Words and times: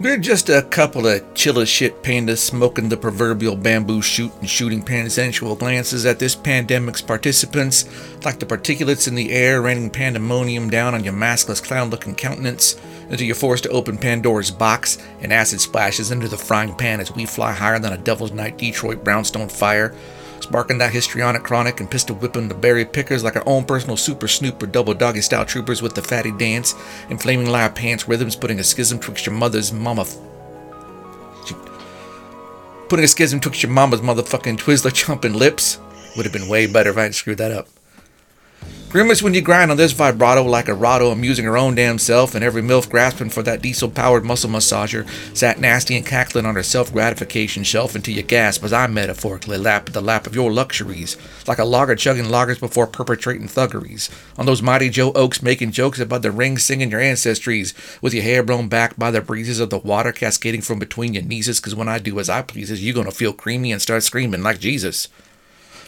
We're 0.00 0.18
just 0.18 0.48
a 0.48 0.62
couple 0.62 1.06
of 1.06 1.34
chill 1.34 1.60
as 1.60 1.68
shit 1.68 2.02
pandas 2.02 2.38
smoking 2.38 2.88
the 2.88 2.96
proverbial 2.96 3.54
bamboo 3.54 4.02
shoot 4.02 4.32
and 4.40 4.50
shooting 4.50 4.82
pansexual 4.82 5.56
glances 5.56 6.04
at 6.04 6.18
this 6.18 6.34
pandemic's 6.34 7.00
participants, 7.00 7.84
like 8.24 8.40
the 8.40 8.44
particulates 8.44 9.06
in 9.06 9.14
the 9.14 9.30
air 9.30 9.62
raining 9.62 9.90
pandemonium 9.90 10.68
down 10.68 10.96
on 10.96 11.04
your 11.04 11.12
maskless 11.12 11.62
clown 11.62 11.90
looking 11.90 12.16
countenance, 12.16 12.74
until 13.08 13.24
you're 13.24 13.36
forced 13.36 13.62
to 13.62 13.70
open 13.70 13.96
Pandora's 13.96 14.50
box 14.50 14.98
and 15.20 15.32
acid 15.32 15.60
splashes 15.60 16.10
into 16.10 16.26
the 16.26 16.36
frying 16.36 16.74
pan 16.74 16.98
as 16.98 17.14
we 17.14 17.24
fly 17.24 17.52
higher 17.52 17.78
than 17.78 17.92
a 17.92 17.98
Devil's 17.98 18.32
Night 18.32 18.58
Detroit 18.58 19.04
brownstone 19.04 19.48
fire, 19.48 19.94
sparking 20.44 20.78
that 20.78 20.92
histrionic 20.92 21.42
chronic 21.42 21.80
and 21.80 21.90
pistol 21.90 22.16
whipping 22.16 22.48
the 22.48 22.54
berry 22.54 22.84
pickers 22.84 23.24
like 23.24 23.36
our 23.36 23.42
own 23.46 23.64
personal 23.64 23.96
super 23.96 24.28
snooper 24.28 24.66
double 24.66 24.94
doggy 24.94 25.20
style 25.20 25.44
troopers 25.44 25.82
with 25.82 25.94
the 25.94 26.02
fatty 26.02 26.30
dance 26.32 26.74
and 27.10 27.20
flaming 27.20 27.48
live 27.48 27.74
pants 27.74 28.06
rhythms 28.06 28.36
putting 28.36 28.60
a 28.60 28.64
schism 28.64 28.98
twixt 28.98 29.26
your 29.26 29.34
mother's 29.34 29.72
mama 29.72 30.02
f- 30.02 30.16
putting 32.88 33.04
a 33.04 33.08
schism 33.08 33.40
twixt 33.40 33.62
your 33.62 33.72
mama's 33.72 34.00
motherfucking 34.00 34.58
Twizzler 34.58 34.90
chomping 35.04 35.34
lips 35.34 35.80
would 36.16 36.26
have 36.26 36.32
been 36.32 36.48
way 36.48 36.66
better 36.66 36.90
if 36.90 36.96
I 36.96 37.02
hadn't 37.02 37.14
screwed 37.14 37.38
that 37.38 37.50
up. 37.50 37.66
Grimace 38.94 39.24
when 39.24 39.34
you 39.34 39.42
grind 39.42 39.72
on 39.72 39.76
this 39.76 39.90
vibrato 39.90 40.44
like 40.44 40.68
a 40.68 40.72
rotto 40.72 41.10
amusing 41.10 41.44
her 41.46 41.58
own 41.58 41.74
damn 41.74 41.98
self, 41.98 42.32
and 42.32 42.44
every 42.44 42.62
MILF 42.62 42.88
grasping 42.88 43.28
for 43.28 43.42
that 43.42 43.60
diesel 43.60 43.90
powered 43.90 44.24
muscle 44.24 44.48
massager 44.48 45.04
sat 45.36 45.58
nasty 45.58 45.96
and 45.96 46.06
cackling 46.06 46.46
on 46.46 46.54
her 46.54 46.62
self 46.62 46.92
gratification 46.92 47.64
shelf 47.64 47.96
until 47.96 48.14
you 48.14 48.22
gasp 48.22 48.62
as 48.62 48.72
I 48.72 48.86
metaphorically 48.86 49.58
lap 49.58 49.88
at 49.88 49.94
the 49.94 50.00
lap 50.00 50.28
of 50.28 50.36
your 50.36 50.52
luxuries, 50.52 51.16
like 51.48 51.58
a 51.58 51.64
logger 51.64 51.96
chugging 51.96 52.28
loggers 52.28 52.60
before 52.60 52.86
perpetrating 52.86 53.48
thuggeries. 53.48 54.10
On 54.38 54.46
those 54.46 54.62
mighty 54.62 54.90
Joe 54.90 55.10
Oaks 55.16 55.42
making 55.42 55.72
jokes 55.72 55.98
about 55.98 56.22
the 56.22 56.30
ring 56.30 56.56
singing 56.56 56.92
your 56.92 57.00
ancestries, 57.00 57.74
with 58.00 58.14
your 58.14 58.22
hair 58.22 58.44
blown 58.44 58.68
back 58.68 58.96
by 58.96 59.10
the 59.10 59.20
breezes 59.20 59.58
of 59.58 59.70
the 59.70 59.78
water 59.78 60.12
cascading 60.12 60.60
from 60.60 60.78
between 60.78 61.14
your 61.14 61.24
knees, 61.24 61.58
cause 61.58 61.74
when 61.74 61.88
I 61.88 61.98
do 61.98 62.20
as 62.20 62.28
I 62.28 62.42
pleases, 62.42 62.84
you're 62.84 62.94
gonna 62.94 63.10
feel 63.10 63.32
creamy 63.32 63.72
and 63.72 63.82
start 63.82 64.04
screaming 64.04 64.44
like 64.44 64.60
Jesus. 64.60 65.08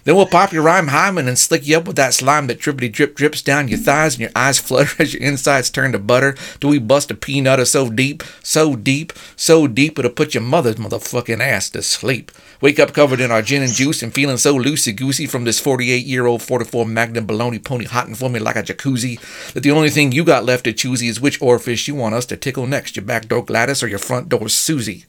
Then 0.07 0.15
we'll 0.15 0.27
pop 0.27 0.53
your 0.53 0.63
rhyme 0.63 0.87
hymen 0.87 1.27
and 1.27 1.37
slick 1.37 1.67
you 1.67 1.77
up 1.77 1.89
with 1.89 1.97
that 1.97 2.15
slime 2.15 2.47
that 2.47 2.61
drippity 2.61 2.93
drip 2.93 3.17
drips 3.17 3.43
down 3.43 3.67
your 3.67 3.79
thighs 3.79 4.15
and 4.15 4.21
your 4.21 4.31
eyes 4.37 4.61
flutter 4.61 4.95
as 5.03 5.13
your 5.13 5.23
insides 5.23 5.69
turn 5.69 5.91
to 5.93 5.99
butter 5.99 6.37
till 6.61 6.71
we 6.71 6.79
bust 6.79 7.11
a 7.11 7.15
peanut 7.15 7.59
or 7.59 7.65
so 7.65 7.91
deep, 7.91 8.23
so 8.41 8.77
deep, 8.77 9.13
so 9.35 9.67
deep 9.67 9.99
it'll 9.99 10.13
put 10.13 10.33
your 10.33 10.45
mother's 10.45 10.77
motherfucking 10.77 11.41
ass 11.41 11.71
to 11.71 11.83
sleep. 11.83 12.31
Wake 12.61 12.79
up 12.79 12.95
covered 12.95 13.21
in 13.21 13.33
our 13.33 13.43
gin 13.43 13.65
and 13.65 13.73
juice 13.73 14.01
and 14.01 14.15
feeling 14.15 14.37
so 14.37 14.57
loosey 14.57 14.95
goosey 14.95 15.27
from 15.27 15.43
this 15.43 15.59
48 15.59 16.07
year 16.07 16.27
old 16.27 16.41
44 16.41 16.87
Magnum 16.87 17.27
baloney 17.27 17.63
pony 17.63 17.87
hotting 17.87 18.15
for 18.15 18.31
me 18.31 18.39
like 18.39 18.55
a 18.55 18.63
jacuzzi 18.63 19.19
that 19.55 19.65
the 19.65 19.73
only 19.73 19.91
thing 19.91 20.13
you 20.13 20.25
got 20.25 20.45
left 20.45 20.65
to 20.65 20.73
choosy 20.73 21.09
is 21.09 21.21
which 21.21 21.43
orifice 21.43 21.89
you 21.89 21.97
want 21.97 22.15
us 22.15 22.27
to 22.27 22.37
tickle 22.37 22.69
next, 22.69 22.95
your 22.95 23.05
back 23.05 23.27
door 23.27 23.45
Gladys 23.45 23.83
or 23.83 23.89
your 23.89 23.99
front 23.99 24.29
door 24.29 24.49
Susie. 24.49 25.05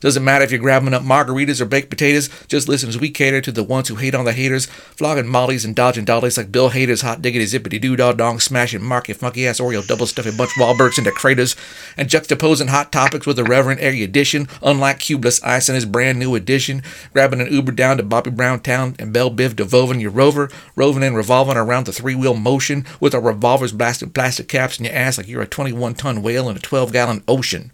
Doesn't 0.00 0.24
matter 0.24 0.44
if 0.44 0.50
you're 0.50 0.60
grabbing 0.60 0.94
up 0.94 1.02
margaritas 1.02 1.60
or 1.60 1.66
baked 1.66 1.90
potatoes, 1.90 2.30
just 2.48 2.68
listen 2.68 2.88
as 2.88 2.98
we 2.98 3.10
cater 3.10 3.42
to 3.42 3.52
the 3.52 3.62
ones 3.62 3.88
who 3.88 3.96
hate 3.96 4.14
on 4.14 4.24
the 4.24 4.32
haters, 4.32 4.64
flogging 4.66 5.26
mollies 5.26 5.64
and 5.66 5.76
dodging 5.76 6.06
dollies 6.06 6.38
like 6.38 6.50
Bill 6.50 6.70
Hader's 6.70 7.02
hot 7.02 7.20
diggity 7.20 7.44
zippity 7.44 7.78
doo 7.78 7.96
dah 7.96 8.12
dong, 8.12 8.40
smashing 8.40 8.82
Marky 8.82 9.12
funky 9.12 9.46
ass 9.46 9.60
Oreo 9.60 9.86
double 9.86 10.06
stuffing 10.06 10.38
bunch 10.38 10.52
Wahlbergs 10.52 10.96
into 10.96 11.12
craters, 11.12 11.54
and 11.98 12.08
juxtaposing 12.08 12.68
hot 12.68 12.90
topics 12.90 13.26
with 13.26 13.38
a 13.38 13.44
reverent 13.44 13.82
erudition, 13.82 14.48
unlike 14.62 15.00
Cubeless 15.00 15.44
Ice 15.44 15.68
and 15.68 15.76
his 15.76 15.84
brand 15.84 16.18
new 16.18 16.34
edition, 16.34 16.82
grabbing 17.12 17.42
an 17.42 17.52
Uber 17.52 17.72
down 17.72 17.98
to 17.98 18.02
Bobby 18.02 18.30
Brown 18.30 18.60
Town 18.60 18.96
and 18.98 19.12
Bell 19.12 19.30
Biv 19.30 19.50
DeVovin 19.50 20.00
your 20.00 20.10
rover, 20.10 20.50
roving 20.76 21.02
and 21.02 21.14
revolving 21.14 21.58
around 21.58 21.84
the 21.84 21.92
three 21.92 22.14
wheel 22.14 22.34
motion 22.34 22.86
with 23.00 23.14
our 23.14 23.20
revolvers 23.20 23.72
blasting 23.72 24.10
plastic 24.10 24.48
caps 24.48 24.78
in 24.78 24.86
your 24.86 24.94
ass 24.94 25.18
like 25.18 25.28
you're 25.28 25.42
a 25.42 25.46
21 25.46 25.92
ton 25.94 26.22
whale 26.22 26.48
in 26.48 26.56
a 26.56 26.60
12 26.60 26.90
gallon 26.90 27.22
ocean. 27.28 27.70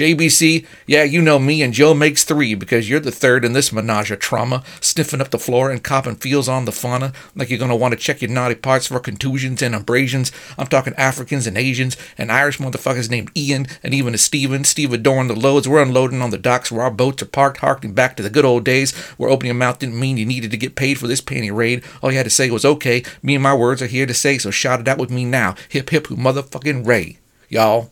JBC, 0.00 0.64
yeah, 0.86 1.04
you 1.04 1.20
know 1.20 1.38
me 1.38 1.60
and 1.60 1.74
Joe 1.74 1.92
makes 1.92 2.24
three 2.24 2.54
because 2.54 2.88
you're 2.88 3.00
the 3.00 3.12
third 3.12 3.44
in 3.44 3.52
this 3.52 3.70
menage 3.70 4.10
a 4.10 4.16
trauma, 4.16 4.64
sniffing 4.80 5.20
up 5.20 5.28
the 5.28 5.38
floor 5.38 5.70
and 5.70 5.84
copping 5.84 6.16
feels 6.16 6.48
on 6.48 6.64
the 6.64 6.72
fauna 6.72 7.12
like 7.36 7.50
you're 7.50 7.58
gonna 7.58 7.76
want 7.76 7.92
to 7.92 8.00
check 8.00 8.22
your 8.22 8.30
naughty 8.30 8.54
parts 8.54 8.86
for 8.86 8.98
contusions 8.98 9.60
and 9.60 9.74
abrasions. 9.74 10.32
I'm 10.56 10.68
talking 10.68 10.94
Africans 10.94 11.46
and 11.46 11.58
Asians 11.58 11.98
and 12.16 12.32
Irish 12.32 12.56
motherfuckers 12.56 13.10
named 13.10 13.30
Ian 13.36 13.66
and 13.82 13.92
even 13.92 14.14
a 14.14 14.18
Steven. 14.18 14.64
Steve 14.64 14.94
adoring 14.94 15.28
the 15.28 15.34
loads. 15.34 15.68
We're 15.68 15.82
unloading 15.82 16.22
on 16.22 16.30
the 16.30 16.38
docks 16.38 16.72
where 16.72 16.82
our 16.82 16.90
boats 16.90 17.22
are 17.22 17.26
parked, 17.26 17.58
harking 17.58 17.92
back 17.92 18.16
to 18.16 18.22
the 18.22 18.30
good 18.30 18.46
old 18.46 18.64
days 18.64 18.96
where 19.18 19.28
opening 19.28 19.48
your 19.48 19.56
mouth 19.56 19.80
didn't 19.80 20.00
mean 20.00 20.16
you 20.16 20.24
needed 20.24 20.50
to 20.52 20.56
get 20.56 20.76
paid 20.76 20.98
for 20.98 21.08
this 21.08 21.20
panty 21.20 21.54
raid. 21.54 21.84
All 22.02 22.10
you 22.10 22.16
had 22.16 22.24
to 22.24 22.30
say 22.30 22.48
was 22.48 22.64
okay. 22.64 23.02
Me 23.22 23.34
and 23.34 23.42
my 23.42 23.52
words 23.52 23.82
are 23.82 23.86
here 23.86 24.06
to 24.06 24.14
say, 24.14 24.38
so 24.38 24.50
shout 24.50 24.80
it 24.80 24.88
out 24.88 24.96
with 24.96 25.10
me 25.10 25.26
now. 25.26 25.56
Hip 25.68 25.90
hip 25.90 26.06
who 26.06 26.16
motherfucking 26.16 26.86
Ray. 26.86 27.18
Y'all. 27.50 27.90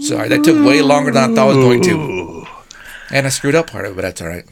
Sorry, 0.00 0.28
that 0.28 0.42
took 0.42 0.64
way 0.66 0.82
longer 0.82 1.12
than 1.12 1.32
I 1.32 1.34
thought 1.34 1.50
it 1.50 1.56
was 1.56 1.64
going 1.64 1.82
to. 1.82 2.46
And 3.10 3.26
I 3.26 3.30
screwed 3.30 3.54
up 3.54 3.70
part 3.70 3.84
of 3.84 3.92
it, 3.92 3.94
but 3.94 4.02
that's 4.02 4.20
all 4.20 4.28
right. 4.28 4.44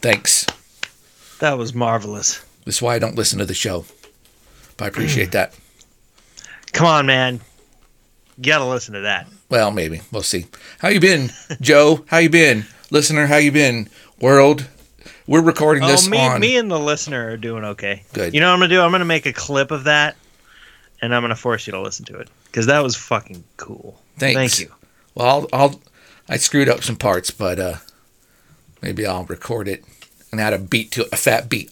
Thanks. 0.00 0.46
That 1.38 1.56
was 1.56 1.74
marvelous. 1.74 2.44
That's 2.64 2.82
why 2.82 2.94
I 2.94 2.98
don't 2.98 3.16
listen 3.16 3.38
to 3.38 3.46
the 3.46 3.54
show. 3.54 3.86
But 4.76 4.84
I 4.84 4.88
appreciate 4.88 5.32
that. 5.32 5.54
Come 6.72 6.86
on, 6.86 7.06
man. 7.06 7.40
You 8.36 8.44
gotta 8.44 8.66
listen 8.66 8.94
to 8.94 9.00
that. 9.00 9.26
Well, 9.48 9.70
maybe. 9.70 10.00
We'll 10.12 10.22
see. 10.22 10.46
How 10.78 10.88
you 10.88 11.00
been, 11.00 11.30
Joe? 11.60 12.04
How 12.06 12.18
you 12.18 12.30
been? 12.30 12.66
Listener, 12.90 13.26
how 13.26 13.36
you 13.36 13.52
been? 13.52 13.88
World? 14.20 14.66
We're 15.26 15.42
recording 15.42 15.84
oh, 15.84 15.88
this 15.88 16.06
oh, 16.06 16.10
me, 16.10 16.18
on 16.18 16.40
me 16.40 16.56
and 16.56 16.70
the 16.70 16.78
listener 16.78 17.30
are 17.30 17.36
doing 17.36 17.64
okay. 17.64 18.02
Good. 18.12 18.34
You 18.34 18.40
know 18.40 18.48
what 18.48 18.54
I'm 18.54 18.60
gonna 18.60 18.68
do? 18.68 18.80
I'm 18.80 18.90
gonna 18.90 19.04
make 19.04 19.26
a 19.26 19.32
clip 19.32 19.70
of 19.70 19.84
that, 19.84 20.16
and 21.02 21.14
I'm 21.14 21.22
gonna 21.22 21.36
force 21.36 21.66
you 21.66 21.72
to 21.72 21.80
listen 21.80 22.04
to 22.06 22.18
it 22.18 22.28
because 22.46 22.66
that 22.66 22.82
was 22.82 22.96
fucking 22.96 23.44
cool. 23.56 24.00
Thanks. 24.18 24.56
Thank 24.56 24.68
you. 24.68 24.74
Well, 25.14 25.26
I'll, 25.26 25.60
I'll 25.60 25.80
I 26.28 26.36
screwed 26.36 26.68
up 26.68 26.82
some 26.82 26.96
parts, 26.96 27.30
but 27.30 27.58
uh 27.58 27.76
maybe 28.82 29.06
I'll 29.06 29.24
record 29.24 29.68
it 29.68 29.84
and 30.32 30.40
add 30.40 30.52
a 30.52 30.58
beat 30.58 30.92
to 30.92 31.02
it, 31.02 31.08
a 31.12 31.16
fat 31.16 31.48
beat. 31.48 31.68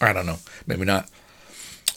I 0.00 0.12
don't 0.12 0.26
know. 0.26 0.38
Maybe 0.66 0.84
not. 0.84 1.08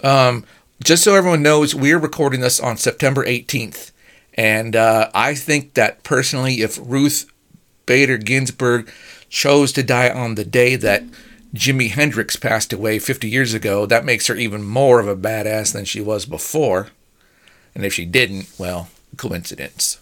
Um, 0.04 0.46
just 0.84 1.04
so 1.04 1.16
everyone 1.16 1.42
knows, 1.42 1.76
we're 1.76 2.00
recording 2.00 2.40
this 2.40 2.60
on 2.60 2.78
September 2.78 3.26
18th. 3.26 3.92
And 4.36 4.76
uh, 4.76 5.10
I 5.14 5.36
think 5.36 5.74
that 5.74 6.04
personally, 6.04 6.62
if 6.62 6.80
Ruth 6.82 7.30
Bader 7.86 8.18
Ginsburg 8.18 8.90
chose 9.30 9.72
to 9.74 9.84
die 9.84 10.10
on 10.10 10.36
the 10.36 10.46
day 10.46 10.76
that 10.78 11.04
Jimi 11.54 11.90
Hendrix 11.90 12.36
passed 12.36 12.72
away 12.74 13.00
50 13.00 13.28
years 13.30 13.54
ago, 13.54 13.86
that 13.86 14.06
makes 14.06 14.28
her 14.28 14.36
even 14.36 14.64
more 14.64 15.00
of 15.00 15.08
a 15.08 15.16
badass 15.16 15.74
than 15.74 15.86
she 15.86 16.00
was 16.02 16.26
before. 16.26 16.88
And 17.74 17.84
if 17.86 17.94
she 17.94 18.06
didn't, 18.06 18.48
well, 18.58 18.90
coincidence. 19.18 19.98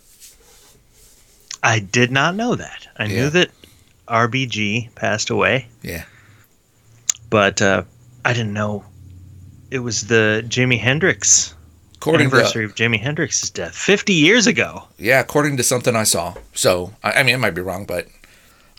I 1.63 1.79
did 1.79 2.11
not 2.11 2.35
know 2.35 2.55
that. 2.55 2.87
I 2.97 3.05
Yeah. 3.05 3.15
knew 3.23 3.29
that 3.31 3.49
RBG 4.07 4.89
passed 4.95 5.29
away, 5.29 5.67
Yeah. 5.81 6.03
but 7.29 7.61
uh, 7.61 7.83
I 8.25 8.33
didn't 8.33 8.53
know 8.53 8.85
it 9.71 9.79
was 9.79 10.07
the 10.07 10.43
Jimi 10.47 10.79
Hendrix 10.79 11.53
According 11.95 12.29
to, 12.29 12.35
anniversary 12.35 12.63
of 12.65 12.75
Jimi 12.75 12.99
Hendrix's 13.01 13.49
death 13.49 13.75
50 13.75 14.13
years 14.13 14.47
ago. 14.47 14.83
yeah, 14.97 15.19
according 15.19 15.57
to 15.57 15.63
something 15.63 15.95
I 15.95 16.03
saw. 16.03 16.35
So, 16.53 16.93
I, 17.03 17.13
I 17.13 17.23
mean, 17.23 17.35
it 17.35 17.39
might 17.39 17.55
be 17.55 17.61
wrong, 17.61 17.85
but 17.85 18.07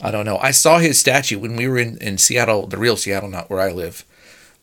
I 0.00 0.10
don't 0.10 0.24
know. 0.24 0.38
I 0.38 0.52
saw 0.52 0.78
his 0.78 0.98
statue 0.98 1.38
when 1.38 1.56
we 1.56 1.66
were 1.68 1.78
in, 1.78 1.98
in 1.98 2.18
Seattle, 2.18 2.66
the 2.66 2.78
real 2.78 2.96
Seattle, 2.96 3.28
not 3.28 3.50
where 3.50 3.60
I 3.60 3.72
live. 3.72 4.04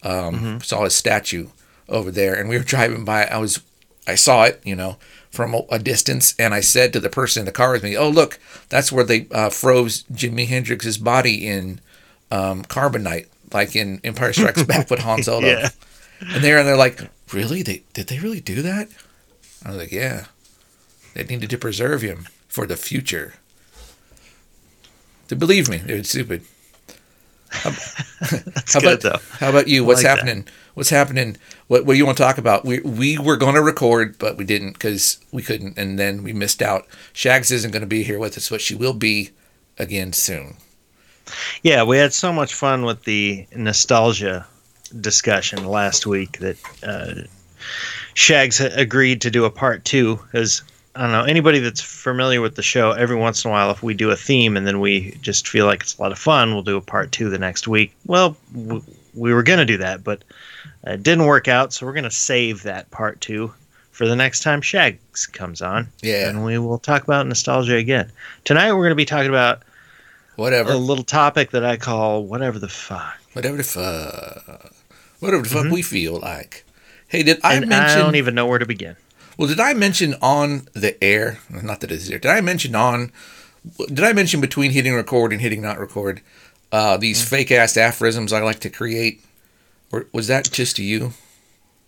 Um, 0.04 0.62
Saw 0.62 0.84
his 0.84 0.96
statue 0.96 1.48
over 1.90 2.12
there, 2.12 2.36
and 2.36 2.48
we 2.48 2.58
were 2.58 2.64
driving 2.76 3.04
by. 3.06 3.26
I 3.26 3.38
was, 3.38 3.60
I 4.08 4.16
saw 4.16 4.44
it, 4.44 4.62
you 4.64 4.76
know, 4.76 4.98
from 5.32 5.54
a, 5.54 5.62
a 5.72 5.80
distance, 5.80 6.36
and 6.38 6.54
I 6.54 6.60
said 6.62 6.94
to 6.94 7.00
the 7.00 7.10
person 7.10 7.42
in 7.42 7.46
the 7.46 7.52
car 7.52 7.72
with 7.72 7.84
me, 7.84 7.98
"Oh, 7.98 8.10
look, 8.10 8.40
that's 8.70 8.92
where 8.92 9.04
they 9.04 9.28
uh, 9.32 9.50
froze 9.50 10.04
Jimi 10.14 10.48
Hendrix's 10.48 10.98
body 11.00 11.48
in 11.48 11.82
um, 12.32 12.64
carbonite, 12.64 13.28
like 13.52 13.76
in 13.76 14.00
Empire 14.04 14.32
Strikes 14.32 14.64
Back 14.68 14.90
with 14.90 15.00
Han 15.00 15.24
Solo." 15.24 15.48
Yeah. 15.48 15.70
And 16.22 16.44
they're 16.44 16.60
and 16.60 16.68
they're 16.68 16.78
like, 16.78 17.02
"Really? 17.34 17.64
They 17.64 17.84
did 17.94 18.08
they 18.08 18.20
really 18.20 18.40
do 18.42 18.62
that?" 18.62 18.88
I 19.66 19.70
was 19.70 19.78
like, 19.78 19.92
"Yeah, 19.92 20.26
they 21.16 21.24
needed 21.24 21.50
to 21.50 21.58
preserve 21.58 22.02
him 22.04 22.28
for 22.48 22.66
the 22.68 22.78
future." 22.78 23.34
To 25.28 25.36
believe 25.36 25.70
me, 25.70 25.82
It's 25.86 25.98
was 25.98 26.10
stupid. 26.10 26.44
That's 27.64 28.74
How 28.74 28.80
good, 28.80 29.00
about, 29.00 29.02
though. 29.02 29.20
How 29.40 29.50
about 29.50 29.68
you? 29.68 29.84
What's 29.84 30.04
like 30.04 30.12
that. 30.12 30.18
happening? 30.20 30.48
What's 30.74 30.90
happening? 30.90 31.38
What 31.68 31.86
What 31.86 31.94
do 31.94 31.98
you 31.98 32.06
want 32.06 32.18
to 32.18 32.24
talk 32.24 32.38
about? 32.38 32.66
We 32.66 32.80
we 32.82 33.18
were 33.18 33.38
going 33.38 33.56
to 33.56 33.62
record, 33.62 34.18
but 34.20 34.38
we 34.38 34.44
didn't 34.44 34.74
because 34.74 35.20
we 35.32 35.42
couldn't, 35.42 35.78
and 35.78 35.98
then 35.98 36.22
we 36.24 36.34
missed 36.34 36.62
out. 36.62 36.86
Shags 37.14 37.52
isn't 37.52 37.72
going 37.72 37.82
to 37.82 37.88
be 37.88 38.04
here 38.04 38.20
with 38.20 38.38
us, 38.38 38.50
but 38.50 38.62
she 38.62 38.76
will 38.76 38.94
be 38.94 39.32
again 39.78 40.14
soon. 40.14 40.58
Yeah, 41.64 41.84
we 41.84 41.98
had 41.98 42.14
so 42.14 42.32
much 42.32 42.54
fun 42.54 42.86
with 42.86 43.04
the 43.06 43.48
nostalgia 43.56 44.46
discussion 45.02 45.66
last 45.66 46.06
week 46.06 46.40
that 46.40 46.58
uh, 46.84 47.22
Shags 48.14 48.60
agreed 48.60 49.22
to 49.22 49.32
do 49.32 49.46
a 49.46 49.50
part 49.50 49.86
two 49.86 50.18
because 50.18 50.62
I 50.96 51.02
don't 51.02 51.12
know 51.12 51.24
anybody 51.26 51.60
that's 51.60 51.82
familiar 51.82 52.40
with 52.42 52.56
the 52.56 52.62
show. 52.64 52.92
Every 52.92 53.16
once 53.18 53.44
in 53.44 53.50
a 53.50 53.52
while, 53.52 53.70
if 53.72 53.84
we 53.84 53.94
do 53.94 54.12
a 54.12 54.16
theme 54.16 54.56
and 54.56 54.66
then 54.66 54.80
we 54.80 55.12
just 55.22 55.48
feel 55.48 55.66
like 55.66 55.82
it's 55.82 55.98
a 55.98 56.02
lot 56.02 56.12
of 56.14 56.18
fun, 56.20 56.54
we'll 56.54 56.64
do 56.64 56.78
a 56.78 56.82
part 56.82 57.12
two 57.12 57.30
the 57.30 57.38
next 57.38 57.68
week. 57.68 57.94
Well, 58.06 58.38
w- 58.54 58.82
we 59.14 59.34
were 59.34 59.44
gonna 59.44 59.66
do 59.66 59.78
that, 59.78 60.04
but 60.04 60.24
it 60.86 61.04
didn't 61.04 61.26
work 61.26 61.48
out, 61.48 61.74
so 61.74 61.86
we're 61.86 61.94
going 61.94 62.04
to 62.04 62.12
save 62.12 62.62
that 62.64 62.92
part 62.92 63.20
two 63.20 63.52
for 63.92 64.08
the 64.08 64.16
next 64.16 64.42
time 64.44 64.62
Shags 64.62 65.26
comes 65.26 65.62
on. 65.62 65.88
Yeah. 66.02 66.30
And 66.30 66.46
we 66.46 66.58
will 66.60 66.78
talk 66.78 67.04
about 67.04 67.26
nostalgia 67.26 67.76
again. 67.76 68.12
Tonight, 68.44 68.72
we're 68.72 68.82
going 68.84 68.90
to 68.92 68.96
be 68.96 69.06
talking 69.06 69.30
about 69.30 69.64
Whatever. 70.36 70.72
a 70.74 70.78
little 70.78 71.04
topic 71.04 71.52
that 71.52 71.66
I 71.66 71.78
call 71.78 72.24
whatever 72.26 72.60
the 72.60 72.68
fuck. 72.70 73.18
Whatever 73.34 73.58
the 73.58 73.64
fuck. 73.64 74.74
Whatever 75.22 75.42
the 75.44 75.50
fuck 75.50 75.72
we 75.72 75.82
feel 75.82 76.20
like. 76.20 76.64
Hey, 77.08 77.24
did 77.24 77.40
I 77.44 77.54
Mm-hmm. 77.56 77.62
and 77.64 77.70
mention? 77.70 78.00
I 78.00 78.04
don't 78.04 78.16
even 78.16 78.36
know 78.36 78.46
where 78.46 78.60
to 78.60 78.66
begin. 78.68 78.96
Well, 79.38 79.48
did 79.48 79.60
I 79.60 79.74
mention 79.74 80.16
on 80.22 80.68
the 80.74 81.02
air? 81.04 81.40
Not 81.50 81.82
that 81.82 81.92
it's 81.92 82.08
there. 82.10 82.20
Did 82.20 82.32
I 82.32 82.42
mention 82.42 82.76
on? 82.76 83.12
Did 83.88 84.04
I 84.04 84.14
mention 84.14 84.42
between 84.42 84.72
hitting 84.72 84.94
record 84.94 85.32
and 85.34 85.42
hitting 85.42 85.62
not 85.62 85.80
record? 85.80 86.22
Uh, 86.72 86.98
these 86.98 87.22
Mm. 87.24 87.28
fake 87.28 87.52
ass 87.52 87.78
aphorisms 87.78 88.32
I 88.34 88.42
like 88.42 88.60
to 88.62 88.70
create. 88.70 89.22
Or 89.92 90.08
was 90.12 90.28
that 90.28 90.52
just 90.52 90.76
to 90.78 90.84
you? 90.84 91.14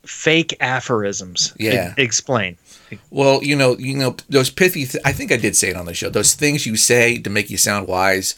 Fake 0.05 0.55
aphorisms. 0.61 1.53
Yeah. 1.57 1.93
Explain. 1.97 2.57
Well, 3.09 3.43
you 3.43 3.55
know, 3.55 3.77
you 3.77 3.95
know 3.95 4.15
those 4.29 4.49
pithy. 4.49 4.85
Th- 4.85 5.01
I 5.03 5.11
think 5.11 5.31
I 5.31 5.37
did 5.37 5.55
say 5.55 5.69
it 5.69 5.75
on 5.75 5.85
the 5.85 5.93
show. 5.93 6.09
Those 6.09 6.33
things 6.33 6.65
you 6.65 6.77
say 6.77 7.17
to 7.19 7.29
make 7.29 7.49
you 7.49 7.57
sound 7.57 7.87
wise. 7.87 8.35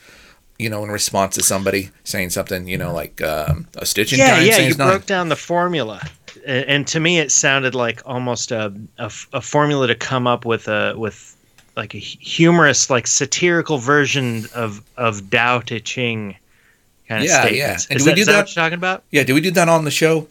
You 0.57 0.69
know, 0.69 0.83
in 0.83 0.89
response 0.89 1.35
to 1.35 1.43
somebody 1.43 1.91
saying 2.03 2.31
something. 2.31 2.67
You 2.67 2.77
know, 2.77 2.91
like 2.93 3.21
um, 3.21 3.67
a 3.77 3.85
stitch 3.85 4.11
in 4.11 4.19
yeah, 4.19 4.31
time 4.35 4.45
yeah. 4.45 4.53
saves 4.55 4.69
You 4.69 4.75
broke 4.83 5.05
down 5.05 5.29
the 5.29 5.35
formula, 5.35 6.01
and, 6.45 6.87
to 6.87 6.99
me, 6.99 7.19
it 7.19 7.31
sounded 7.31 7.75
like 7.75 8.01
almost 8.05 8.51
a 8.51 8.73
a 8.97 9.41
formula 9.41 9.87
to 9.87 9.95
come 9.95 10.27
up 10.27 10.45
with 10.45 10.67
a 10.67 10.93
with 10.97 11.35
like 11.75 11.93
a 11.95 11.99
humorous, 11.99 12.89
like 12.89 13.07
satirical 13.07 13.77
version 13.77 14.45
of 14.53 14.81
of 14.97 15.29
Tao 15.29 15.59
Te 15.59 15.79
Ching 15.79 16.35
kind 17.07 17.21
of 17.23 17.29
Yeah, 17.29 17.41
statements. 17.41 17.85
yeah. 17.89 17.93
And 17.93 17.99
Is 17.99 18.05
do 18.05 18.11
we 18.11 18.15
do 18.15 18.25
that 18.25 18.31
that? 18.31 18.37
what 18.39 18.55
you're 18.55 18.63
talking 18.63 18.77
about? 18.77 19.03
Yeah, 19.11 19.23
did 19.23 19.33
we 19.33 19.41
do 19.41 19.51
that 19.51 19.69
on 19.69 19.85
the 19.85 19.91
show? 19.91 20.27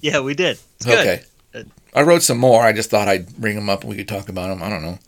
Yeah, 0.00 0.20
we 0.20 0.34
did. 0.34 0.58
It's 0.76 0.86
good. 0.86 0.98
Okay. 0.98 1.22
I 1.94 2.02
wrote 2.02 2.22
some 2.22 2.38
more. 2.38 2.62
I 2.62 2.72
just 2.72 2.90
thought 2.90 3.08
I'd 3.08 3.34
bring 3.36 3.56
them 3.56 3.68
up 3.70 3.80
and 3.82 3.90
we 3.90 3.96
could 3.96 4.08
talk 4.08 4.28
about 4.28 4.48
them. 4.48 4.62
I 4.62 4.68
don't 4.68 4.82
know. 4.82 4.98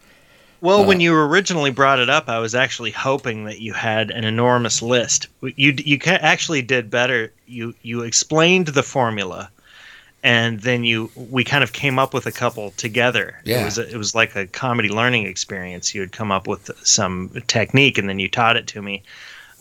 Well, 0.62 0.82
Uh, 0.82 0.86
when 0.86 1.00
you 1.00 1.14
originally 1.14 1.70
brought 1.70 2.00
it 2.00 2.10
up, 2.10 2.28
I 2.28 2.38
was 2.38 2.54
actually 2.54 2.90
hoping 2.90 3.44
that 3.44 3.60
you 3.60 3.72
had 3.72 4.10
an 4.10 4.24
enormous 4.24 4.82
list. 4.82 5.28
You 5.42 5.74
you 5.76 5.98
actually 6.06 6.62
did 6.62 6.90
better. 6.90 7.32
You 7.46 7.74
you 7.82 8.02
explained 8.02 8.68
the 8.68 8.82
formula, 8.82 9.50
and 10.22 10.60
then 10.60 10.84
you 10.84 11.10
we 11.14 11.44
kind 11.44 11.64
of 11.64 11.72
came 11.72 11.98
up 11.98 12.12
with 12.12 12.26
a 12.26 12.32
couple 12.32 12.72
together. 12.72 13.40
Yeah. 13.44 13.62
it 13.62 13.64
was 13.64 13.78
a, 13.78 13.90
it 13.90 13.96
was 13.96 14.14
like 14.14 14.36
a 14.36 14.46
comedy 14.46 14.88
learning 14.88 15.26
experience. 15.26 15.94
You 15.94 16.02
had 16.02 16.12
come 16.12 16.30
up 16.30 16.46
with 16.46 16.70
some 16.86 17.30
technique, 17.46 17.98
and 17.98 18.08
then 18.08 18.18
you 18.18 18.28
taught 18.28 18.56
it 18.56 18.66
to 18.68 18.82
me. 18.82 19.02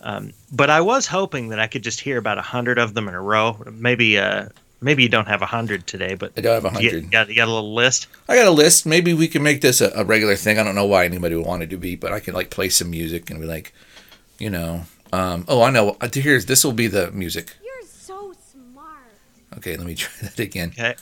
Um, 0.02 0.32
but 0.52 0.70
I 0.70 0.82
was 0.82 1.08
hoping 1.08 1.50
that 1.50 1.60
I 1.60 1.68
could 1.68 1.84
just 1.84 2.00
hear 2.00 2.18
about 2.18 2.38
a 2.38 2.42
hundred 2.42 2.78
of 2.78 2.94
them 2.94 3.08
in 3.08 3.14
a 3.14 3.22
row. 3.22 3.62
Maybe 3.72 4.18
uh 4.18 4.48
maybe 4.82 5.04
you 5.04 5.10
don't 5.10 5.28
have 5.28 5.42
a 5.42 5.46
hundred 5.46 5.88
today, 5.88 6.16
but 6.16 6.32
I 6.38 6.42
don't 6.42 6.64
have 6.64 6.76
a 6.76 6.82
you, 6.84 6.90
hundred. 6.92 7.12
got 7.12 7.30
you 7.30 7.36
got 7.36 7.48
a 7.48 7.54
little 7.54 7.74
list. 7.74 8.08
I 8.28 8.36
got 8.36 8.48
a 8.48 8.52
list. 8.52 8.86
Maybe 8.86 9.14
we 9.14 9.28
can 9.28 9.44
make 9.44 9.62
this 9.62 9.82
a, 9.82 9.92
a 9.96 10.04
regular 10.04 10.36
thing. 10.36 10.60
I 10.60 10.64
don't 10.64 10.76
know 10.76 10.86
why 10.86 11.06
anybody 11.06 11.36
would 11.36 11.46
want 11.46 11.64
it 11.64 11.70
to 11.72 11.78
be, 11.78 11.96
but 11.96 12.12
I 12.12 12.20
can 12.20 12.34
like 12.34 12.50
play 12.50 12.70
some 12.70 12.90
music 12.90 13.30
and 13.30 13.40
be 13.40 13.46
like, 13.46 13.74
you 14.38 14.50
know, 14.50 14.84
um, 15.12 15.46
oh, 15.48 15.62
I 15.62 15.70
know. 15.70 15.98
Uh, 16.00 16.10
Here's 16.12 16.46
this 16.46 16.64
will 16.64 16.74
be 16.74 16.88
the 16.88 17.12
music. 17.12 17.56
You're 19.52 19.58
so 19.58 19.58
smart. 19.58 19.58
Okay, 19.58 19.78
let 19.78 19.88
me 19.88 19.96
try 19.96 20.12
that 20.22 20.40
again. 20.40 20.72
Okay. 20.78 20.96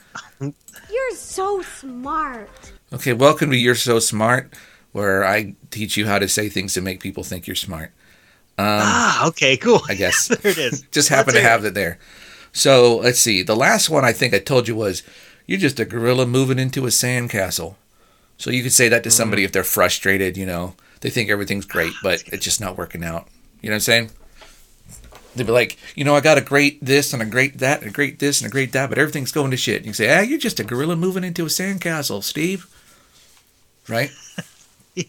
You're 0.92 1.16
so 1.16 1.62
smart. 1.62 2.50
Okay, 2.94 3.14
welcome 3.14 3.52
to 3.52 3.58
You're 3.58 3.76
So 3.76 4.00
Smart, 4.00 4.54
where 4.92 5.26
I 5.26 5.56
teach 5.72 5.98
you 5.98 6.06
how 6.06 6.20
to 6.20 6.28
say 6.28 6.50
things 6.50 6.74
to 6.76 6.82
make 6.82 7.02
people 7.02 7.24
think 7.24 7.48
you're 7.48 7.56
smart. 7.56 7.92
Um, 8.58 8.66
ah, 8.66 9.28
okay, 9.28 9.58
cool. 9.58 9.82
I 9.90 9.96
guess. 9.96 10.28
there 10.42 10.52
it 10.52 10.58
is. 10.58 10.82
Just 10.92 10.96
Let's 10.96 11.08
happen 11.10 11.34
to 11.34 11.40
it. 11.40 11.44
have 11.44 11.66
it 11.66 11.74
there. 11.74 12.00
So 12.54 12.98
let's 12.98 13.20
see. 13.20 13.44
The 13.44 13.56
last 13.56 13.90
one 13.90 14.04
I 14.04 14.14
think 14.14 14.34
I 14.34 14.40
told 14.40 14.68
you 14.68 14.76
was, 14.76 15.04
"You're 15.46 15.60
just 15.60 15.80
a 15.80 15.86
gorilla 15.86 16.26
moving 16.26 16.58
into 16.58 16.86
a 16.86 16.90
sandcastle." 16.90 17.76
So 18.38 18.50
you 18.50 18.64
could 18.64 18.74
say 18.74 18.90
that 18.90 19.04
to 19.04 19.12
somebody 19.12 19.44
mm. 19.44 19.46
if 19.46 19.52
they're 19.52 19.64
frustrated. 19.64 20.38
You 20.38 20.48
know, 20.48 20.74
they 21.02 21.12
think 21.12 21.30
everything's 21.30 21.66
great, 21.66 21.92
ah, 21.98 22.00
but 22.02 22.24
it's 22.28 22.44
just 22.44 22.60
not 22.60 22.78
working 22.78 23.04
out. 23.04 23.28
You 23.62 23.70
know 23.70 23.74
what 23.74 23.76
I'm 23.76 23.82
saying? 23.82 24.12
They'd 25.38 25.46
be 25.46 25.52
like, 25.54 25.78
you 25.96 26.04
know, 26.04 26.16
I 26.16 26.20
got 26.22 26.38
a 26.38 26.42
great 26.42 26.84
this 26.84 27.14
and 27.14 27.22
a 27.22 27.26
great 27.26 27.60
that 27.60 27.82
and 27.82 27.90
a 27.90 27.94
great 27.94 28.20
this 28.20 28.42
and 28.42 28.48
a 28.48 28.52
great 28.52 28.72
that, 28.74 28.90
but 28.90 28.98
everything's 28.98 29.32
going 29.32 29.52
to 29.52 29.58
shit. 29.58 29.78
And 29.78 29.86
you 29.86 29.94
say, 29.94 30.16
ah, 30.18 30.22
you're 30.22 30.40
just 30.40 30.60
a 30.60 30.64
gorilla 30.64 30.96
moving 30.96 31.24
into 31.24 31.44
a 31.44 31.48
sandcastle, 31.50 32.24
Steve. 32.24 32.68
Right? 33.88 34.12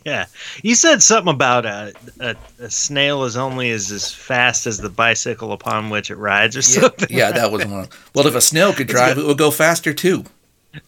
Yeah, 0.04 0.26
you 0.62 0.74
said 0.74 1.02
something 1.02 1.32
about 1.32 1.64
a, 1.64 1.94
a, 2.20 2.36
a 2.58 2.68
snail 2.68 3.24
is 3.24 3.38
only 3.38 3.70
as, 3.70 3.90
as 3.90 4.12
fast 4.12 4.66
as 4.66 4.76
the 4.76 4.90
bicycle 4.90 5.50
upon 5.50 5.88
which 5.88 6.10
it 6.10 6.16
rides, 6.16 6.56
or 6.56 6.58
Yeah, 6.58 6.80
something. 6.82 7.08
yeah, 7.10 7.32
that 7.32 7.50
was 7.50 7.64
one. 7.64 7.88
Well, 8.14 8.26
if 8.26 8.34
a 8.34 8.40
snail 8.42 8.74
could 8.74 8.86
drive, 8.86 9.16
it 9.16 9.24
would 9.24 9.38
go 9.38 9.50
faster 9.50 9.94
too. 9.94 10.24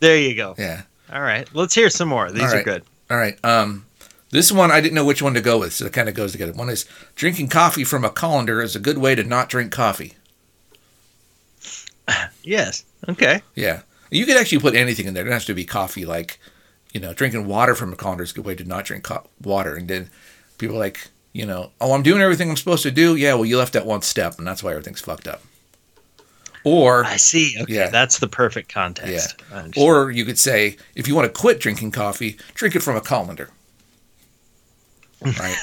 There 0.01 0.19
you 0.19 0.35
go. 0.35 0.55
Yeah. 0.59 0.83
All 1.11 1.23
right, 1.23 1.49
let's 1.55 1.75
hear 1.75 1.89
some 1.89 2.11
more. 2.11 2.31
These 2.31 2.53
All 2.53 2.59
are 2.59 2.63
good. 2.63 2.83
All 3.11 3.17
right. 3.17 3.43
Um, 3.43 3.87
this 4.31 4.51
one 4.53 4.71
I 4.71 4.81
didn't 4.81 4.95
know 4.95 5.05
which 5.05 5.23
one 5.23 5.35
to 5.35 5.41
go 5.41 5.59
with, 5.59 5.73
so 5.73 5.87
it 5.87 5.93
kind 5.93 6.09
of 6.09 6.15
goes 6.15 6.33
together. 6.33 6.53
One 6.53 6.69
is 6.71 6.85
drinking 7.15 7.49
coffee 7.49 7.85
from 7.85 8.05
a 8.05 8.11
colander 8.11 8.63
is 8.63 8.75
a 8.77 8.81
good 8.81 8.99
way 8.99 9.15
to 9.15 9.25
not 9.25 9.49
drink 9.49 9.73
coffee. 9.73 10.15
Yes. 12.43 12.85
Okay. 13.09 13.41
Yeah, 13.55 13.83
you 14.11 14.27
could 14.27 14.37
actually 14.37 14.59
put 14.61 14.75
anything 14.75 15.07
in 15.07 15.15
there. 15.15 15.23
It 15.23 15.27
doesn't 15.27 15.41
have 15.41 15.47
to 15.47 15.55
be 15.55 15.65
coffee. 15.65 16.05
Like, 16.05 16.41
you 16.93 17.01
know, 17.01 17.13
drinking 17.15 17.47
water 17.47 17.75
from 17.75 17.93
a 17.93 17.97
colander 17.97 18.25
is 18.25 18.33
a 18.33 18.35
good 18.35 18.45
way 18.45 18.55
to 18.57 18.65
not 18.65 18.85
drink 18.85 19.05
co- 19.05 19.27
water. 19.43 19.77
And 19.77 19.87
then 19.89 20.11
people 20.59 20.77
are 20.77 20.81
like, 20.81 21.09
you 21.33 21.47
know, 21.47 21.71
oh, 21.81 21.93
I'm 21.93 22.03
doing 22.03 22.21
everything 22.21 22.51
I'm 22.51 22.57
supposed 22.57 22.83
to 22.83 22.91
do. 22.91 23.15
Yeah, 23.15 23.35
well, 23.35 23.45
you 23.45 23.59
left 23.59 23.75
that 23.75 23.87
one 23.87 24.03
step, 24.03 24.39
and 24.39 24.47
that's 24.47 24.63
why 24.63 24.71
everything's 24.73 25.01
fucked 25.01 25.29
up. 25.29 25.43
Or 26.65 27.05
I 27.05 27.17
see. 27.17 27.55
Okay, 27.63 27.75
Yeah. 27.75 27.91
that's 27.91 28.19
the 28.19 28.29
perfect 28.29 28.73
context. 28.73 29.41
Understand. 29.53 29.75
Or 29.77 30.11
you 30.11 30.25
could 30.25 30.39
say, 30.39 30.77
if 30.97 31.07
you 31.07 31.15
want 31.15 31.33
to 31.33 31.41
quit 31.41 31.61
drinking 31.61 31.93
coffee, 31.93 32.37
drink 32.55 32.75
it 32.75 32.81
from 32.83 32.97
a 32.97 33.01
colander. 33.01 33.51
Right? 35.23 35.57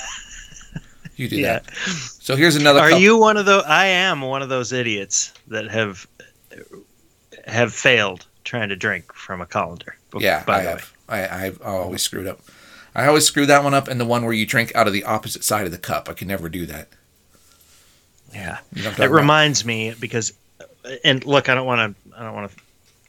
you 1.16 1.28
do 1.28 1.38
yeah. 1.38 1.60
that. 1.60 1.74
So 1.76 2.36
here's 2.36 2.56
another. 2.56 2.80
Are 2.80 2.90
cou- 2.92 2.98
you 2.98 3.18
one 3.18 3.38
of 3.38 3.46
those? 3.46 3.64
I 3.64 3.88
am 3.88 4.22
one 4.22 4.42
of 4.42 4.50
those 4.50 4.72
idiots 4.72 5.34
that 5.48 5.70
have 5.70 6.08
have 7.48 7.74
failed 7.74 8.26
trying 8.44 8.70
to 8.70 8.76
drink 8.76 9.14
from 9.14 9.42
a 9.42 9.46
colander. 9.46 9.96
b- 10.12 10.20
Yeah, 10.22 10.44
By 10.46 10.60
I 10.60 10.62
the 10.62 10.66
way. 10.68 10.72
have. 10.72 10.94
I, 11.10 11.46
I've 11.46 11.62
always 11.62 12.02
screwed 12.02 12.28
up. 12.28 12.40
I 12.96 13.06
always 13.08 13.26
screw 13.26 13.46
that 13.46 13.64
one 13.64 13.74
up, 13.74 13.88
and 13.88 14.00
the 14.00 14.06
one 14.06 14.24
where 14.26 14.34
you 14.34 14.46
drink 14.46 14.76
out 14.76 14.88
of 14.88 14.94
the 14.94 15.04
opposite 15.04 15.44
side 15.44 15.66
of 15.66 15.72
the 15.72 15.78
cup. 15.78 16.10
I 16.10 16.14
can 16.14 16.28
never 16.28 16.50
do 16.50 16.66
that. 16.66 16.88
Yeah. 18.34 18.58
You 18.74 18.84
know 18.84 18.90
what 18.90 18.94
It 18.94 18.98
talking 18.98 19.06
about? 19.06 19.16
reminds 19.16 19.66
me 19.66 19.94
because, 20.00 20.34
and 21.06 21.24
look, 21.26 21.48
I 21.48 21.56
don't 21.56 21.66
want 21.68 21.96
to, 21.96 22.18
I 22.20 22.24
don't 22.24 22.34
want 22.34 22.52
to 22.52 22.58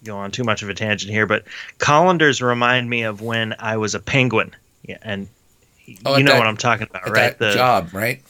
go 0.04 0.16
on 0.16 0.30
too 0.30 0.44
much 0.44 0.62
of 0.62 0.68
a 0.68 0.74
tangent 0.74 1.10
here, 1.10 1.26
but 1.26 1.44
colanders 1.78 2.40
remind 2.42 2.88
me 2.88 3.02
of 3.02 3.20
when 3.22 3.54
I 3.58 3.76
was 3.78 3.94
a 3.94 4.00
penguin. 4.00 4.54
Yeah, 4.84 4.98
and 5.02 5.26
Oh, 6.04 6.16
you 6.16 6.24
know 6.24 6.32
that- 6.32 6.38
what 6.38 6.46
I'm 6.46 6.56
talking 6.56 6.86
about, 6.88 7.04
right? 7.08 7.14
that 7.14 7.38
The 7.38 7.52
job, 7.54 7.90
right? 7.92 8.22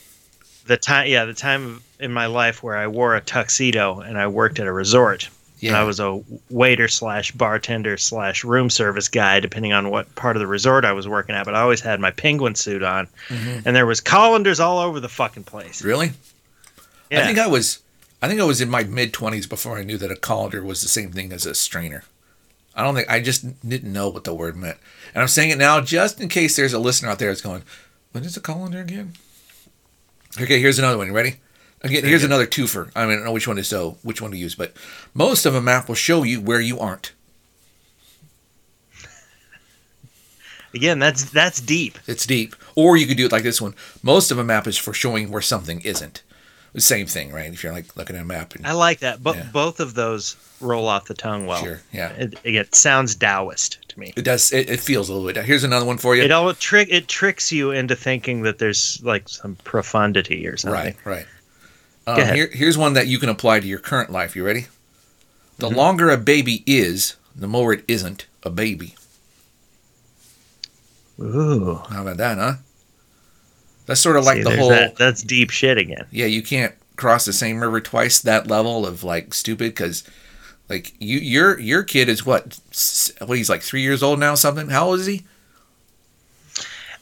the 0.67 0.77
time, 0.77 1.07
yeah, 1.09 1.25
the 1.25 1.35
time 1.35 1.83
in 1.99 2.13
my 2.13 2.27
life 2.27 2.63
where 2.63 2.77
I 2.77 2.87
wore 2.87 3.17
a 3.17 3.21
tuxedo 3.21 4.01
and 4.01 4.19
I 4.19 4.27
worked 4.27 4.59
at 4.61 4.67
a 4.67 4.73
resort. 4.73 5.25
And 5.61 5.71
Yeah. 5.73 5.81
I 5.81 5.83
was 5.85 5.99
a 5.99 6.21
waiter 6.51 6.87
slash 6.87 7.33
bartender 7.33 7.97
slash 7.97 8.45
room 8.45 8.71
service 8.71 9.09
guy, 9.09 9.41
depending 9.41 9.73
on 9.73 9.91
what 9.91 10.15
part 10.15 10.37
of 10.37 10.41
the 10.41 10.47
resort 10.47 10.85
I 10.85 10.93
was 10.93 11.09
working 11.09 11.35
at. 11.35 11.45
But 11.47 11.55
I 11.57 11.61
always 11.63 11.81
had 11.81 11.99
my 11.99 12.11
penguin 12.13 12.55
suit 12.55 12.83
on, 12.85 13.09
Mhm. 13.29 13.63
and 13.65 13.75
there 13.75 13.87
was 13.87 14.01
colanders 14.01 14.61
all 14.61 14.79
over 14.79 15.01
the 15.01 15.09
fucking 15.09 15.45
place. 15.45 15.83
Really? 15.83 16.13
Yeah. 17.11 17.23
I 17.23 17.27
think 17.27 17.39
I 17.39 17.47
was. 17.49 17.79
I 18.21 18.29
think 18.29 18.41
I 18.41 18.45
was 18.45 18.61
in 18.61 18.69
my 18.69 18.83
mid 18.85 19.13
twenties 19.13 19.47
before 19.47 19.79
I 19.79 19.85
knew 19.85 19.97
that 19.99 20.11
a 20.13 20.17
colander 20.17 20.63
was 20.63 20.83
the 20.83 20.89
same 20.89 21.11
thing 21.13 21.33
as 21.33 21.47
a 21.47 21.55
strainer. 21.55 22.05
I 22.79 22.85
don't 22.85 22.95
think 22.95 23.11
I 23.11 23.19
just 23.19 23.69
didn't 23.69 23.93
know 23.93 24.09
what 24.09 24.23
the 24.23 24.33
word 24.33 24.57
meant, 24.57 24.79
and 25.13 25.21
I'm 25.21 25.29
saying 25.29 25.51
it 25.51 25.59
now 25.59 25.81
just 25.81 26.21
in 26.21 26.29
case 26.29 26.55
there's 26.55 26.73
a 26.73 26.79
listener 26.79 27.11
out 27.11 27.19
there 27.19 27.29
that's 27.29 27.41
going, 27.41 27.65
"What 28.13 28.25
is 28.25 28.37
a 28.37 28.41
colander 28.41 28.81
again?" 28.81 29.15
Okay, 30.41 30.61
here's 30.61 30.79
another 30.79 30.97
one. 30.97 31.09
You 31.09 31.13
ready? 31.13 31.41
Again, 31.81 32.05
here's 32.05 32.23
another 32.23 32.47
twofer. 32.47 32.91
I, 32.95 33.03
mean, 33.03 33.13
I 33.13 33.15
don't 33.17 33.25
know 33.25 33.33
which 33.33 33.49
one 33.49 33.57
to 33.57 33.65
so 33.65 33.99
which 34.03 34.23
one 34.23 34.31
to 34.31 34.37
use, 34.37 34.55
but 34.55 34.75
most 35.13 35.45
of 35.45 35.57
a 35.57 35.61
map 35.61 35.89
will 35.89 35.97
show 35.97 36.23
you 36.23 36.41
where 36.41 36.61
you 36.61 36.79
aren't. 36.79 37.13
Again, 40.73 41.01
that's 41.01 41.25
that's 41.25 41.61
deep. 41.61 41.99
It's 42.07 42.27
deep. 42.27 42.55
Or 42.77 42.97
you 42.97 43.07
could 43.07 43.17
do 43.17 43.27
it 43.27 43.33
like 43.33 43.43
this 43.43 43.61
one. 43.61 43.75
Most 44.05 44.31
of 44.31 44.39
a 44.39 44.45
map 44.45 44.69
is 44.69 44.79
for 44.79 44.93
showing 44.93 45.33
where 45.33 45.43
something 45.43 45.81
isn't. 45.81 46.23
Same 46.79 47.07
thing, 47.07 47.33
right? 47.33 47.53
If 47.53 47.63
you're 47.63 47.73
like 47.73 47.97
looking 47.97 48.17
at 48.17 48.23
a 48.23 48.25
map 48.25 48.55
and 48.55 48.67
I 48.67 48.73
like 48.73 49.01
that. 49.01 49.23
But 49.23 49.37
Yeah. 49.37 49.49
both 49.53 49.81
of 49.81 49.95
those 49.95 50.37
roll 50.61 50.89
off 50.89 51.07
the 51.07 51.15
tongue 51.15 51.47
well. 51.47 51.63
sure, 51.63 51.81
yeah. 51.93 52.11
It, 52.11 52.35
it 52.45 52.75
sounds 52.75 53.15
Taoist 53.15 53.89
to 53.89 53.99
me. 54.01 54.13
It 54.17 54.23
does. 54.23 54.53
It, 54.53 54.69
it 54.71 54.81
feels 54.81 55.09
a 55.09 55.13
little 55.15 55.27
bit. 55.31 55.45
Here's 55.45 55.65
another 55.65 55.87
one 55.87 55.99
for 55.99 56.15
you. 56.17 56.23
It 56.23 56.31
all 56.31 56.53
trick 56.55 56.89
it 56.91 57.09
tricks 57.09 57.51
you 57.53 57.71
into 57.71 57.95
thinking 57.97 58.43
that 58.43 58.59
there's 58.59 59.01
like 59.03 59.29
some 59.29 59.57
profundity 59.65 60.47
or 60.47 60.57
something. 60.57 60.95
right, 61.05 61.27
right. 61.27 61.27
Um, 62.07 62.35
here, 62.35 62.49
here's 62.53 62.79
one 62.79 62.95
that 62.95 63.07
you 63.07 63.19
can 63.19 63.29
apply 63.29 63.61
to 63.61 63.67
your 63.67 63.79
current 63.81 64.11
life. 64.11 64.35
You 64.35 64.45
ready? 64.45 64.67
The 65.59 65.67
Mm-hmm. 65.69 65.77
longer 65.77 66.11
a 66.11 66.17
baby 66.17 66.63
is, 66.67 67.17
the 67.37 67.49
more 67.49 67.73
it 67.73 67.85
isn't 67.89 68.27
a 68.43 68.51
baby. 68.51 68.95
Ooh. 71.21 71.83
How 71.91 72.03
about 72.03 72.17
that, 72.19 72.39
huh? 72.39 72.55
That's 73.89 74.01
sort 74.01 74.17
of 74.17 74.25
like 74.25 74.37
See, 74.37 74.43
the 74.45 74.57
whole. 74.57 74.69
that- 74.69 74.95
that's 74.97 75.23
deep 75.25 75.51
shit 75.51 75.77
again. 75.79 76.07
Yeah, 76.13 76.27
you 76.27 76.43
can't 76.43 76.75
cross 76.97 77.25
the 77.25 77.33
same 77.33 77.61
river 77.61 77.81
twice. 77.81 78.21
That 78.21 78.47
level 78.47 78.87
of 78.87 79.03
like 79.03 79.35
stupid 79.35 79.71
because 79.71 80.05
Like 80.69 80.93
you, 81.01 81.19
your 81.19 81.59
your 81.59 81.83
kid 81.83 82.09
is 82.11 82.25
what? 82.27 82.61
What 83.27 83.39
he's 83.39 83.49
like 83.49 83.63
three 83.63 83.81
years 83.83 84.03
old 84.03 84.21
now, 84.21 84.35
something. 84.37 84.69
How 84.69 84.89
old 84.91 85.01
is 85.01 85.07
he? 85.07 85.25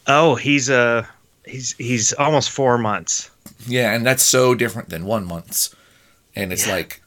Oh, 0.06 0.36
he's 0.36 0.70
uh 0.70 1.04
he's 1.44 1.72
he's 1.78 2.12
almost 2.14 2.50
four 2.50 2.78
months. 2.78 3.30
Yeah, 3.66 3.92
and 3.92 4.06
that's 4.06 4.22
so 4.22 4.54
different 4.54 4.88
than 4.88 5.04
one 5.04 5.24
month's. 5.24 5.74
And 6.36 6.52
it's 6.52 6.66
Yeah. 6.66 6.74
like, 6.74 7.02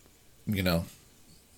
you 0.47 0.63
know, 0.63 0.85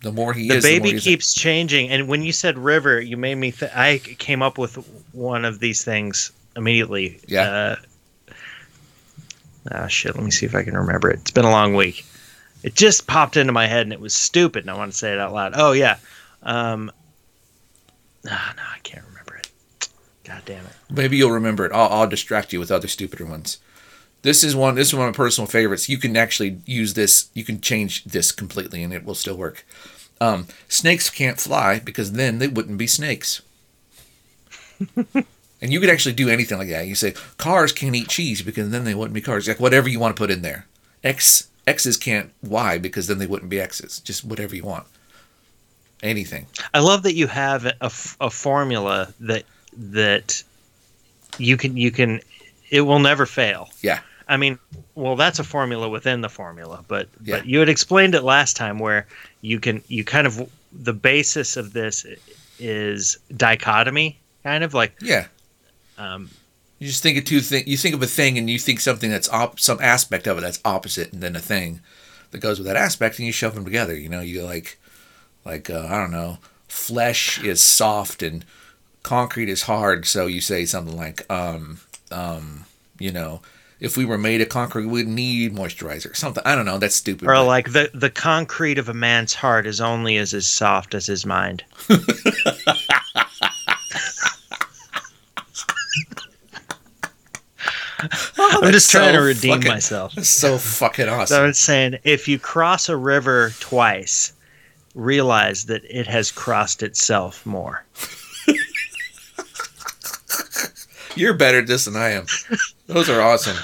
the 0.04 0.12
more 0.12 0.34
he 0.34 0.48
The 0.48 0.58
is, 0.58 0.64
the 0.64 0.70
baby 0.78 0.90
he's- 0.92 1.04
keeps 1.04 1.34
changing, 1.34 1.90
and 1.90 2.08
when 2.08 2.22
you 2.22 2.32
said 2.32 2.58
river, 2.58 3.00
you 3.02 3.18
made 3.18 3.36
me. 3.36 3.52
Th- 3.52 3.72
I 3.74 3.98
came 3.98 4.42
up 4.44 4.58
with 4.60 4.76
one 5.14 5.46
of 5.46 5.60
these 5.60 5.84
things 5.84 6.32
immediately. 6.56 7.20
Yeah. 7.28 7.50
Uh, 7.50 7.76
ah, 9.70 9.88
shit. 9.88 10.16
Let 10.16 10.24
me 10.24 10.32
see 10.32 10.46
if 10.46 10.56
I 10.56 10.64
can 10.64 10.78
remember 10.78 11.10
it. 11.10 11.20
It's 11.22 11.32
been 11.32 11.46
a 11.46 11.52
long 11.52 11.76
week. 11.76 12.06
It 12.64 12.76
just 12.76 13.08
popped 13.08 13.38
into 13.38 13.54
my 13.54 13.68
head, 13.68 13.86
and 13.86 13.94
it 13.94 14.00
was 14.00 14.14
stupid, 14.14 14.64
and 14.64 14.72
I 14.72 14.78
want 14.78 14.92
to 14.92 14.98
say 14.98 15.12
it 15.12 15.20
out 15.20 15.34
loud. 15.34 15.54
Oh 15.56 15.72
yeah. 15.72 15.98
Um. 16.44 16.92
Ah, 18.28 18.54
no, 18.56 18.64
I 18.64 18.80
can't 18.80 19.06
remember 19.06 19.36
it. 19.36 19.50
God 20.24 20.42
damn 20.46 20.66
it. 20.66 20.72
Maybe 20.90 21.18
you'll 21.18 21.32
remember 21.32 21.66
it. 21.66 21.72
I'll, 21.72 21.90
I'll 21.90 22.08
distract 22.08 22.54
you 22.54 22.60
with 22.60 22.72
other 22.72 22.88
stupider 22.88 23.26
ones. 23.26 23.58
This 24.22 24.44
is 24.44 24.56
one. 24.56 24.76
This 24.76 24.90
is 24.90 24.96
one 24.96 25.08
of 25.08 25.14
my 25.14 25.18
personal 25.18 25.48
favorites. 25.48 25.90
You 25.90 25.98
can 25.98 26.16
actually 26.16 26.62
use 26.66 26.94
this. 26.94 27.30
You 27.34 27.44
can 27.44 27.62
change 27.62 28.04
this 28.04 28.32
completely, 28.32 28.84
and 28.84 28.94
it 28.94 29.04
will 29.04 29.16
still 29.16 29.36
work. 29.36 29.66
Um, 30.20 30.48
snakes 30.68 31.10
can't 31.10 31.40
fly 31.40 31.80
because 31.80 32.12
then 32.12 32.38
they 32.38 32.48
wouldn't 32.48 32.78
be 32.78 32.86
snakes. 32.86 33.42
and 35.62 35.72
you 35.72 35.80
could 35.80 35.90
actually 35.90 36.14
do 36.14 36.30
anything 36.30 36.58
like 36.58 36.70
that. 36.70 36.88
You 36.88 36.96
say 36.96 37.14
cars 37.38 37.72
can't 37.72 37.96
eat 37.96 38.08
cheese 38.10 38.42
because 38.42 38.70
then 38.70 38.84
they 38.84 38.96
wouldn't 38.96 39.14
be 39.14 39.22
cars. 39.22 39.48
Like 39.48 39.60
whatever 39.60 39.90
you 39.90 40.00
want 40.00 40.16
to 40.16 40.20
put 40.20 40.32
in 40.32 40.42
there. 40.42 40.66
X 41.04 41.48
X's 41.68 41.98
can't 41.98 42.32
Y 42.44 42.78
because 42.78 43.08
then 43.08 43.20
they 43.20 43.28
wouldn't 43.28 43.50
be 43.50 43.60
X's. 43.60 44.00
Just 44.00 44.24
whatever 44.26 44.56
you 44.56 44.64
want. 44.64 44.86
Anything. 46.04 46.48
I 46.74 46.80
love 46.80 47.04
that 47.04 47.14
you 47.14 47.28
have 47.28 47.66
a, 47.66 47.92
a 48.20 48.30
formula 48.30 49.14
that 49.20 49.44
that 49.78 50.44
you 51.38 51.58
can 51.58 51.78
you 51.78 51.92
can 51.92 52.20
it 52.72 52.82
will 52.82 53.00
never 53.00 53.26
fail. 53.28 53.70
Yeah. 53.82 54.00
I 54.28 54.38
mean, 54.38 54.58
well, 54.96 55.16
that's 55.16 55.40
a 55.40 55.44
formula 55.44 55.90
within 55.90 56.22
the 56.22 56.30
formula, 56.30 56.84
but 56.88 57.08
Yeah. 57.24 57.38
but 57.38 57.46
you 57.46 57.60
had 57.60 57.70
explained 57.70 58.16
it 58.16 58.24
last 58.24 58.56
time 58.58 58.80
where 58.80 59.06
you 59.42 59.60
can 59.60 59.84
you 59.90 60.04
kind 60.04 60.26
of 60.26 60.50
the 60.74 60.94
basis 60.94 61.56
of 61.58 61.74
this 61.74 62.06
is 62.58 63.18
dichotomy, 63.38 64.18
kind 64.44 64.64
of 64.64 64.74
like 64.74 64.94
Yeah. 65.02 65.28
Um, 66.02 66.30
You 66.80 66.88
just 66.88 67.04
think 67.04 67.18
of 67.18 67.26
two 67.26 67.42
things. 67.42 67.68
You 67.68 67.78
think 67.78 67.96
of 67.96 68.02
a 68.04 68.08
thing, 68.08 68.38
and 68.38 68.50
you 68.50 68.60
think 68.60 68.80
something 68.80 69.10
that's 69.12 69.30
op- 69.30 69.60
some 69.60 69.80
aspect 69.82 70.28
of 70.28 70.38
it 70.38 70.42
that's 70.42 70.60
opposite, 70.66 71.14
and 71.14 71.22
then 71.22 71.36
a 71.36 71.40
thing 71.40 71.82
that 72.32 72.40
goes 72.40 72.58
with 72.60 72.68
that 72.68 72.76
aspect, 72.78 73.18
and 73.20 73.26
you 73.26 73.32
shove 73.34 73.56
them 73.56 73.66
together. 73.66 73.96
You 73.96 74.10
know, 74.10 74.22
you 74.22 74.44
like, 74.44 74.80
like 75.46 75.70
uh, 75.70 75.88
I 75.90 75.98
don't 75.98 76.12
know, 76.12 76.38
flesh 76.68 77.44
is 77.44 77.62
soft 77.62 78.24
and 78.24 78.46
concrete 79.04 79.50
is 79.50 79.64
hard. 79.64 80.06
So 80.06 80.28
you 80.28 80.42
say 80.42 80.66
something 80.66 80.96
like, 80.96 81.30
um, 81.32 81.80
um, 82.12 82.66
you 83.00 83.12
know, 83.12 83.42
if 83.80 83.98
we 83.98 84.06
were 84.06 84.18
made 84.18 84.42
of 84.42 84.50
concrete, 84.50 84.86
we'd 84.86 85.08
need 85.08 85.54
moisturizer. 85.56 86.16
Something 86.16 86.44
I 86.46 86.56
don't 86.56 86.66
know. 86.66 86.78
That's 86.78 86.96
stupid. 86.96 87.28
or 87.28 87.34
but- 87.34 87.46
like 87.46 87.72
the 87.74 87.90
the 87.94 88.10
concrete 88.12 88.78
of 88.78 88.90
a 88.90 88.94
man's 88.94 89.34
heart 89.34 89.66
is 89.68 89.82
only 89.82 90.18
as 90.18 90.34
as 90.34 90.48
soft 90.48 90.94
as 90.96 91.06
his 91.08 91.26
mind. 91.26 91.64
I'm 98.02 98.72
just 98.72 98.94
Oh, 98.96 99.00
so 99.00 99.00
trying 99.00 99.14
to 99.14 99.20
redeem 99.22 99.56
fucking- 99.58 99.72
myself. 99.72 100.14
that's 100.16 100.30
so 100.30 100.58
fucking 100.58 101.06
So 101.06 101.12
awesome. 101.14 101.46
it's 101.46 101.60
saying 101.60 102.00
if 102.04 102.28
you 102.28 102.40
cross 102.40 102.90
a 102.90 102.96
river 102.98 103.54
twice, 103.60 104.34
realize 104.96 105.66
that 105.66 105.84
it 105.90 106.08
has 106.08 106.32
crossed 106.32 106.84
itself 106.84 107.46
more. 107.46 107.84
You're 111.16 111.34
better 111.34 111.60
at 111.60 111.68
this 111.68 111.86
than 111.86 111.96
I 111.96 112.10
am. 112.12 112.26
Those 112.88 113.10
are 113.10 113.22
awesome. 113.22 113.58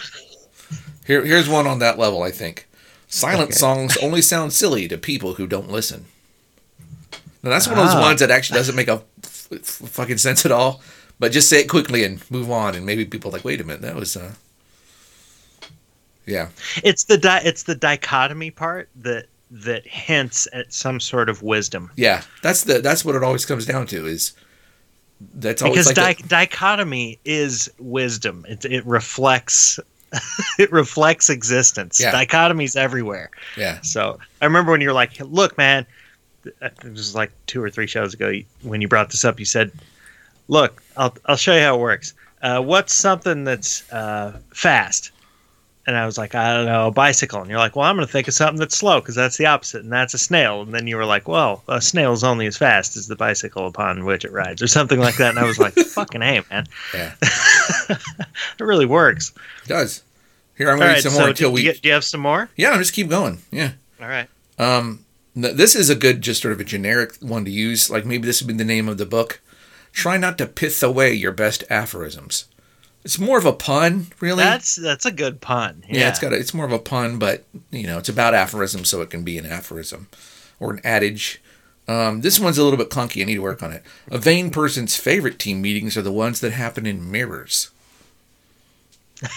Here, 1.06 1.24
here's 1.24 1.48
one 1.48 1.66
on 1.66 1.80
that 1.80 1.98
level. 1.98 2.22
I 2.24 2.32
think 2.32 2.68
silent 3.08 3.52
Okay. 3.52 3.58
songs 3.58 3.96
only 3.98 4.22
sound 4.22 4.52
silly 4.52 4.88
to 4.90 4.98
people 4.98 5.36
who 5.36 5.48
don't 5.48 5.70
listen. 5.72 6.06
Now 7.42 7.50
that's 7.52 7.68
one 7.68 7.78
of 7.80 7.86
those 7.86 7.96
Ah. 7.96 8.02
ones 8.02 8.20
that 8.20 8.32
actually 8.32 8.58
doesn't 8.60 8.76
make 8.76 8.90
a 8.90 9.02
f- 9.24 9.48
f- 9.54 9.60
fucking 9.90 10.18
sense 10.18 10.46
at 10.46 10.52
all. 10.52 10.82
But 11.20 11.32
just 11.32 11.50
say 11.50 11.62
it 11.62 11.68
quickly 11.70 12.04
and 12.04 12.22
move 12.30 12.52
on, 12.52 12.76
and 12.76 12.86
maybe 12.86 13.04
people 13.06 13.30
are 13.32 13.34
like, 13.34 13.44
wait 13.46 13.60
a 13.60 13.64
minute, 13.64 13.82
that 13.82 13.96
was, 13.96 14.16
uh, 14.16 14.34
yeah, 16.26 16.50
It's 16.84 17.06
the 17.06 17.18
di- 17.18 17.42
it's 17.44 17.64
the 17.64 17.76
dichotomy 17.76 18.52
part 18.52 18.90
that 18.98 19.28
that 19.50 19.88
hints 19.88 20.46
at 20.52 20.74
some 20.74 21.00
sort 21.00 21.30
of 21.30 21.42
wisdom. 21.42 21.90
yeah. 21.96 22.22
That's 22.44 22.66
the 22.66 22.80
that's 22.80 23.06
what 23.06 23.16
it 23.16 23.24
always 23.24 23.46
comes 23.46 23.66
down 23.66 23.88
to 23.88 24.06
is 24.06 24.34
that's 25.36 25.62
always 25.62 25.88
Because 25.88 25.98
like 25.98 26.18
di- 26.20 26.24
a- 26.26 26.28
dichotomy 26.28 27.18
is 27.24 27.72
wisdom. 27.80 28.46
It 28.50 28.66
it 28.66 28.86
reflects 28.86 29.80
it 30.60 30.70
reflects 30.72 31.30
existence. 31.30 32.00
Yeah. 32.00 32.12
Dichotomy's 32.12 32.76
everywhere. 32.76 33.32
yeah, 33.58 33.80
So 33.82 34.20
I 34.42 34.46
remember 34.46 34.72
when 34.72 34.82
you 34.82 34.88
were 34.88 34.94
like, 34.94 35.18
"Look, 35.22 35.58
man," 35.58 35.86
it 36.46 36.84
was 36.84 37.16
like 37.16 37.32
two 37.46 37.64
or 37.64 37.70
three 37.70 37.88
shows 37.88 38.14
ago 38.14 38.34
when 38.64 38.82
you 38.82 38.88
brought 38.90 39.10
this 39.12 39.24
up. 39.26 39.40
You 39.40 39.46
said, 39.46 39.72
"Look, 40.48 40.84
I'll 40.96 41.16
I'll 41.26 41.36
show 41.36 41.56
you 41.56 41.62
how 41.62 41.76
it 41.76 41.82
works. 41.82 42.14
Uh, 42.42 42.62
what's 42.62 42.94
something 42.94 43.44
that's 43.44 43.92
uh, 43.92 44.40
fast?" 44.54 45.12
And 45.86 45.96
I 45.96 46.06
was 46.06 46.18
like, 46.18 46.36
"I 46.36 46.54
don't 46.54 46.66
know, 46.66 46.88
a 46.88 46.92
bicycle." 46.92 47.42
And 47.42 47.50
you're 47.50 47.60
like, 47.60 47.76
"Well, 47.76 47.86
I'm 47.86 47.96
going 47.96 48.06
to 48.06 48.12
think 48.12 48.28
of 48.28 48.34
something 48.34 48.60
that's 48.60 48.78
slow 48.78 49.00
because 49.00 49.16
that's 49.16 49.38
the 49.38 49.46
opposite, 49.46 49.84
and 49.84 49.92
that's 49.92 50.14
a 50.14 50.18
snail." 50.18 50.62
And 50.62 50.74
then 50.74 50.88
you 50.88 50.98
were 50.98 51.06
like, 51.06 51.28
"Well, 51.28 51.64
a 51.68 51.82
snail's 51.82 52.24
only 52.24 52.46
as 52.46 52.58
fast 52.58 52.98
as 52.98 53.08
the 53.08 53.16
bicycle 53.16 53.68
upon 53.68 54.06
which 54.06 54.26
it 54.26 54.32
rides, 54.32 54.62
or 54.62 54.68
something 54.68 55.00
like 55.00 55.18
that." 55.18 55.30
And 55.30 55.40
I 55.40 55.46
was 55.46 55.60
like, 55.60 55.74
"Fucking 55.76 56.22
hey, 56.22 56.44
man, 56.52 56.68
yeah. 56.94 57.14
it 57.90 58.60
really 58.60 58.86
works." 58.86 59.32
It 59.64 59.70
does. 59.70 60.04
Here 60.58 60.72
I'm 60.72 60.80
gonna 60.80 60.90
right, 60.90 60.96
read 60.96 61.04
some 61.04 61.12
so 61.12 61.20
more 61.20 61.30
until 61.30 61.52
we. 61.52 61.62
you, 61.62 61.74
do 61.74 61.88
you 61.88 61.94
have 61.94 62.04
some 62.04 62.22
more? 62.22 62.50
yeah, 62.56 62.76
just 62.78 62.94
keep 62.94 63.10
going. 63.10 63.40
Yeah. 63.52 63.72
All 64.02 64.08
right. 64.08 64.28
Um, 64.58 65.06
th- 65.36 65.56
this 65.56 65.76
is 65.76 65.90
a 65.90 65.96
good, 65.96 66.22
just 66.22 66.42
sort 66.42 66.52
of 66.52 66.60
a 66.60 66.64
generic 66.64 67.16
one 67.20 67.46
to 67.46 67.52
use. 67.52 67.90
Like 67.90 68.06
maybe 68.06 68.26
this 68.26 68.42
would 68.42 68.48
be 68.48 68.54
the 68.56 68.66
name 68.66 68.90
of 68.90 68.98
the 68.98 69.06
book. 69.06 69.40
Try 69.98 70.18
not 70.18 70.38
to 70.38 70.46
pith 70.46 70.84
away 70.84 71.12
your 71.16 71.32
best 71.32 71.64
aphorisms. 71.72 72.46
It's 73.04 73.18
more 73.18 73.40
of 73.40 73.46
a 73.46 73.52
pun, 73.52 74.06
really. 74.20 74.44
That's 74.44 74.76
that's 74.76 75.08
a 75.08 75.12
good 75.12 75.42
pun. 75.42 75.84
yeah, 75.90 76.08
it's 76.08 76.20
got. 76.20 76.34
A, 76.34 76.36
it's 76.36 76.54
more 76.54 76.68
of 76.68 76.72
a 76.72 76.78
pun, 76.78 77.18
but 77.18 77.46
you 77.72 77.88
know, 77.88 77.98
it's 77.98 78.08
about 78.08 78.36
aphorisms, 78.36 78.90
so 78.90 79.02
it 79.02 79.10
can 79.10 79.24
be 79.24 79.40
an 79.40 79.48
aphorism 79.48 80.08
or 80.60 80.72
an 80.72 80.82
adage. 80.84 81.42
Um, 81.88 82.22
this 82.22 82.40
one's 82.40 82.60
a 82.60 82.64
little 82.64 82.78
bit 82.78 82.92
clunky. 82.92 83.24
I 83.24 83.26
need 83.26 83.36
to 83.36 83.42
work 83.42 83.64
on 83.64 83.72
it. 83.72 83.82
A 84.12 84.20
vain 84.20 84.52
person's 84.52 84.96
favorite 84.96 85.40
team 85.40 85.64
meetings 85.64 85.98
are 85.98 86.04
the 86.04 86.12
ones 86.12 86.42
that 86.42 86.52
happen 86.52 86.86
in 86.86 87.12
mirrors. 87.12 87.72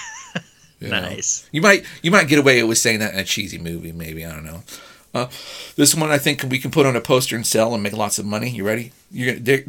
You 0.81 0.89
know? 0.89 1.01
nice. 1.01 1.47
You 1.53 1.61
might 1.61 1.85
you 2.03 2.11
might 2.11 2.27
get 2.29 2.39
away 2.39 2.63
with 2.63 2.79
saying 2.79 3.01
that 3.01 3.13
in 3.13 3.21
a 3.21 3.25
cheesy 3.25 3.59
movie, 3.59 3.93
maybe 3.93 4.25
I 4.25 4.33
don't 4.33 4.47
know. 4.47 4.63
Uh, 5.13 5.27
this 5.77 5.95
one 5.95 6.11
I 6.11 6.19
think 6.19 6.45
we 6.45 6.59
can 6.59 6.71
put 6.71 6.87
on 6.87 6.95
a 6.95 7.01
poster 7.01 7.35
and 7.35 7.47
sell 7.47 7.75
and 7.75 7.83
make 7.83 7.93
lots 7.93 8.19
of 8.19 8.27
money. 8.27 8.51
You 8.51 8.65
ready? 8.65 8.93
You're 9.11 9.35
gonna, 9.35 9.63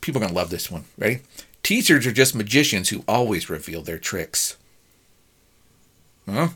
people 0.00 0.22
are 0.22 0.26
gonna 0.26 0.36
love 0.36 0.50
this 0.50 0.70
one. 0.70 0.84
Ready? 0.98 1.20
Teachers 1.62 2.06
are 2.06 2.12
just 2.12 2.34
magicians 2.34 2.90
who 2.90 3.02
always 3.08 3.48
reveal 3.48 3.80
their 3.82 3.98
tricks. 3.98 4.56
Huh? 6.28 6.48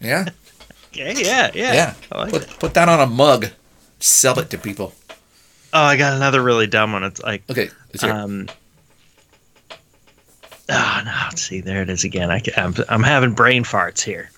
Yeah, 0.00 0.26
Okay, 0.92 1.14
yeah, 1.24 1.50
yeah. 1.54 1.72
yeah. 1.72 1.94
I 2.12 2.18
like 2.18 2.30
put 2.30 2.42
it. 2.42 2.48
put 2.58 2.74
that 2.74 2.88
on 2.88 3.00
a 3.00 3.06
mug. 3.06 3.48
Sell 4.00 4.38
it 4.38 4.50
to 4.50 4.58
people. 4.58 4.94
Oh, 5.72 5.82
I 5.82 5.96
got 5.96 6.14
another 6.14 6.42
really 6.42 6.66
dumb 6.66 6.92
one. 6.92 7.04
It's 7.04 7.22
like, 7.22 7.42
Okay, 7.50 7.68
hear 8.00 8.10
um, 8.10 8.48
oh 10.70 11.02
no, 11.04 11.12
let's 11.24 11.42
see, 11.42 11.60
there 11.60 11.82
it 11.82 11.90
is 11.90 12.04
again. 12.04 12.30
I, 12.30 12.42
am 12.56 12.74
I'm 12.88 13.02
having 13.02 13.32
brain 13.32 13.64
farts 13.64 14.00
here. 14.02 14.30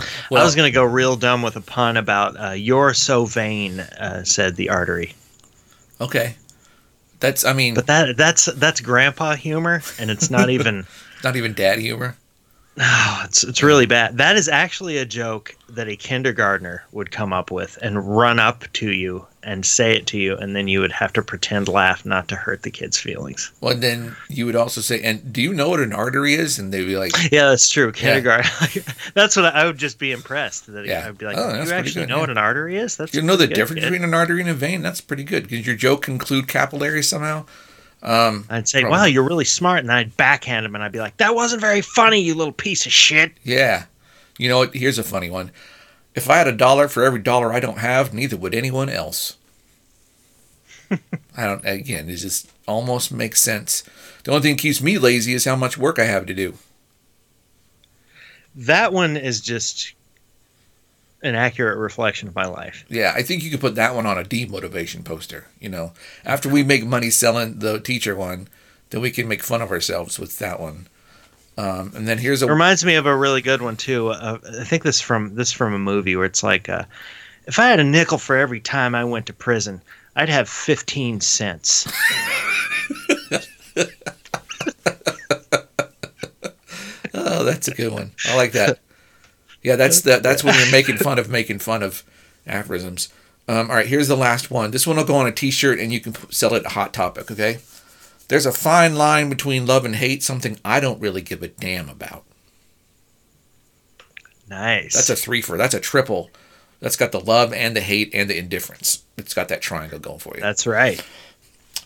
I 0.00 0.44
was 0.44 0.54
gonna 0.54 0.70
go 0.70 0.84
real 0.84 1.16
dumb 1.16 1.42
with 1.42 1.56
a 1.56 1.60
pun 1.60 1.96
about 1.96 2.38
uh, 2.40 2.50
"You're 2.52 2.94
so 2.94 3.24
vain," 3.26 3.80
uh, 3.80 4.24
said 4.24 4.56
the 4.56 4.70
artery. 4.70 5.14
okay. 6.00 6.36
That's 7.20 7.44
I 7.44 7.52
mean, 7.52 7.74
But 7.74 7.86
that 7.86 8.16
that's 8.16 8.46
that's 8.46 8.80
grandpa 8.80 9.36
humor, 9.36 9.82
and 9.98 10.10
it's 10.10 10.28
not 10.30 10.50
even. 10.56 10.86
not 11.22 11.36
even 11.36 11.52
dad 11.54 11.78
humor. 11.78 12.16
Oh, 12.80 13.22
it's 13.26 13.44
it's 13.44 13.62
really 13.62 13.84
bad. 13.84 14.16
That 14.16 14.36
is 14.36 14.48
actually 14.48 14.96
a 14.96 15.04
joke 15.04 15.54
that 15.68 15.88
a 15.88 15.96
kindergartner 15.96 16.82
would 16.92 17.10
come 17.10 17.30
up 17.32 17.50
with 17.50 17.78
and 17.82 18.16
run 18.16 18.38
up 18.38 18.64
to 18.74 18.90
you 18.90 19.26
and 19.42 19.66
say 19.66 19.94
it 19.94 20.06
to 20.06 20.18
you, 20.18 20.36
and 20.36 20.56
then 20.56 20.68
you 20.68 20.80
would 20.80 20.92
have 20.92 21.12
to 21.14 21.22
pretend 21.22 21.68
laugh 21.68 22.06
not 22.06 22.28
to 22.28 22.36
hurt 22.36 22.62
the 22.62 22.70
kid's 22.70 22.96
feelings. 22.98 23.52
Well, 23.60 23.76
then 23.76 24.16
you 24.30 24.46
would 24.46 24.56
also 24.56 24.80
say, 24.80 25.02
"And 25.02 25.32
do 25.34 25.42
you 25.42 25.52
know 25.52 25.68
what 25.68 25.80
an 25.80 25.92
artery 25.92 26.32
is?" 26.34 26.58
And 26.58 26.72
they'd 26.72 26.86
be 26.86 26.96
like, 26.96 27.12
Yeah, 27.30 27.50
that's 27.50 27.68
true. 27.68 27.92
Kindergarten. 27.92 28.50
that's 29.14 29.36
what 29.36 29.44
I, 29.46 29.62
I 29.62 29.66
would 29.66 29.76
just 29.78 29.98
be 29.98 30.12
impressed 30.12 30.72
that 30.72 30.86
Yeah. 30.86 31.08
I'd 31.08 31.18
be 31.18 31.26
like, 31.26 31.36
Oh, 31.36 31.52
that's 31.52 31.68
you 31.70 31.76
actually 31.76 32.02
good, 32.02 32.08
know 32.08 32.14
yeah. 32.16 32.20
what 32.22 32.30
an 32.30 32.38
artery 32.38 32.78
is? 32.78 32.96
That's 32.96 33.12
"You 33.12 33.20
know 33.20 33.36
the 33.36 33.48
difference 33.48 33.80
kid." 33.80 33.90
between 33.90 34.04
an 34.04 34.14
artery 34.14 34.40
and 34.40 34.48
a 34.48 34.54
vein?" 34.54 34.80
That's 34.80 35.02
pretty 35.02 35.24
good. 35.24 35.48
Did 35.48 35.66
your 35.66 35.76
joke 35.76 36.08
include 36.08 36.48
capillaries 36.48 37.08
somehow? 37.08 37.44
Um, 38.02 38.46
I'd 38.50 38.68
say, 38.68 38.80
Probably. 38.80 38.98
wow, 38.98 39.04
you're 39.04 39.22
really 39.22 39.44
smart, 39.44 39.80
and 39.80 39.92
I'd 39.92 40.16
backhand 40.16 40.66
him, 40.66 40.74
and 40.74 40.82
I'd 40.82 40.92
be 40.92 40.98
like, 40.98 41.16
that 41.18 41.34
wasn't 41.34 41.60
very 41.60 41.80
funny, 41.80 42.20
you 42.20 42.34
little 42.34 42.52
piece 42.52 42.84
of 42.84 42.92
shit. 42.92 43.32
Yeah. 43.44 43.84
You 44.38 44.48
know 44.48 44.58
what? 44.58 44.74
Here's 44.74 44.98
a 44.98 45.04
funny 45.04 45.30
one. 45.30 45.52
If 46.14 46.28
I 46.28 46.36
had 46.36 46.48
a 46.48 46.52
dollar 46.52 46.88
for 46.88 47.04
every 47.04 47.20
dollar 47.20 47.52
I 47.52 47.60
don't 47.60 47.78
have, 47.78 48.12
neither 48.12 48.36
would 48.36 48.54
anyone 48.54 48.88
else. 48.88 49.36
I 50.90 51.44
don't. 51.44 51.64
Again, 51.64 52.08
it 52.08 52.16
just 52.16 52.50
almost 52.66 53.12
makes 53.12 53.40
sense. 53.40 53.82
The 54.24 54.32
only 54.32 54.42
thing 54.42 54.56
that 54.56 54.62
keeps 54.62 54.82
me 54.82 54.98
lazy 54.98 55.32
is 55.32 55.44
how 55.44 55.56
much 55.56 55.78
work 55.78 55.98
I 55.98 56.04
have 56.04 56.26
to 56.26 56.34
do. 56.34 56.54
That 58.54 58.92
one 58.92 59.16
is 59.16 59.40
just 59.40 59.94
an 61.22 61.34
accurate 61.34 61.78
reflection 61.78 62.28
of 62.28 62.34
my 62.34 62.46
life. 62.46 62.84
Yeah, 62.88 63.12
I 63.14 63.22
think 63.22 63.42
you 63.42 63.50
could 63.50 63.60
put 63.60 63.74
that 63.76 63.94
one 63.94 64.06
on 64.06 64.18
a 64.18 64.24
demotivation 64.24 65.04
poster. 65.04 65.46
You 65.60 65.68
know, 65.68 65.92
after 66.24 66.48
we 66.48 66.62
make 66.62 66.84
money 66.84 67.10
selling 67.10 67.60
the 67.60 67.80
teacher 67.80 68.16
one, 68.16 68.48
then 68.90 69.00
we 69.00 69.10
can 69.10 69.28
make 69.28 69.42
fun 69.42 69.62
of 69.62 69.70
ourselves 69.70 70.18
with 70.18 70.38
that 70.38 70.60
one. 70.60 70.88
Um, 71.56 71.92
and 71.94 72.08
then 72.08 72.18
here's 72.18 72.42
a 72.42 72.46
It 72.46 72.50
reminds 72.50 72.84
me 72.84 72.94
of 72.94 73.06
a 73.06 73.16
really 73.16 73.42
good 73.42 73.62
one 73.62 73.76
too. 73.76 74.08
Uh, 74.08 74.38
I 74.60 74.64
think 74.64 74.82
this 74.82 75.00
from 75.00 75.34
this 75.34 75.52
from 75.52 75.74
a 75.74 75.78
movie 75.78 76.16
where 76.16 76.24
it's 76.24 76.42
like, 76.42 76.68
uh, 76.68 76.84
if 77.46 77.58
I 77.58 77.68
had 77.68 77.80
a 77.80 77.84
nickel 77.84 78.18
for 78.18 78.36
every 78.36 78.60
time 78.60 78.94
I 78.94 79.04
went 79.04 79.26
to 79.26 79.32
prison, 79.32 79.82
I'd 80.16 80.28
have 80.28 80.48
fifteen 80.48 81.20
cents. 81.20 81.90
Oh, 87.14 87.44
that's 87.44 87.68
a 87.68 87.74
good 87.74 87.92
one. 87.92 88.12
I 88.26 88.36
like 88.36 88.52
that. 88.52 88.78
Yeah, 89.62 89.76
that's 89.76 90.00
the, 90.00 90.18
that's 90.18 90.42
when 90.42 90.54
you're 90.56 90.70
making 90.70 90.96
fun 90.98 91.18
of 91.18 91.28
making 91.28 91.60
fun 91.60 91.82
of 91.82 92.02
aphorisms. 92.46 93.08
Um, 93.48 93.70
all 93.70 93.76
right, 93.76 93.86
here's 93.86 94.08
the 94.08 94.16
last 94.16 94.50
one. 94.50 94.70
This 94.70 94.86
one 94.86 94.96
will 94.96 95.04
go 95.04 95.16
on 95.16 95.26
a 95.26 95.32
T-shirt, 95.32 95.78
and 95.78 95.92
you 95.92 96.00
can 96.00 96.14
sell 96.30 96.54
it 96.54 96.64
at 96.64 96.72
Hot 96.72 96.92
Topic. 96.92 97.30
Okay. 97.30 97.58
There's 98.28 98.46
a 98.46 98.52
fine 98.52 98.94
line 98.94 99.28
between 99.28 99.66
love 99.66 99.84
and 99.84 99.96
hate. 99.96 100.22
Something 100.22 100.58
I 100.64 100.80
don't 100.80 101.00
really 101.00 101.20
give 101.20 101.42
a 101.42 101.48
damn 101.48 101.88
about. 101.88 102.24
Nice. 104.48 104.94
That's 104.94 105.10
a 105.10 105.16
three 105.16 105.42
for. 105.42 105.56
That's 105.56 105.74
a 105.74 105.80
triple. 105.80 106.30
That's 106.80 106.96
got 106.96 107.12
the 107.12 107.20
love 107.20 107.52
and 107.52 107.76
the 107.76 107.80
hate 107.80 108.10
and 108.14 108.28
the 108.28 108.38
indifference. 108.38 109.04
It's 109.16 109.34
got 109.34 109.48
that 109.48 109.60
triangle 109.60 109.98
going 109.98 110.18
for 110.18 110.34
you. 110.34 110.40
That's 110.40 110.66
right. 110.66 111.04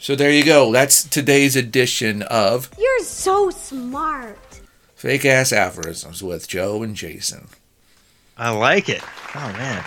So 0.01 0.15
there 0.15 0.31
you 0.31 0.45
go. 0.45 0.73
That's 0.73 1.05
today's 1.05 1.57
edition 1.57 2.23
of 2.23 2.71
You're 2.79 3.05
so 3.05 3.51
smart. 3.51 4.39
Fake 4.95 5.25
Ass 5.25 5.53
Aphorisms 5.53 6.23
with 6.23 6.49
Joe 6.49 6.83
and 6.83 6.97
Jason. 6.97 7.49
I 8.37 8.51
like 8.51 8.89
it. 8.89 9.03
Oh 9.35 9.53
man. 9.53 9.85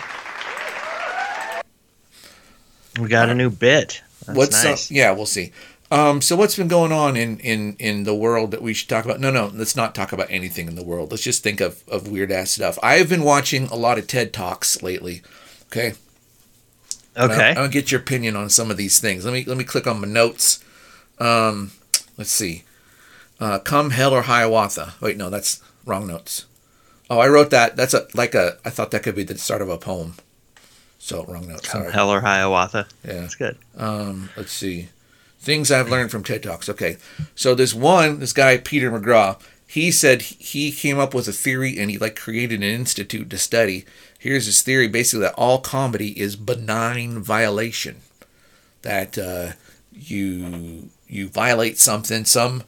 We 3.00 3.08
got 3.08 3.30
a 3.30 3.36
new 3.36 3.50
bit. 3.50 4.02
That's 4.26 4.38
what's 4.38 4.66
uh, 4.66 4.70
nice. 4.72 4.92
yeah, 4.92 5.12
we'll 5.12 5.26
see. 5.26 5.52
Um, 5.92 6.22
so 6.22 6.36
what's 6.36 6.56
been 6.56 6.68
going 6.68 6.92
on 6.92 7.16
in, 7.18 7.40
in, 7.40 7.76
in 7.80 8.04
the 8.04 8.14
world 8.14 8.52
that 8.52 8.62
we 8.62 8.74
should 8.74 8.90
talk 8.90 9.06
about? 9.06 9.20
No, 9.20 9.32
no, 9.32 9.50
let's 9.54 9.76
not 9.76 9.96
talk 9.96 10.12
about 10.12 10.28
anything 10.30 10.68
in 10.68 10.76
the 10.76 10.84
world. 10.84 11.10
Let's 11.10 11.24
just 11.24 11.42
think 11.42 11.62
of, 11.62 11.82
of 11.88 12.08
weird 12.08 12.32
ass 12.32 12.52
stuff. 12.52 12.78
I've 12.84 13.10
been 13.10 13.24
watching 13.24 13.66
a 13.68 13.76
lot 13.76 13.98
of 13.98 14.06
TED 14.06 14.32
Talks 14.32 14.84
lately. 14.84 15.24
Okay. 15.68 15.94
Okay. 17.18 17.54
I'll, 17.56 17.64
I'll 17.64 17.70
get 17.70 17.92
your 17.92 18.02
opinion 18.02 18.36
on 18.36 18.50
some 18.50 18.70
of 18.70 18.78
these 18.78 19.00
things. 19.00 19.26
Let 19.26 19.34
me 19.34 19.44
let 19.46 19.58
me 19.58 19.64
click 19.64 19.88
on 19.88 20.02
my 20.02 20.08
notes. 20.08 20.64
Um, 21.18 21.72
let's 22.18 22.32
see. 22.32 22.64
Uh, 23.40 23.58
Come 23.60 23.92
hell 23.92 24.14
or 24.14 24.24
Hiawatha. 24.24 24.94
Wait, 25.02 25.18
no, 25.18 25.30
that's 25.30 25.62
wrong 25.86 26.08
notes. 26.08 26.46
Oh, 27.10 27.20
I 27.20 27.28
wrote 27.28 27.50
that. 27.50 27.76
That's 27.76 27.94
a 27.94 28.08
like 28.14 28.36
a. 28.36 28.58
I 28.64 28.70
thought 28.70 28.92
that 28.92 29.04
could 29.04 29.16
be 29.16 29.24
the 29.24 29.38
start 29.38 29.62
of 29.62 29.70
a 29.70 29.78
poem. 29.78 30.16
So 31.00 31.24
wrong. 31.26 31.48
Come 31.48 31.60
Sorry. 31.60 31.92
hell 31.92 32.10
or 32.12 32.22
Hiawatha. 32.22 32.88
Yeah. 33.06 33.22
That's 33.22 33.36
good. 33.36 33.58
Um, 33.78 34.30
let's 34.36 34.52
see. 34.52 34.90
Things 35.40 35.72
I've 35.72 35.90
learned 35.90 36.12
from 36.12 36.24
TED 36.24 36.44
Talks. 36.44 36.68
Okay. 36.70 36.98
So 37.34 37.56
this 37.56 37.74
one, 37.74 38.20
this 38.20 38.34
guy, 38.34 38.58
Peter 38.58 38.92
McGraw, 38.92 39.42
he 39.66 39.92
said 39.92 40.22
he 40.22 40.72
came 40.72 41.00
up 41.00 41.14
with 41.14 41.28
a 41.28 41.32
theory 41.32 41.80
and 41.80 41.90
he 41.90 41.98
like 41.98 42.16
created 42.18 42.60
an 42.60 42.64
institute 42.64 43.30
to 43.30 43.38
study. 43.38 43.86
Here's 44.18 44.48
his 44.48 44.62
theory 44.62 44.90
basically 44.90 45.22
that 45.22 45.36
all 45.36 45.60
comedy 45.60 46.20
is 46.20 46.36
benign 46.36 47.20
violation. 47.22 48.02
That 48.82 49.18
uh, 49.18 49.54
you 49.94 50.90
you 51.08 51.30
violate 51.30 51.78
something, 51.78 52.26
some 52.26 52.64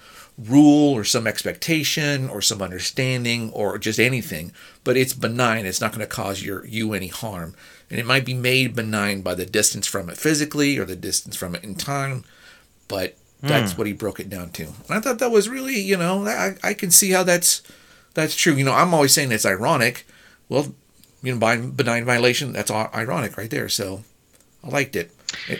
rule 0.47 0.93
or 0.93 1.03
some 1.03 1.27
expectation 1.27 2.29
or 2.29 2.41
some 2.41 2.61
understanding 2.61 3.51
or 3.51 3.77
just 3.77 3.99
anything, 3.99 4.51
but 4.83 4.97
it's 4.97 5.13
benign. 5.13 5.65
It's 5.65 5.81
not 5.81 5.91
going 5.91 6.01
to 6.01 6.07
cause 6.07 6.43
your 6.43 6.65
you 6.65 6.93
any 6.93 7.07
harm. 7.07 7.55
And 7.89 7.99
it 7.99 8.05
might 8.05 8.25
be 8.25 8.33
made 8.33 8.75
benign 8.75 9.21
by 9.21 9.35
the 9.35 9.45
distance 9.45 9.85
from 9.85 10.09
it 10.09 10.17
physically 10.17 10.77
or 10.77 10.85
the 10.85 10.95
distance 10.95 11.35
from 11.35 11.55
it 11.55 11.63
in 11.63 11.75
time, 11.75 12.23
but 12.87 13.17
that's 13.41 13.73
hmm. 13.73 13.77
what 13.77 13.87
he 13.87 13.93
broke 13.93 14.19
it 14.19 14.29
down 14.29 14.51
to. 14.51 14.63
And 14.63 14.91
I 14.91 14.99
thought 14.99 15.19
that 15.19 15.31
was 15.31 15.49
really, 15.49 15.79
you 15.79 15.97
know, 15.97 16.25
I, 16.25 16.55
I 16.63 16.73
can 16.73 16.91
see 16.91 17.11
how 17.11 17.23
that's 17.23 17.61
that's 18.13 18.35
true. 18.35 18.53
You 18.53 18.63
know, 18.63 18.73
I'm 18.73 18.93
always 18.93 19.13
saying 19.13 19.31
it's 19.31 19.45
ironic. 19.45 20.05
Well, 20.47 20.73
you 21.23 21.33
know, 21.33 21.39
by 21.39 21.57
benign 21.57 22.05
violation, 22.05 22.53
that's 22.53 22.71
all 22.71 22.89
ironic 22.93 23.37
right 23.37 23.49
there. 23.49 23.69
So 23.69 24.03
I 24.63 24.69
liked 24.69 24.95
it. 24.95 25.11
it 25.47 25.59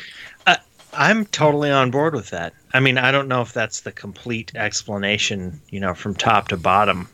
I'm 0.93 1.25
totally 1.25 1.71
on 1.71 1.91
board 1.91 2.13
with 2.13 2.29
that. 2.31 2.53
I 2.73 2.79
mean, 2.79 2.97
I 2.97 3.11
don't 3.11 3.27
know 3.27 3.41
if 3.41 3.53
that's 3.53 3.81
the 3.81 3.91
complete 3.91 4.51
explanation, 4.55 5.59
you 5.69 5.79
know, 5.79 5.93
from 5.93 6.15
top 6.15 6.49
to 6.49 6.57
bottom 6.57 7.07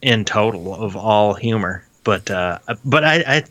in 0.00 0.24
total 0.24 0.74
of 0.74 0.96
all 0.96 1.34
humor, 1.34 1.84
but 2.04 2.30
uh, 2.30 2.58
but 2.84 3.04
I, 3.04 3.14
I 3.26 3.44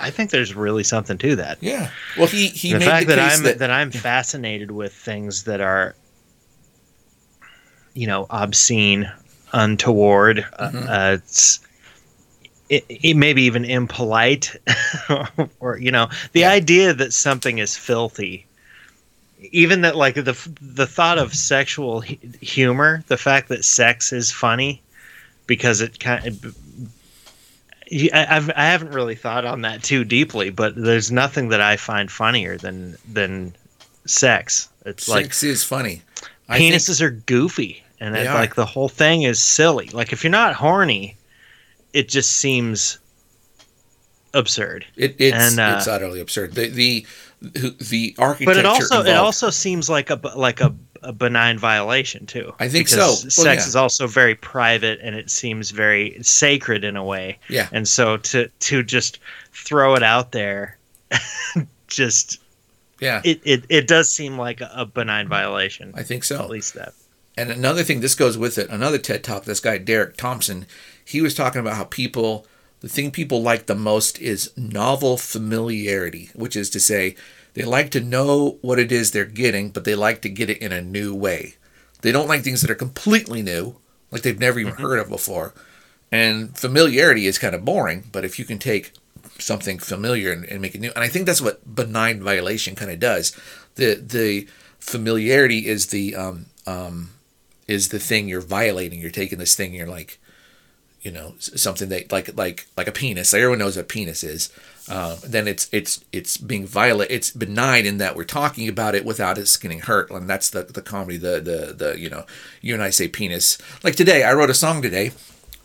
I 0.00 0.10
think 0.10 0.30
there's 0.30 0.54
really 0.54 0.82
something 0.84 1.18
to 1.18 1.36
that. 1.36 1.58
yeah. 1.60 1.90
Well, 2.16 2.26
he 2.26 2.48
he 2.48 2.72
the 2.72 2.78
made 2.80 2.86
fact 2.86 3.06
the 3.06 3.14
that 3.14 3.18
case 3.20 3.36
I'm 3.38 3.42
that, 3.44 3.58
that, 3.60 3.70
I'm 3.70 3.90
fascinated 3.90 4.70
with 4.70 4.92
things 4.92 5.44
that 5.44 5.60
are, 5.60 5.94
you 7.94 8.06
know, 8.06 8.26
obscene, 8.30 9.10
untoward, 9.52 10.44
uh, 10.58 10.70
Mhm. 10.70 10.88
uh, 10.88 11.14
it's, 11.14 11.60
it, 12.68 12.84
it 12.88 13.16
maybe 13.16 13.42
even 13.42 13.64
impolite, 13.64 14.56
or 15.60 15.78
you 15.78 15.90
know, 15.92 16.08
the 16.32 16.40
Yeah. 16.40 16.50
idea 16.50 16.92
that 16.94 17.12
something 17.12 17.58
is 17.58 17.76
filthy. 17.76 18.46
Even 19.50 19.82
that, 19.82 19.96
like 19.96 20.14
the 20.14 20.36
the 20.60 20.86
thought 20.86 21.18
of 21.18 21.34
sexual 21.34 22.00
hu- 22.00 22.16
humor, 22.40 23.04
the 23.08 23.16
fact 23.16 23.48
that 23.48 23.64
sex 23.64 24.12
is 24.12 24.30
funny, 24.30 24.82
because 25.46 25.80
it 25.80 26.00
kind 26.00 26.26
of 26.26 26.56
I, 28.12 28.26
I've 28.30 28.50
I 28.50 28.64
haven't 28.66 28.92
really 28.92 29.14
thought 29.14 29.44
on 29.44 29.62
that 29.62 29.82
too 29.82 30.04
deeply, 30.04 30.50
but 30.50 30.74
there's 30.76 31.12
nothing 31.12 31.48
that 31.50 31.60
I 31.60 31.76
find 31.76 32.10
funnier 32.10 32.56
than 32.56 32.96
than 33.10 33.54
sex. 34.06 34.68
It's 34.84 35.08
like 35.08 35.26
sex 35.26 35.42
is 35.42 35.64
funny. 35.64 36.02
I 36.48 36.58
penises 36.58 37.00
are 37.00 37.10
goofy, 37.10 37.82
and 38.00 38.16
it's 38.16 38.28
are. 38.28 38.34
like 38.34 38.54
the 38.54 38.66
whole 38.66 38.88
thing 38.88 39.22
is 39.22 39.42
silly. 39.42 39.88
Like 39.88 40.12
if 40.12 40.24
you're 40.24 40.30
not 40.30 40.54
horny, 40.54 41.16
it 41.92 42.08
just 42.08 42.32
seems 42.34 42.98
absurd. 44.32 44.84
It, 44.96 45.14
it's 45.18 45.36
And, 45.36 45.60
uh, 45.60 45.76
it's 45.78 45.86
utterly 45.86 46.20
absurd. 46.20 46.54
The 46.54 46.68
the 46.68 47.06
the 47.52 48.14
architecture. 48.18 48.44
But 48.44 48.56
it 48.56 48.66
also 48.66 49.02
it 49.02 49.16
also 49.16 49.50
seems 49.50 49.88
like 49.88 50.10
a 50.10 50.20
like 50.36 50.60
a, 50.60 50.74
a 51.02 51.12
benign 51.12 51.58
violation 51.58 52.26
too. 52.26 52.52
I 52.58 52.68
think 52.68 52.88
so. 52.88 53.12
Sex 53.12 53.64
yeah. 53.64 53.68
is 53.68 53.76
also 53.76 54.06
very 54.06 54.34
private, 54.34 55.00
and 55.02 55.14
it 55.14 55.30
seems 55.30 55.70
very 55.70 56.16
sacred 56.22 56.84
in 56.84 56.96
a 56.96 57.04
way. 57.04 57.38
yeah. 57.48 57.68
and 57.72 57.86
so 57.86 58.16
to 58.18 58.48
to 58.48 58.82
just 58.82 59.18
throw 59.52 59.94
it 59.94 60.02
out 60.02 60.32
there 60.32 60.78
just 61.86 62.40
Yeah, 63.00 63.20
it, 63.24 63.40
it 63.44 63.64
it 63.68 63.86
does 63.86 64.10
seem 64.10 64.38
like 64.38 64.60
a 64.60 64.86
benign 64.86 65.28
violation 65.28 65.92
I 65.94 66.02
think 66.02 66.24
so. 66.24 66.42
at 66.42 66.50
least 66.50 66.74
that 66.74 66.92
And 67.36 67.50
another 67.50 67.82
thing, 67.82 68.00
this 68.00 68.14
goes 68.14 68.38
with 68.38 68.58
it. 68.58 68.70
Another 68.70 68.98
TED 68.98 69.24
talk. 69.24 69.44
This 69.44 69.60
guy 69.60 69.78
Derek 69.78 70.16
Thompson, 70.16 70.66
he 71.04 71.20
was 71.20 71.34
talking 71.34 71.60
about 71.60 71.76
how 71.76 71.84
people, 71.84 72.46
the 72.84 72.90
thing 72.90 73.10
people 73.10 73.40
like 73.40 73.64
the 73.64 73.74
most 73.74 74.20
is 74.20 74.52
novel 74.58 75.16
familiarity, 75.16 76.28
which 76.34 76.54
is 76.54 76.68
to 76.68 76.78
say, 76.78 77.16
they 77.54 77.62
like 77.62 77.90
to 77.92 78.00
know 78.00 78.58
what 78.60 78.78
it 78.78 78.92
is 78.92 79.10
they're 79.10 79.24
getting, 79.24 79.70
but 79.70 79.84
they 79.84 79.94
like 79.94 80.20
to 80.20 80.28
get 80.28 80.50
it 80.50 80.58
in 80.58 80.70
a 80.70 80.82
new 80.82 81.14
way. 81.14 81.54
They 82.02 82.12
don't 82.12 82.28
like 82.28 82.42
things 82.42 82.60
that 82.60 82.70
are 82.70 82.74
completely 82.74 83.40
new, 83.40 83.76
like 84.10 84.20
they've 84.20 84.38
never 84.38 84.58
even 84.58 84.74
heard 84.74 84.98
of 84.98 85.08
before. 85.08 85.54
And 86.12 86.58
familiarity 86.58 87.26
is 87.26 87.38
kind 87.38 87.54
of 87.54 87.64
boring, 87.64 88.04
but 88.12 88.22
if 88.22 88.38
you 88.38 88.44
can 88.44 88.58
take 88.58 88.92
something 89.38 89.78
familiar 89.78 90.30
and, 90.30 90.44
and 90.44 90.60
make 90.60 90.74
it 90.74 90.82
new, 90.82 90.92
and 90.94 91.02
I 91.02 91.08
think 91.08 91.24
that's 91.24 91.40
what 91.40 91.74
benign 91.74 92.22
violation 92.22 92.74
kind 92.74 92.90
of 92.90 93.00
does. 93.00 93.34
The 93.76 93.94
the 93.94 94.46
familiarity 94.78 95.66
is 95.66 95.86
the 95.86 96.14
um, 96.14 96.46
um, 96.66 97.14
is 97.66 97.88
the 97.88 97.98
thing 97.98 98.28
you're 98.28 98.42
violating. 98.42 99.00
You're 99.00 99.10
taking 99.10 99.38
this 99.38 99.54
thing. 99.54 99.72
You're 99.72 99.86
like, 99.86 100.18
you 101.04 101.12
know, 101.12 101.34
something 101.38 101.90
that 101.90 102.10
like 102.10 102.34
like 102.34 102.66
like 102.78 102.88
a 102.88 102.92
penis. 102.92 103.34
Everyone 103.34 103.58
knows 103.58 103.76
what 103.76 103.88
penis 103.88 104.24
is. 104.24 104.50
Um, 104.88 105.18
then 105.22 105.46
it's 105.46 105.68
it's 105.70 106.02
it's 106.12 106.38
being 106.38 106.66
violent. 106.66 107.10
It's 107.10 107.30
benign 107.30 107.84
in 107.84 107.98
that 107.98 108.16
we're 108.16 108.24
talking 108.24 108.68
about 108.68 108.94
it 108.94 109.04
without 109.04 109.36
us 109.36 109.56
getting 109.58 109.80
hurt, 109.80 110.10
and 110.10 110.28
that's 110.28 110.48
the 110.48 110.62
the 110.64 110.80
comedy. 110.80 111.18
The 111.18 111.40
the 111.40 111.74
the 111.74 112.00
you 112.00 112.08
know, 112.08 112.24
you 112.62 112.72
and 112.72 112.82
I 112.82 112.88
say 112.88 113.06
penis. 113.06 113.58
Like 113.84 113.96
today, 113.96 114.24
I 114.24 114.32
wrote 114.32 114.48
a 114.48 114.54
song 114.54 114.80
today. 114.80 115.12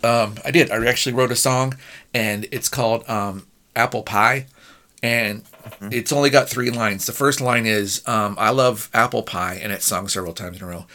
Um, 0.03 0.35
I 0.43 0.51
did. 0.51 0.71
I 0.71 0.85
actually 0.85 1.15
wrote 1.15 1.31
a 1.31 1.37
song, 1.37 1.77
and 2.13 2.45
it's 2.51 2.67
called 2.67 3.09
um, 3.09 3.47
Apple 3.77 4.03
Pie, 4.03 4.45
and 5.01 5.43
it's 5.83 6.11
only 6.11 6.29
got 6.29 6.49
three 6.49 6.69
lines. 6.69 7.05
The 7.05 7.13
first 7.13 7.39
line 7.39 7.65
is 7.65 8.05
um, 8.07 8.35
"I 8.37 8.49
love 8.49 8.89
apple 8.93 9.23
pie," 9.23 9.57
and 9.61 9.71
it's 9.71 9.85
sung 9.85 10.09
several 10.09 10.33
times 10.33 10.57
in 10.57 10.63
a 10.63 10.67
row. 10.67 10.85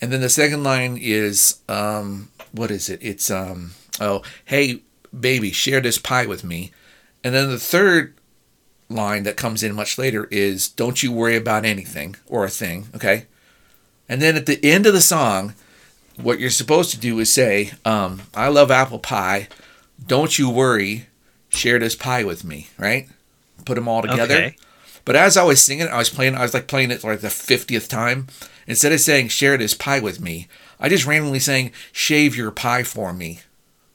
And 0.00 0.12
then 0.12 0.20
the 0.20 0.28
second 0.28 0.64
line 0.64 0.98
is 1.00 1.60
um, 1.68 2.30
what 2.50 2.72
is 2.72 2.88
it? 2.88 2.98
It's 3.02 3.30
um, 3.30 3.72
oh 4.00 4.22
hey 4.46 4.82
baby, 5.18 5.52
share 5.52 5.80
this 5.80 5.98
pie 5.98 6.26
with 6.26 6.44
me. 6.44 6.72
And 7.24 7.34
then 7.34 7.50
the 7.50 7.58
third 7.58 8.14
line 8.88 9.22
that 9.22 9.36
comes 9.36 9.62
in 9.62 9.74
much 9.74 9.98
later 9.98 10.28
is 10.30 10.68
"Don't 10.68 11.02
you 11.02 11.12
worry 11.12 11.36
about 11.36 11.64
anything 11.64 12.16
or 12.26 12.44
a 12.44 12.50
thing." 12.50 12.88
Okay. 12.94 13.26
And 14.08 14.20
then 14.20 14.36
at 14.36 14.46
the 14.46 14.62
end 14.64 14.86
of 14.86 14.92
the 14.92 15.00
song, 15.00 15.54
what 16.16 16.38
you're 16.40 16.50
supposed 16.50 16.90
to 16.90 16.98
do 16.98 17.18
is 17.18 17.32
say, 17.32 17.72
um, 17.84 18.22
"I 18.34 18.48
love 18.48 18.70
apple 18.70 18.98
pie. 18.98 19.48
Don't 20.06 20.38
you 20.38 20.50
worry. 20.50 21.06
Share 21.48 21.78
this 21.78 21.94
pie 21.94 22.24
with 22.24 22.44
me." 22.44 22.68
Right. 22.78 23.08
Put 23.64 23.76
them 23.76 23.88
all 23.88 24.02
together. 24.02 24.34
Okay. 24.34 24.56
But 25.04 25.16
as 25.16 25.36
I 25.36 25.42
was 25.42 25.62
singing, 25.62 25.88
I 25.88 25.98
was 25.98 26.10
playing. 26.10 26.34
I 26.34 26.42
was 26.42 26.54
like 26.54 26.66
playing 26.68 26.90
it 26.90 27.04
like 27.04 27.20
the 27.20 27.30
fiftieth 27.30 27.88
time. 27.88 28.28
Instead 28.66 28.92
of 28.92 29.00
saying 29.00 29.28
"share 29.28 29.56
this 29.56 29.74
pie 29.74 30.00
with 30.00 30.20
me," 30.20 30.48
I 30.78 30.88
just 30.88 31.06
randomly 31.06 31.40
saying 31.40 31.72
"shave 31.92 32.36
your 32.36 32.50
pie 32.50 32.82
for 32.82 33.12
me," 33.12 33.40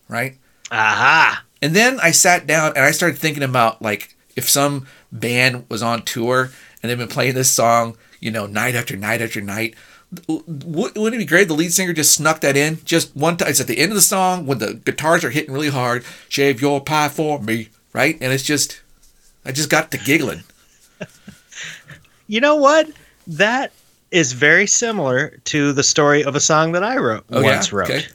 right? 0.08 0.38
Aha. 0.72 1.44
And 1.62 1.76
then 1.76 2.00
I 2.02 2.12
sat 2.12 2.46
down 2.48 2.74
and 2.76 2.86
I 2.86 2.92
started 2.92 3.18
thinking 3.18 3.44
about 3.44 3.82
like 3.82 4.16
if 4.36 4.50
some 4.50 4.88
band 5.12 5.66
was 5.70 5.82
on 5.82 6.04
tour 6.04 6.52
and 6.82 6.90
they've 6.90 6.98
been 6.98 7.08
playing 7.08 7.34
this 7.36 7.50
song, 7.50 7.98
you 8.20 8.30
know, 8.32 8.46
night 8.46 8.76
after 8.76 8.96
night 8.96 9.22
after 9.22 9.42
night. 9.42 9.76
Wouldn't 10.28 11.16
it 11.16 11.18
be 11.18 11.26
great? 11.26 11.44
if 11.44 11.48
The 11.50 11.54
lead 11.54 11.74
singer 11.74 11.92
just 11.94 12.14
snuck 12.14 12.40
that 12.42 12.56
in 12.56 12.80
just 12.86 13.14
one 13.16 13.36
time. 13.38 13.50
It's 13.50 13.60
at 13.60 13.68
the 13.68 13.78
end 13.80 13.92
of 13.92 13.96
the 13.96 14.02
song 14.02 14.46
when 14.46 14.60
the 14.60 14.76
guitars 14.76 15.26
are 15.26 15.32
hitting 15.32 15.54
really 15.54 15.70
hard. 15.70 16.06
Shave 16.30 16.62
your 16.62 16.80
pie 16.82 17.10
for 17.10 17.40
me, 17.42 17.70
right? 17.92 18.18
And 18.22 18.32
it's 18.32 18.44
just, 18.44 18.82
I 19.44 19.52
just 19.52 19.70
got 19.70 19.92
to 19.92 19.98
giggling. 19.98 20.44
You 22.28 22.42
know 22.42 22.56
what? 22.56 22.90
That 23.28 23.72
is 24.12 24.34
very 24.34 24.68
similar 24.68 25.38
to 25.46 25.72
the 25.74 25.84
story 25.84 26.24
of 26.24 26.36
a 26.36 26.40
song 26.40 26.74
that 26.74 26.84
I 26.84 26.98
wrote 26.98 27.24
Oh, 27.30 27.42
once 27.42 27.72
yeah? 27.72 27.78
wrote. 27.78 27.90
Okay. 27.90 28.06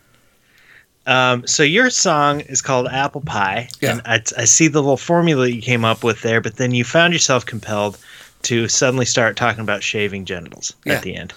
Um, 1.06 1.46
so 1.46 1.62
your 1.62 1.90
song 1.90 2.40
is 2.40 2.62
called 2.62 2.86
Apple 2.88 3.22
Pie, 3.22 3.68
Yeah. 3.80 3.92
and 3.92 4.02
I, 4.04 4.22
I 4.38 4.44
see 4.44 4.68
the 4.68 4.80
little 4.80 4.96
formula 4.96 5.48
you 5.48 5.60
came 5.60 5.84
up 5.84 6.04
with 6.04 6.22
there, 6.22 6.40
but 6.40 6.56
then 6.56 6.72
you 6.72 6.84
found 6.84 7.12
yourself 7.12 7.44
compelled 7.44 7.98
to 8.42 8.68
suddenly 8.68 9.04
start 9.06 9.36
talking 9.36 9.62
about 9.62 9.82
shaving 9.82 10.24
genitals 10.24 10.74
Yeah. 10.84 10.94
at 10.94 11.02
the 11.02 11.14
end. 11.16 11.32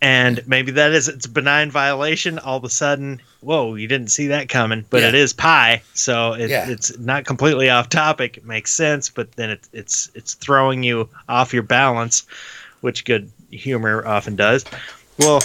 And 0.00 0.46
maybe 0.46 0.70
that 0.72 0.92
is 0.92 1.08
it's 1.08 1.26
a 1.26 1.28
benign 1.28 1.72
violation. 1.72 2.38
All 2.38 2.56
of 2.56 2.62
a 2.64 2.68
sudden, 2.70 3.20
whoa, 3.40 3.74
you 3.74 3.88
didn't 3.88 4.12
see 4.12 4.28
that 4.28 4.48
coming, 4.48 4.84
but 4.90 5.02
Yeah. 5.02 5.08
it 5.08 5.14
is 5.16 5.32
pie, 5.32 5.82
so 5.94 6.34
it, 6.34 6.50
it's 6.52 6.96
not 6.98 7.24
completely 7.24 7.68
off 7.68 7.88
topic. 7.88 8.36
It 8.36 8.44
makes 8.44 8.72
sense, 8.72 9.08
but 9.08 9.32
then 9.32 9.50
it, 9.50 9.68
it's 9.72 10.08
it's 10.14 10.34
throwing 10.34 10.84
you 10.84 11.08
off 11.28 11.52
your 11.52 11.64
balance, 11.64 12.24
which 12.80 13.04
good 13.04 13.28
humor 13.50 14.06
often 14.06 14.36
does. 14.36 14.64
Well, 15.18 15.40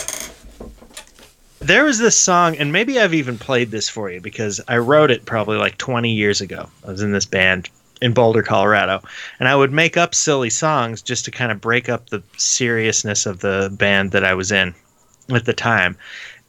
there 1.64 1.86
was 1.86 1.98
this 1.98 2.18
song, 2.18 2.58
and 2.58 2.72
maybe 2.72 3.00
I've 3.00 3.14
even 3.14 3.38
played 3.38 3.72
this 3.72 3.90
for 3.90 4.10
you 4.10 4.20
because 4.22 4.60
I 4.68 4.78
wrote 4.78 5.12
it 5.12 5.26
probably 5.26 5.58
like 5.58 5.78
20 5.78 6.12
years 6.12 6.42
ago. 6.42 6.70
I 6.86 6.92
was 6.92 7.02
in 7.02 7.12
this 7.12 7.26
band 7.26 7.70
in 8.02 8.14
Boulder, 8.14 8.44
Colorado, 8.44 9.02
and 9.40 9.48
I 9.48 9.56
would 9.56 9.72
make 9.72 9.96
up 9.96 10.14
silly 10.14 10.50
songs 10.50 11.02
just 11.02 11.26
to 11.26 11.32
kind 11.32 11.52
of 11.52 11.62
break 11.62 11.88
up 11.88 12.10
the 12.10 12.22
seriousness 12.38 13.26
of 13.26 13.40
the 13.40 13.74
band 13.78 14.12
that 14.12 14.26
I 14.26 14.34
was 14.34 14.52
in 14.52 14.76
at 15.34 15.46
the 15.46 15.54
time. 15.54 15.98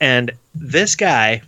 And 0.00 0.32
this 0.54 0.96
guy 0.96 1.42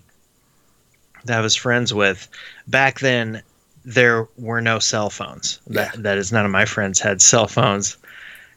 that 1.25 1.39
I 1.39 1.41
was 1.41 1.57
friends 1.57 1.93
with 1.93 2.29
back 2.69 3.01
then, 3.01 3.43
there 3.85 4.29
were 4.39 4.61
no 4.61 4.79
cell 4.79 5.11
phones. 5.11 5.61
Yeah. 5.67 5.87
That, 5.87 6.03
that 6.03 6.19
is, 6.19 6.33
none 6.33 6.45
of 6.45 6.53
my 6.53 6.65
friends 6.65 7.01
had 7.01 7.21
cell 7.21 7.49
phones. 7.49 7.97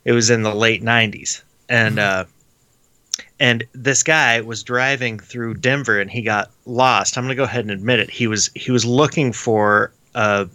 It 0.06 0.12
was 0.12 0.30
in 0.30 0.44
the 0.44 0.54
late 0.54 0.84
90s. 0.84 1.42
And, 1.68 2.00
uh, 2.00 2.26
and 3.40 3.64
this 3.74 4.04
guy 4.04 4.42
was 4.42 4.64
driving 4.64 5.20
through 5.20 5.56
Denver 5.56 6.00
and 6.00 6.10
he 6.12 6.22
got 6.22 6.52
lost. 6.66 7.18
I'm 7.18 7.24
going 7.24 7.30
to 7.30 7.36
go 7.36 7.44
ahead 7.44 7.62
and 7.66 7.72
admit 7.72 8.00
it. 8.00 8.10
He 8.10 8.28
was 8.28 8.50
he 8.56 8.72
was 8.72 8.86
looking 8.86 9.32
for 9.34 9.92
uh, 10.16 10.46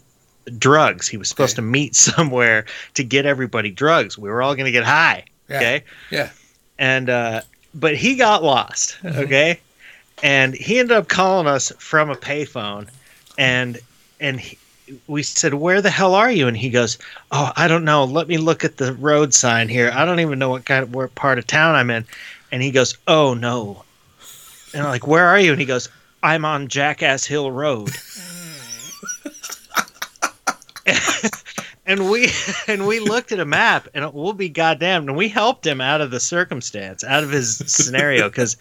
drugs. 0.59 1.09
He 1.09 1.16
was 1.16 1.29
supposed 1.29 1.55
Okay. 1.59 1.66
to 1.66 1.70
meet 1.70 1.94
somewhere 1.97 2.66
to 2.94 3.05
get 3.05 3.27
everybody 3.27 3.70
drugs. 3.70 4.18
We 4.18 4.29
were 4.29 4.42
all 4.42 4.55
going 4.55 4.66
to 4.66 4.73
get 4.73 4.85
high. 4.85 5.25
Yeah. 5.49 5.57
Okay. 5.57 5.85
Yeah. 6.11 6.31
And 6.79 7.09
uh, 7.11 7.40
but 7.75 7.97
he 7.97 8.16
got 8.16 8.42
lost. 8.42 8.97
Okay. 9.05 9.61
And 10.23 10.55
he 10.55 10.79
ended 10.79 10.97
up 10.97 11.09
calling 11.09 11.47
us 11.47 11.73
from 11.79 12.09
a 12.09 12.14
payphone, 12.14 12.88
and 13.37 13.79
and 14.20 14.38
he, 14.40 14.57
we 15.09 15.23
said, 15.25 15.55
"Where 15.55 15.83
the 15.83 15.90
hell 15.90 16.14
are 16.14 16.31
you?" 16.31 16.47
And 16.47 16.57
he 16.57 16.70
goes, 16.70 16.99
"Oh, 17.33 17.53
I 17.57 17.66
don't 17.68 17.85
know. 17.85 18.05
Let 18.05 18.29
me 18.29 18.38
look 18.38 18.64
at 18.64 18.77
the 18.77 18.92
road 18.94 19.35
sign 19.35 19.68
here. 19.68 19.90
I 19.92 20.05
don't 20.05 20.20
even 20.20 20.38
know 20.38 20.51
what 20.51 20.64
kind 20.66 20.83
of 20.85 20.94
what 20.94 21.14
part 21.16 21.38
of 21.38 21.47
town 21.47 21.75
I'm 21.75 21.90
in." 21.90 22.05
And 22.55 22.62
he 22.62 22.71
goes, 22.71 22.97
"Oh 23.09 23.35
no." 23.35 23.83
And 24.73 24.85
I'm 24.85 24.88
like, 24.88 25.09
"Where 25.09 25.27
are 25.27 25.40
you?" 25.40 25.51
And 25.51 25.61
he 25.61 25.67
goes, 25.67 25.88
"I'm 26.23 26.45
on 26.45 26.69
Jackass 26.69 27.25
Hill 27.25 27.51
Road." 27.51 27.90
and 31.87 32.09
we 32.09 32.29
and 32.69 32.87
we 32.87 33.01
looked 33.01 33.33
at 33.33 33.40
a 33.40 33.45
map 33.45 33.88
and 33.93 34.09
we'll 34.14 34.35
be 34.35 34.49
goddamned 34.49 35.09
and 35.09 35.19
we 35.19 35.29
helped 35.29 35.67
him 35.67 35.81
out 35.81 36.01
of 36.01 36.12
the 36.12 36.21
circumstance 36.21 37.03
out 37.03 37.25
of 37.25 37.31
his 37.31 37.57
scenario 37.67 38.29
because 38.29 38.57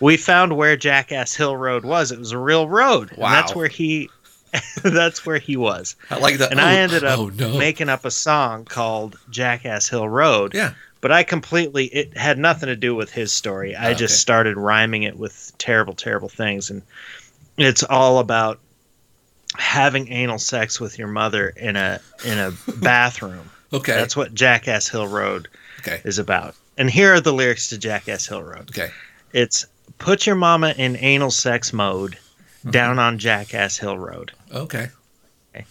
we 0.00 0.18
found 0.18 0.56
where 0.56 0.76
jackass 0.76 1.34
hill 1.34 1.56
road 1.56 1.84
was 1.84 2.12
it 2.12 2.18
was 2.18 2.32
a 2.32 2.38
real 2.38 2.68
road 2.68 3.10
and 3.12 3.22
that's 3.22 3.54
where 3.54 3.68
he 3.68 4.10
that's 4.82 5.24
where 5.24 5.38
he 5.38 5.56
was 5.56 5.94
I 6.10 6.18
like 6.18 6.38
that. 6.38 6.50
and 6.50 6.60
oh, 6.60 6.64
i 6.64 6.74
ended 6.74 7.04
up 7.04 7.18
oh, 7.18 7.28
no. 7.28 7.56
making 7.58 7.88
up 7.88 8.04
a 8.04 8.10
song 8.10 8.64
called 8.64 9.18
jackass 9.30 9.88
hill 9.88 10.08
road 10.08 10.52
Yeah. 10.54 10.74
But 11.00 11.10
i 11.12 11.22
completely 11.22 11.86
it 11.86 12.16
had 12.16 12.38
nothing 12.38 12.66
to 12.68 12.76
do 12.76 12.94
with 12.94 13.10
his 13.10 13.32
story 13.32 13.74
i 13.76 13.90
Oh, 13.90 13.94
just 13.94 14.20
started 14.20 14.56
rhyming 14.56 15.02
it 15.04 15.16
with 15.18 15.52
terrible 15.58 15.94
terrible 15.94 16.28
things 16.28 16.70
and 16.70 16.82
it's 17.56 17.82
all 17.82 18.18
about 18.18 18.58
having 19.56 20.12
anal 20.12 20.38
sex 20.38 20.78
with 20.80 20.98
your 20.98 21.08
mother 21.08 21.48
in 21.50 21.76
a 21.76 22.00
in 22.24 22.38
a 22.38 22.52
bathroom 22.76 23.50
Okay. 23.72 23.92
that's 23.92 24.16
what 24.16 24.32
Jackass 24.32 24.88
Hill 24.88 25.06
Road 25.08 25.46
okay. 25.80 26.00
is 26.04 26.18
about. 26.18 26.54
And 26.78 26.88
here 26.88 27.12
are 27.12 27.20
the 27.20 27.32
lyrics 27.34 27.68
to 27.68 27.76
Jackass 27.76 28.26
Hill 28.26 28.42
Road. 28.42 28.70
Okay. 28.70 28.88
It's 29.34 29.66
put 29.98 30.26
your 30.26 30.36
mama 30.36 30.74
in 30.78 30.96
anal 30.96 31.30
sex 31.30 31.72
mode 31.74 32.16
Mm-hmm. 32.60 32.70
down 32.70 32.98
on 32.98 33.18
Jackass 33.18 33.76
Hill 33.76 33.98
Road. 33.98 34.32
Okay. 34.52 34.88
okay, 35.54 35.64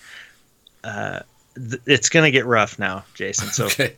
Th- 0.83 1.81
It's 1.85 2.07
going 2.09 2.23
to 2.25 2.31
get 2.31 2.45
rough 2.45 2.77
now, 2.79 3.03
Jason. 3.13 3.49
So, 3.49 3.65
Okay. 3.67 3.95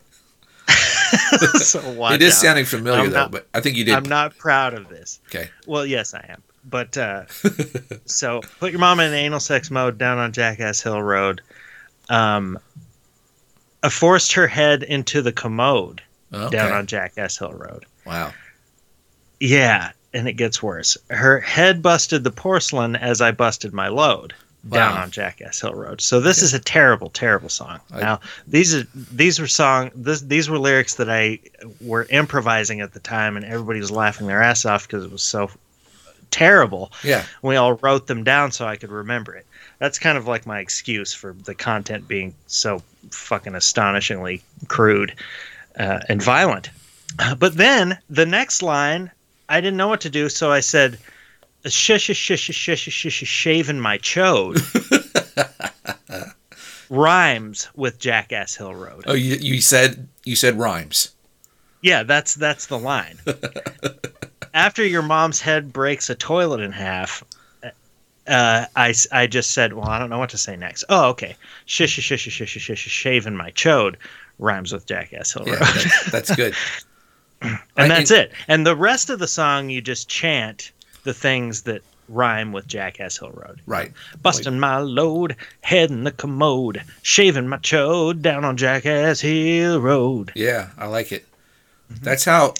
so 1.58 1.80
it 2.12 2.22
is 2.22 2.34
out. 2.34 2.40
sounding 2.40 2.64
familiar 2.64 3.00
I'm 3.04 3.10
though, 3.10 3.16
not- 3.20 3.30
but 3.32 3.48
I 3.54 3.60
think 3.60 3.76
you 3.76 3.84
did. 3.84 3.94
I'm 3.94 4.04
not 4.08 4.36
proud 4.38 4.74
of 4.74 4.88
this. 4.88 5.20
Okay. 5.28 5.48
Well, 5.66 5.84
yes, 5.86 6.14
I 6.14 6.24
am. 6.28 6.42
But 6.64 6.96
uh, 6.98 7.24
so 8.04 8.40
put 8.58 8.70
your 8.70 8.80
mama 8.80 9.04
in 9.04 9.14
anal 9.14 9.40
sex 9.40 9.70
mode 9.70 9.96
down 9.98 10.18
on 10.18 10.32
Jackass 10.32 10.80
Hill 10.82 11.00
Road. 11.02 11.40
Um, 12.10 12.58
I 13.82 13.88
forced 13.88 14.32
her 14.34 14.46
head 14.46 14.82
into 14.82 15.22
the 15.22 15.32
commode 15.32 16.02
Okay. 16.32 16.56
down 16.56 16.72
on 16.72 16.86
Jackass 16.86 17.38
Hill 17.38 17.52
Road. 17.54 17.86
wow. 18.06 18.32
Yeah, 19.40 19.92
and 20.12 20.28
it 20.28 20.34
gets 20.34 20.62
worse. 20.62 20.98
Her 21.08 21.40
head 21.40 21.80
busted 21.82 22.24
the 22.24 22.30
porcelain 22.30 22.94
as 22.94 23.20
I 23.22 23.30
busted 23.32 23.72
my 23.72 23.88
load 23.88 24.34
down 24.68 24.94
Wow. 24.96 25.02
on 25.02 25.10
Jackass 25.10 25.60
Hill 25.60 25.74
Road. 25.74 26.00
So 26.00 26.20
this 26.20 26.42
is 26.42 26.52
a 26.52 26.58
terrible, 26.58 27.08
terrible 27.10 27.48
song. 27.48 27.80
I- 27.92 28.00
now 28.00 28.20
these 28.46 28.74
are 28.74 28.84
these 28.94 29.38
were 29.40 29.46
song 29.46 29.90
this, 29.94 30.20
these 30.20 30.50
were 30.50 30.58
lyrics 30.58 30.96
that 30.96 31.08
I 31.10 31.38
were 31.80 32.06
improvising 32.10 32.80
at 32.80 32.92
the 32.92 33.00
time, 33.00 33.36
and 33.36 33.44
everybody 33.46 33.80
was 33.80 33.90
laughing 33.90 34.26
their 34.26 34.42
ass 34.42 34.64
off 34.66 34.86
because 34.86 35.04
it 35.04 35.10
was 35.12 35.22
so 35.22 35.50
terrible. 36.30 36.92
Yeah. 37.02 37.24
We 37.42 37.56
all 37.56 37.74
wrote 37.74 38.06
them 38.06 38.22
down 38.24 38.52
so 38.52 38.66
I 38.66 38.76
could 38.76 38.90
remember 38.90 39.34
it. 39.34 39.46
That's 39.78 39.98
kind 39.98 40.16
of 40.18 40.26
like 40.28 40.46
my 40.46 40.60
excuse 40.60 41.12
for 41.12 41.34
the 41.44 41.54
content 41.54 42.06
being 42.06 42.34
so 42.46 42.82
fucking 43.10 43.54
astonishingly 43.54 44.42
crude 44.68 45.14
uh, 45.78 46.00
and 46.08 46.22
violent. 46.22 46.70
But 47.38 47.56
then 47.56 47.98
the 48.08 48.26
next 48.26 48.62
line, 48.62 49.10
I 49.48 49.60
didn't 49.60 49.76
know 49.78 49.88
what 49.88 50.02
to 50.02 50.10
do, 50.10 50.28
so 50.28 50.52
I 50.52 50.60
said, 50.60 50.98
"Shush, 51.66 52.02
shush, 52.02 52.16
shush, 52.16 52.40
shush, 52.40 52.78
shush, 52.78 52.92
shush, 52.92 53.28
shaving 53.28 53.80
my 53.80 53.98
chode." 53.98 54.60
Rhymes 56.88 57.68
with 57.76 57.98
Jackass 58.00 58.56
Hill 58.56 58.74
Road. 58.74 59.04
Oh, 59.06 59.14
you, 59.14 59.36
you 59.36 59.60
said 59.60 60.08
you 60.24 60.34
said 60.34 60.58
rhymes. 60.58 61.10
Yeah, 61.82 62.02
that's 62.02 62.34
that's 62.34 62.66
the 62.66 62.78
line. 62.78 63.18
After 64.52 64.84
your 64.84 65.02
mom's 65.02 65.40
head 65.40 65.72
breaks 65.72 66.10
a 66.10 66.14
toilet 66.16 66.60
in 66.60 66.72
half, 66.72 67.22
uh, 68.26 68.66
I, 68.74 68.94
I 69.12 69.26
just 69.28 69.52
said, 69.52 69.74
well, 69.74 69.88
I 69.88 69.98
don't 70.00 70.10
know 70.10 70.18
what 70.18 70.30
to 70.30 70.38
say 70.38 70.56
next. 70.56 70.84
Oh, 70.88 71.08
okay. 71.10 71.36
Shush, 71.66 71.90
shush, 71.90 72.04
shush, 72.04 72.20
shush, 72.32 72.48
shush, 72.48 72.62
shush, 72.62 72.78
shaving 72.80 73.36
my 73.36 73.52
chode 73.52 73.94
rhymes 74.40 74.72
with 74.72 74.86
Jackass 74.86 75.32
Hill 75.32 75.44
Yeah, 75.46 75.52
Road. 75.54 75.60
that's, 75.62 76.10
that's 76.10 76.34
good. 76.34 76.54
and 77.42 77.58
I- 77.76 77.86
that's 77.88 78.10
it. 78.10 78.32
And 78.48 78.66
the 78.66 78.74
rest 78.76 79.08
of 79.10 79.20
the 79.20 79.28
song, 79.28 79.70
you 79.70 79.80
just 79.80 80.08
chant 80.08 80.72
the 81.04 81.14
things 81.14 81.62
that 81.62 81.82
rhyme 82.08 82.52
with 82.52 82.66
Jackass 82.66 83.18
Hill 83.18 83.30
Road. 83.30 83.60
Right. 83.66 83.92
Busting 84.22 84.58
my 84.58 84.78
load, 84.78 85.36
head 85.60 85.90
in 85.90 86.04
the 86.04 86.10
commode, 86.12 86.82
shaving 87.02 87.48
my 87.48 87.58
chode 87.58 88.20
down 88.20 88.44
on 88.44 88.56
Jackass 88.56 89.20
Hill 89.20 89.80
Road. 89.80 90.32
Yeah, 90.34 90.70
I 90.76 90.86
like 90.86 91.12
it. 91.12 91.26
Mm-hmm. 91.92 92.04
That's 92.04 92.24
how 92.24 92.54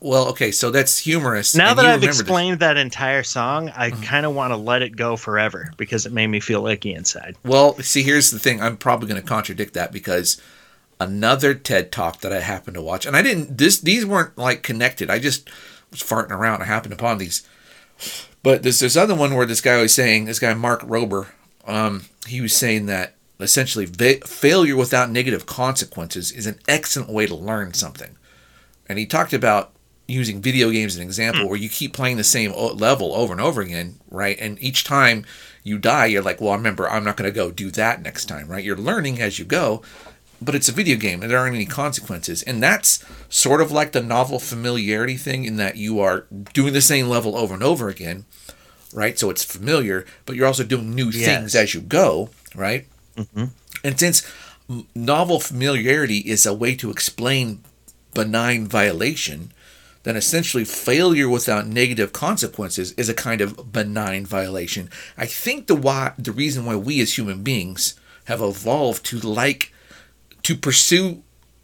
well, 0.00 0.28
okay, 0.28 0.50
so 0.50 0.70
that's 0.70 0.98
humorous. 0.98 1.54
Now 1.54 1.74
that 1.74 1.84
I've 1.84 1.96
remember 1.96 2.06
this. 2.06 2.20
explained 2.20 2.60
that 2.60 2.76
entire 2.78 3.22
song, 3.22 3.70
I 3.76 3.90
Mm-hmm. 3.90 4.02
kind 4.02 4.26
of 4.26 4.34
want 4.34 4.52
to 4.52 4.56
let 4.56 4.80
it 4.82 4.96
go 4.96 5.16
forever 5.16 5.70
because 5.76 6.06
it 6.06 6.12
made 6.12 6.28
me 6.28 6.40
feel 6.40 6.66
icky 6.66 6.94
inside. 6.94 7.36
Well, 7.44 7.74
see, 7.80 8.02
here's 8.02 8.30
the 8.30 8.38
thing. 8.38 8.62
I'm 8.62 8.78
probably 8.78 9.08
going 9.08 9.20
to 9.20 9.26
contradict 9.26 9.74
that 9.74 9.92
because 9.92 10.40
another 10.98 11.52
TED 11.54 11.92
talk 11.92 12.20
that 12.20 12.32
I 12.32 12.40
happened 12.40 12.76
to 12.76 12.82
watch, 12.82 13.04
and 13.04 13.14
I 13.14 13.20
didn't. 13.20 13.58
This 13.58 13.78
these 13.78 14.06
weren't 14.06 14.38
like 14.38 14.62
connected. 14.62 15.10
I 15.10 15.18
just 15.18 15.50
was 15.94 16.02
farting 16.02 16.30
around. 16.30 16.62
I 16.62 16.66
happened 16.66 16.92
upon 16.92 17.18
these. 17.18 17.46
But 18.42 18.62
there's 18.62 18.80
this 18.80 18.96
other 18.96 19.14
one 19.14 19.34
where 19.34 19.46
this 19.46 19.60
guy 19.60 19.80
was 19.80 19.94
saying, 19.94 20.26
this 20.26 20.38
guy 20.38 20.52
Mark 20.54 20.82
Rober, 20.82 21.28
um, 21.66 22.04
he 22.26 22.40
was 22.40 22.54
saying 22.54 22.86
that 22.86 23.14
essentially 23.40 23.86
va- 23.86 24.26
failure 24.26 24.76
without 24.76 25.10
negative 25.10 25.46
consequences 25.46 26.30
is 26.30 26.46
an 26.46 26.58
excellent 26.68 27.10
way 27.10 27.26
to 27.26 27.34
learn 27.34 27.72
something. 27.72 28.16
And 28.86 28.98
he 28.98 29.06
talked 29.06 29.32
about 29.32 29.72
using 30.06 30.42
video 30.42 30.70
games 30.70 30.94
as 30.94 30.98
an 30.98 31.06
example 31.06 31.48
where 31.48 31.58
you 31.58 31.68
keep 31.68 31.94
playing 31.94 32.18
the 32.18 32.24
same 32.24 32.52
o- 32.54 32.74
level 32.74 33.14
over 33.14 33.32
and 33.32 33.40
over 33.40 33.62
again, 33.62 33.98
right? 34.10 34.36
And 34.38 34.62
each 34.62 34.84
time 34.84 35.24
you 35.62 35.78
die, 35.78 36.06
you're 36.06 36.22
like, 36.22 36.40
well, 36.40 36.52
remember, 36.52 36.88
I'm 36.88 37.04
not 37.04 37.16
going 37.16 37.30
to 37.30 37.34
go 37.34 37.50
do 37.50 37.70
that 37.70 38.02
next 38.02 38.26
time, 38.26 38.48
right? 38.48 38.62
You're 38.62 38.76
learning 38.76 39.22
as 39.22 39.38
you 39.38 39.46
go, 39.46 39.82
but 40.44 40.54
it's 40.54 40.68
a 40.68 40.72
video 40.72 40.96
game 40.96 41.22
and 41.22 41.30
there 41.30 41.38
aren't 41.38 41.54
any 41.54 41.66
consequences. 41.66 42.42
And 42.42 42.62
that's 42.62 43.04
sort 43.28 43.60
of 43.60 43.72
like 43.72 43.92
the 43.92 44.02
novel 44.02 44.38
familiarity 44.38 45.16
thing 45.16 45.44
in 45.44 45.56
that 45.56 45.76
you 45.76 46.00
are 46.00 46.26
doing 46.52 46.72
the 46.72 46.80
same 46.80 47.08
level 47.08 47.36
over 47.36 47.54
and 47.54 47.62
over 47.62 47.88
again, 47.88 48.24
right? 48.92 49.18
So 49.18 49.30
it's 49.30 49.44
familiar, 49.44 50.06
but 50.26 50.36
you're 50.36 50.46
also 50.46 50.64
doing 50.64 50.94
new 50.94 51.10
things 51.10 51.54
as 51.54 51.74
you 51.74 51.80
go, 51.80 52.30
right? 52.54 52.86
Mm-hmm. 53.16 53.44
And 53.82 53.98
since 53.98 54.26
novel 54.94 55.40
familiarity 55.40 56.18
is 56.18 56.46
a 56.46 56.54
way 56.54 56.74
to 56.76 56.90
explain 56.90 57.62
benign 58.14 58.66
violation, 58.66 59.52
then 60.04 60.16
essentially 60.16 60.64
failure 60.64 61.28
without 61.28 61.66
negative 61.66 62.12
consequences 62.12 62.92
is 62.92 63.08
a 63.08 63.14
kind 63.14 63.40
of 63.40 63.72
benign 63.72 64.24
violation. 64.24 64.90
I 65.16 65.26
think 65.26 65.66
the 65.66 65.74
why 65.74 66.12
the 66.18 66.32
reason 66.32 66.64
why 66.64 66.76
we 66.76 67.00
as 67.00 67.16
human 67.18 67.42
beings 67.42 67.94
have 68.26 68.40
evolved 68.40 69.04
to 69.06 69.18
like 69.18 69.72
to 70.44 70.56
pursue 70.56 71.22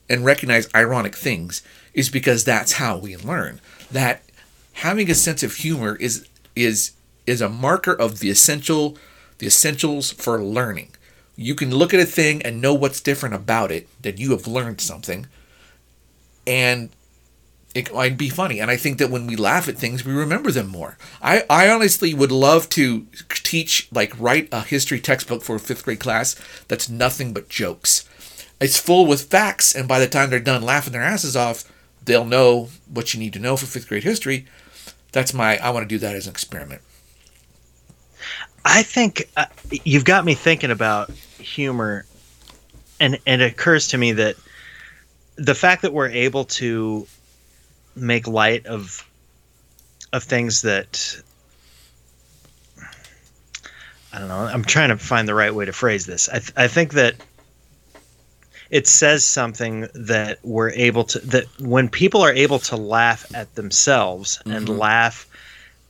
and 0.09 0.25
recognize 0.25 0.69
ironic 0.75 1.15
things 1.15 1.63
is 1.95 2.11
because 2.11 2.45
that's 2.45 2.73
how 2.73 2.99
we 2.99 3.17
learn. 3.17 3.61
That 3.91 4.23
having 4.75 5.11
a 5.11 5.15
sense 5.15 5.43
of 5.43 5.55
humor 5.55 5.97
is 5.97 6.27
is 6.57 6.93
is 7.27 7.41
a 7.41 7.49
marker 7.49 7.93
of 7.93 8.19
the 8.19 8.31
essential 8.31 8.99
the 9.39 9.47
essentials 9.47 10.13
for 10.13 10.43
learning. 10.43 10.91
You 11.37 11.55
can 11.55 11.75
look 11.75 11.95
at 11.95 12.01
a 12.01 12.05
thing 12.05 12.43
and 12.43 12.61
know 12.61 12.75
what's 12.75 13.01
different 13.01 13.35
about 13.35 13.73
it, 13.73 13.89
that 14.03 14.19
you 14.19 14.33
have 14.33 14.47
learned 14.47 14.81
something, 14.81 15.27
and 16.47 16.91
it 17.75 17.95
might 17.95 18.19
be 18.19 18.29
funny. 18.29 18.61
And 18.61 18.71
I 18.71 18.77
think 18.77 18.99
that 18.99 19.11
when 19.11 19.27
we 19.27 19.37
laugh 19.37 19.69
at 19.69 19.79
things, 19.79 20.05
we 20.05 20.13
remember 20.13 20.51
them 20.51 20.67
more. 20.67 20.99
I, 21.23 21.45
I 21.49 21.71
honestly 21.71 22.13
would 22.13 22.33
love 22.33 22.69
to 22.71 23.07
teach, 23.31 23.89
like, 23.93 24.19
write 24.19 24.49
a 24.53 24.63
history 24.63 25.01
textbook 25.01 25.43
for 25.43 25.57
a 25.57 25.61
fifth 25.61 25.85
grade 25.85 26.01
class 26.01 26.37
that's 26.69 26.89
nothing 26.91 27.33
but 27.33 27.49
jokes. 27.49 28.05
It's 28.61 28.79
full 28.79 29.07
with 29.07 29.31
facts, 29.31 29.75
and 29.75 29.89
by 29.89 29.99
the 29.99 30.07
time 30.07 30.31
they're 30.31 30.39
done 30.39 30.63
laughing 30.63 30.93
their 30.93 31.03
asses 31.03 31.35
off, 31.35 31.65
they'll 32.05 32.25
know 32.25 32.69
what 32.93 33.15
you 33.15 33.21
need 33.21 33.33
to 33.33 33.39
know 33.39 33.57
for 33.57 33.67
fifth 33.67 33.89
grade 33.89 34.05
history. 34.05 34.47
That's 35.13 35.33
my, 35.33 35.57
I 35.59 35.71
want 35.71 35.85
to 35.85 35.89
do 35.89 35.99
that 35.99 36.15
as 36.15 36.27
an 36.27 36.33
experiment. 36.33 36.83
I 38.65 38.83
think 38.83 39.29
uh, 39.37 39.47
you've 39.71 40.05
got 40.05 40.25
me 40.25 40.35
thinking 40.35 40.71
about 40.71 41.11
humor, 41.11 42.05
and, 43.01 43.19
and 43.27 43.41
it 43.41 43.53
occurs 43.53 43.89
to 43.89 43.99
me 43.99 44.13
that 44.13 44.37
the 45.37 45.55
fact 45.55 45.83
that 45.83 45.95
we're 45.95 46.11
able 46.11 46.45
to 46.45 47.07
make 47.97 48.27
light 48.27 48.67
of 48.67 49.07
of 50.13 50.25
things 50.25 50.63
that 50.63 51.23
I 54.13 54.19
don't 54.19 54.29
know. 54.29 54.41
I'm 54.41 54.65
trying 54.65 54.89
to 54.89 54.97
find 54.97 55.29
the 55.29 55.35
right 55.35 55.55
way 55.55 55.65
to 55.65 55.73
phrase 55.73 56.05
this. 56.05 56.29
I, 56.29 56.39
th- 56.41 56.53
I 56.57 56.67
think 56.67 56.95
that 56.95 57.15
it 58.71 58.87
says 58.87 59.25
something 59.25 59.89
that 59.95 60.39
we're 60.43 60.71
able 60.71 61.05
to 61.05 61.19
that 61.21 61.47
when 61.61 61.89
people 61.89 62.23
are 62.23 62.33
able 62.33 62.59
to 62.59 62.77
laugh 62.77 63.27
at 63.35 63.55
themselves 63.55 64.41
and 64.45 64.67
mm-hmm. 64.67 64.79
laugh 64.79 65.27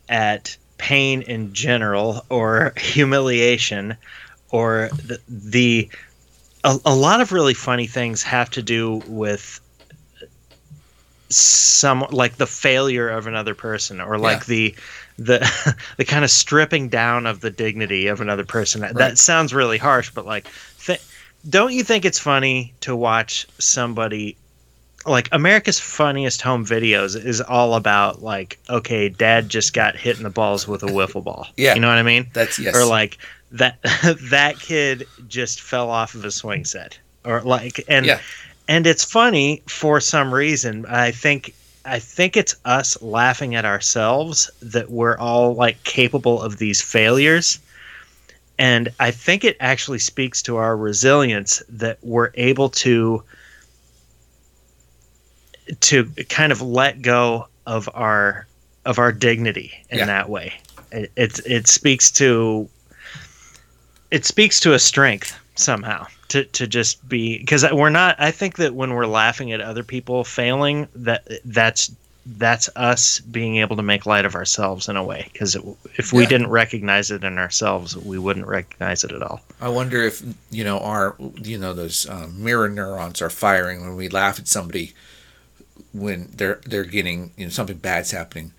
at 0.08 0.56
pain 0.78 1.22
in 1.22 1.52
general 1.52 2.24
or 2.30 2.72
humiliation 2.78 3.96
or 4.50 4.88
the, 4.92 5.20
the 5.28 5.88
a, 6.64 6.78
a 6.84 6.94
lot 6.94 7.20
of 7.20 7.32
really 7.32 7.54
funny 7.54 7.86
things 7.86 8.22
have 8.22 8.50
to 8.50 8.62
do 8.62 9.02
with 9.06 9.60
some 11.28 12.04
like 12.10 12.36
the 12.36 12.46
failure 12.46 13.08
of 13.08 13.26
another 13.26 13.54
person 13.54 14.00
or 14.00 14.18
like 14.18 14.40
Yeah. 14.40 14.44
the 14.46 14.74
the 15.18 15.76
the 15.98 16.04
kind 16.04 16.24
of 16.24 16.30
stripping 16.30 16.88
down 16.88 17.26
of 17.26 17.40
the 17.40 17.50
dignity 17.50 18.08
of 18.08 18.20
another 18.20 18.44
person. 18.44 18.80
That, 18.80 18.94
that 18.94 19.18
sounds 19.18 19.54
really 19.54 19.78
harsh 19.78 20.10
but 20.10 20.26
like 20.26 20.48
th- 20.84 21.00
don't 21.48 21.72
you 21.72 21.82
think 21.82 22.04
it's 22.04 22.18
funny 22.18 22.72
to 22.80 22.94
watch 22.94 23.46
somebody 23.58 24.36
like 25.06 25.28
America's 25.32 25.80
funniest 25.80 26.42
home 26.42 26.64
videos 26.66 27.16
is 27.22 27.40
all 27.40 27.74
about 27.74 28.22
like 28.22 28.58
okay 28.68 29.08
dad 29.08 29.48
just 29.48 29.72
got 29.72 29.96
hit 29.96 30.18
in 30.18 30.22
the 30.24 30.30
balls 30.30 30.68
with 30.68 30.82
a 30.82 30.86
wiffle 30.98 31.24
ball 31.24 31.46
Yeah. 31.56 31.74
you 31.74 31.80
know 31.80 31.88
what 31.88 31.98
I 31.98 32.02
mean 32.02 32.26
That's 32.34 32.58
yes. 32.58 32.76
or 32.76 32.84
like 32.84 33.16
that 33.52 33.78
that 34.30 34.58
kid 34.60 35.06
just 35.28 35.60
fell 35.62 35.88
off 35.90 36.14
of 36.14 36.24
a 36.24 36.30
swing 36.30 36.64
set 36.64 36.98
or 37.24 37.40
like 37.40 37.82
and 37.88 38.04
Yeah. 38.06 38.20
and 38.68 38.86
it's 38.86 39.04
funny 39.04 39.62
for 39.66 40.00
some 40.00 40.32
reason 40.32 40.86
i 40.86 41.10
think 41.10 41.52
i 41.84 41.98
think 41.98 42.36
it's 42.36 42.54
us 42.64 43.00
laughing 43.02 43.54
at 43.56 43.64
ourselves 43.64 44.50
that 44.62 44.90
we're 44.90 45.16
all 45.18 45.54
like 45.54 45.82
capable 45.84 46.40
of 46.42 46.58
these 46.58 46.80
failures 46.80 47.58
and 48.60 48.90
i 49.00 49.10
think 49.10 49.42
it 49.42 49.56
actually 49.58 49.98
speaks 49.98 50.40
to 50.42 50.56
our 50.56 50.76
resilience 50.76 51.60
that 51.68 51.98
we're 52.02 52.30
able 52.34 52.68
to 52.68 53.20
to 55.80 56.04
kind 56.28 56.52
of 56.52 56.60
let 56.62 57.02
go 57.02 57.48
of 57.66 57.88
our 57.94 58.46
of 58.84 58.98
our 58.98 59.10
dignity 59.12 59.72
in 59.90 59.98
Yeah. 59.98 60.06
that 60.06 60.28
way 60.28 60.54
it, 60.92 61.10
it 61.16 61.40
it 61.46 61.66
speaks 61.66 62.10
to 62.12 62.68
it 64.10 64.24
speaks 64.24 64.60
to 64.60 64.74
a 64.74 64.78
strength 64.78 65.36
somehow 65.54 66.06
to 66.28 66.44
to 66.44 66.66
just 66.66 67.06
be 67.08 67.38
because 67.38 67.64
we're 67.72 67.90
not 67.90 68.16
i 68.18 68.30
think 68.30 68.56
that 68.56 68.74
when 68.74 68.92
we're 68.94 69.06
laughing 69.06 69.52
at 69.52 69.60
other 69.60 69.82
people 69.84 70.22
failing 70.24 70.86
that 70.94 71.26
that's 71.46 71.90
that's 72.26 72.68
us 72.76 73.18
being 73.20 73.56
able 73.56 73.76
to 73.76 73.82
make 73.82 74.04
light 74.06 74.24
of 74.26 74.34
ourselves 74.34 74.88
in 74.88 74.96
a 74.96 75.02
way 75.02 75.28
because 75.32 75.56
if 75.96 76.12
we 76.12 76.22
Yeah. 76.24 76.28
didn't 76.28 76.48
recognize 76.50 77.10
it 77.10 77.24
in 77.24 77.38
ourselves 77.38 77.96
we 77.96 78.18
wouldn't 78.18 78.46
recognize 78.46 79.04
it 79.04 79.12
at 79.12 79.22
all. 79.22 79.40
I 79.60 79.68
wonder 79.70 80.02
if 80.02 80.22
you 80.50 80.62
know 80.62 80.78
our 80.80 81.16
you 81.36 81.56
know 81.58 81.72
those 81.72 82.08
um, 82.08 82.42
mirror 82.44 82.68
neurons 82.68 83.22
are 83.22 83.30
firing 83.30 83.80
when 83.80 83.96
we 83.96 84.08
laugh 84.08 84.38
at 84.38 84.48
somebody 84.48 84.92
when 85.92 86.28
they're 86.36 86.60
they're 86.66 86.84
getting 86.84 87.32
you 87.36 87.46
know 87.46 87.50
something 87.50 87.76
bad's 87.78 88.10
happening, 88.12 88.52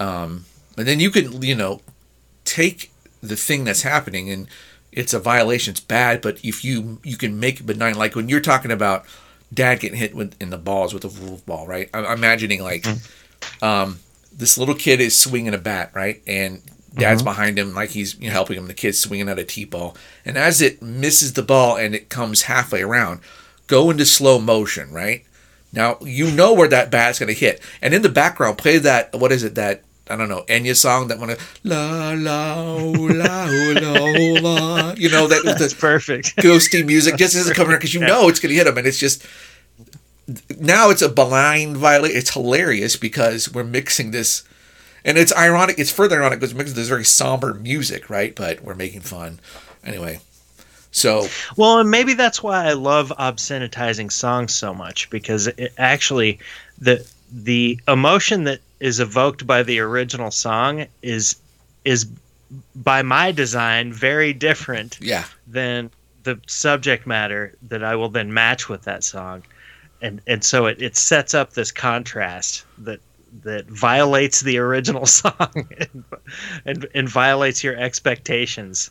um, 0.00 0.44
and 0.76 0.86
then 0.86 1.00
you 1.00 1.10
can 1.10 1.40
you 1.42 1.54
know 1.54 1.80
take 2.44 2.90
the 3.22 3.36
thing 3.36 3.64
that's 3.64 3.82
happening 3.82 4.28
and 4.30 4.46
it's 4.92 5.14
a 5.14 5.18
violation, 5.18 5.72
it's 5.72 5.80
bad, 5.80 6.20
but 6.20 6.44
if 6.44 6.64
you 6.64 6.98
you 7.02 7.16
can 7.16 7.40
make 7.40 7.60
it 7.60 7.66
benign, 7.66 7.94
like 7.94 8.14
when 8.14 8.28
you're 8.28 8.40
talking 8.40 8.70
about 8.70 9.04
dad 9.52 9.80
getting 9.80 9.98
hit 9.98 10.14
with, 10.14 10.40
in 10.40 10.50
the 10.50 10.58
balls 10.58 10.94
with 10.94 11.04
a 11.04 11.08
wolf 11.08 11.44
ball, 11.46 11.66
right? 11.66 11.88
I'm 11.94 12.04
imagining 12.04 12.62
like 12.62 12.86
um, 13.62 13.98
this 14.32 14.58
little 14.58 14.74
kid 14.74 15.00
is 15.00 15.18
swinging 15.18 15.54
a 15.54 15.58
bat, 15.58 15.90
right? 15.94 16.22
And 16.26 16.62
dad's 16.94 17.22
behind 17.22 17.58
him, 17.58 17.74
like 17.74 17.90
he's 17.90 18.18
you 18.20 18.28
know, 18.28 18.32
helping 18.32 18.56
him. 18.56 18.66
The 18.66 18.74
kid's 18.74 18.98
swinging 18.98 19.28
at 19.28 19.38
a 19.38 19.44
t-ball, 19.44 19.96
and 20.24 20.36
as 20.36 20.60
it 20.60 20.82
misses 20.82 21.32
the 21.32 21.42
ball 21.42 21.76
and 21.76 21.94
it 21.94 22.08
comes 22.08 22.42
halfway 22.42 22.82
around, 22.82 23.20
go 23.66 23.90
into 23.90 24.04
slow 24.06 24.38
motion, 24.38 24.92
right? 24.92 25.24
Now 25.72 25.98
you 26.02 26.30
know 26.30 26.52
where 26.52 26.68
that 26.68 26.90
bat's 26.90 27.18
gonna 27.18 27.32
hit, 27.32 27.60
and 27.82 27.94
in 27.94 28.02
the 28.02 28.08
background, 28.08 28.58
play 28.58 28.78
that 28.78 29.12
what 29.14 29.32
is 29.32 29.42
it 29.42 29.54
that 29.56 29.82
I 30.08 30.16
don't 30.16 30.28
know 30.28 30.44
Enya 30.48 30.76
song 30.76 31.08
that 31.08 31.18
one 31.18 31.34
la 31.62 32.12
la 32.12 32.62
la 32.62 33.44
la 33.44 33.44
la, 33.44 34.94
you 34.96 35.08
know 35.08 35.26
that 35.28 35.42
that's 35.44 35.74
the 35.74 35.76
perfect 35.78 36.36
ghosty 36.36 36.84
music 36.84 37.16
just 37.16 37.34
comes 37.54 37.68
around 37.68 37.78
because 37.78 37.94
you 37.94 38.00
know 38.00 38.28
it's 38.28 38.38
gonna 38.38 38.54
hit 38.54 38.66
him, 38.66 38.76
and 38.76 38.86
it's 38.86 38.98
just 38.98 39.26
now 40.58 40.90
it's 40.90 41.02
a 41.02 41.08
benign 41.08 41.76
violation. 41.76 42.16
It's 42.16 42.32
hilarious 42.32 42.96
because 42.96 43.52
we're 43.52 43.64
mixing 43.64 44.10
this, 44.10 44.42
and 45.04 45.16
it's 45.16 45.34
ironic. 45.34 45.78
It's 45.78 45.90
further 45.90 46.20
ironic 46.20 46.40
because 46.40 46.54
we're 46.54 46.58
mixing 46.58 46.76
this 46.76 46.88
very 46.88 47.04
somber 47.04 47.54
music, 47.54 48.10
right? 48.10 48.34
But 48.34 48.62
we're 48.62 48.74
making 48.74 49.02
fun 49.02 49.40
anyway. 49.84 50.20
So 50.90 51.28
Well, 51.56 51.80
and 51.80 51.90
maybe 51.90 52.14
that's 52.14 52.42
why 52.42 52.66
I 52.66 52.74
love 52.74 53.12
obscenitizing 53.18 54.12
songs 54.12 54.54
so 54.54 54.72
much 54.72 55.10
because 55.10 55.46
it 55.48 55.72
actually 55.76 56.38
the 56.78 57.06
the 57.32 57.80
emotion 57.88 58.44
that 58.44 58.60
is 58.84 59.00
evoked 59.00 59.46
by 59.46 59.62
the 59.62 59.80
original 59.80 60.30
song 60.30 60.86
is 61.00 61.36
is 61.86 62.04
by 62.74 63.00
my 63.00 63.32
design 63.32 63.90
very 63.90 64.34
different 64.34 64.98
yeah, 65.00 65.24
than 65.46 65.90
the 66.24 66.38
subject 66.46 67.06
matter 67.06 67.54
that 67.62 67.82
I 67.82 67.96
will 67.96 68.10
then 68.10 68.34
match 68.34 68.68
with 68.68 68.82
that 68.82 69.02
song. 69.02 69.42
And 70.02 70.20
and 70.26 70.44
so 70.44 70.66
it, 70.66 70.82
it 70.82 70.98
sets 70.98 71.32
up 71.32 71.54
this 71.54 71.72
contrast 71.72 72.66
that 72.76 73.00
that 73.42 73.64
violates 73.68 74.42
the 74.42 74.58
original 74.58 75.06
song 75.20 75.48
and, 75.54 76.04
and, 76.66 76.86
and 76.94 77.08
violates 77.08 77.64
your 77.64 77.76
expectations. 77.76 78.90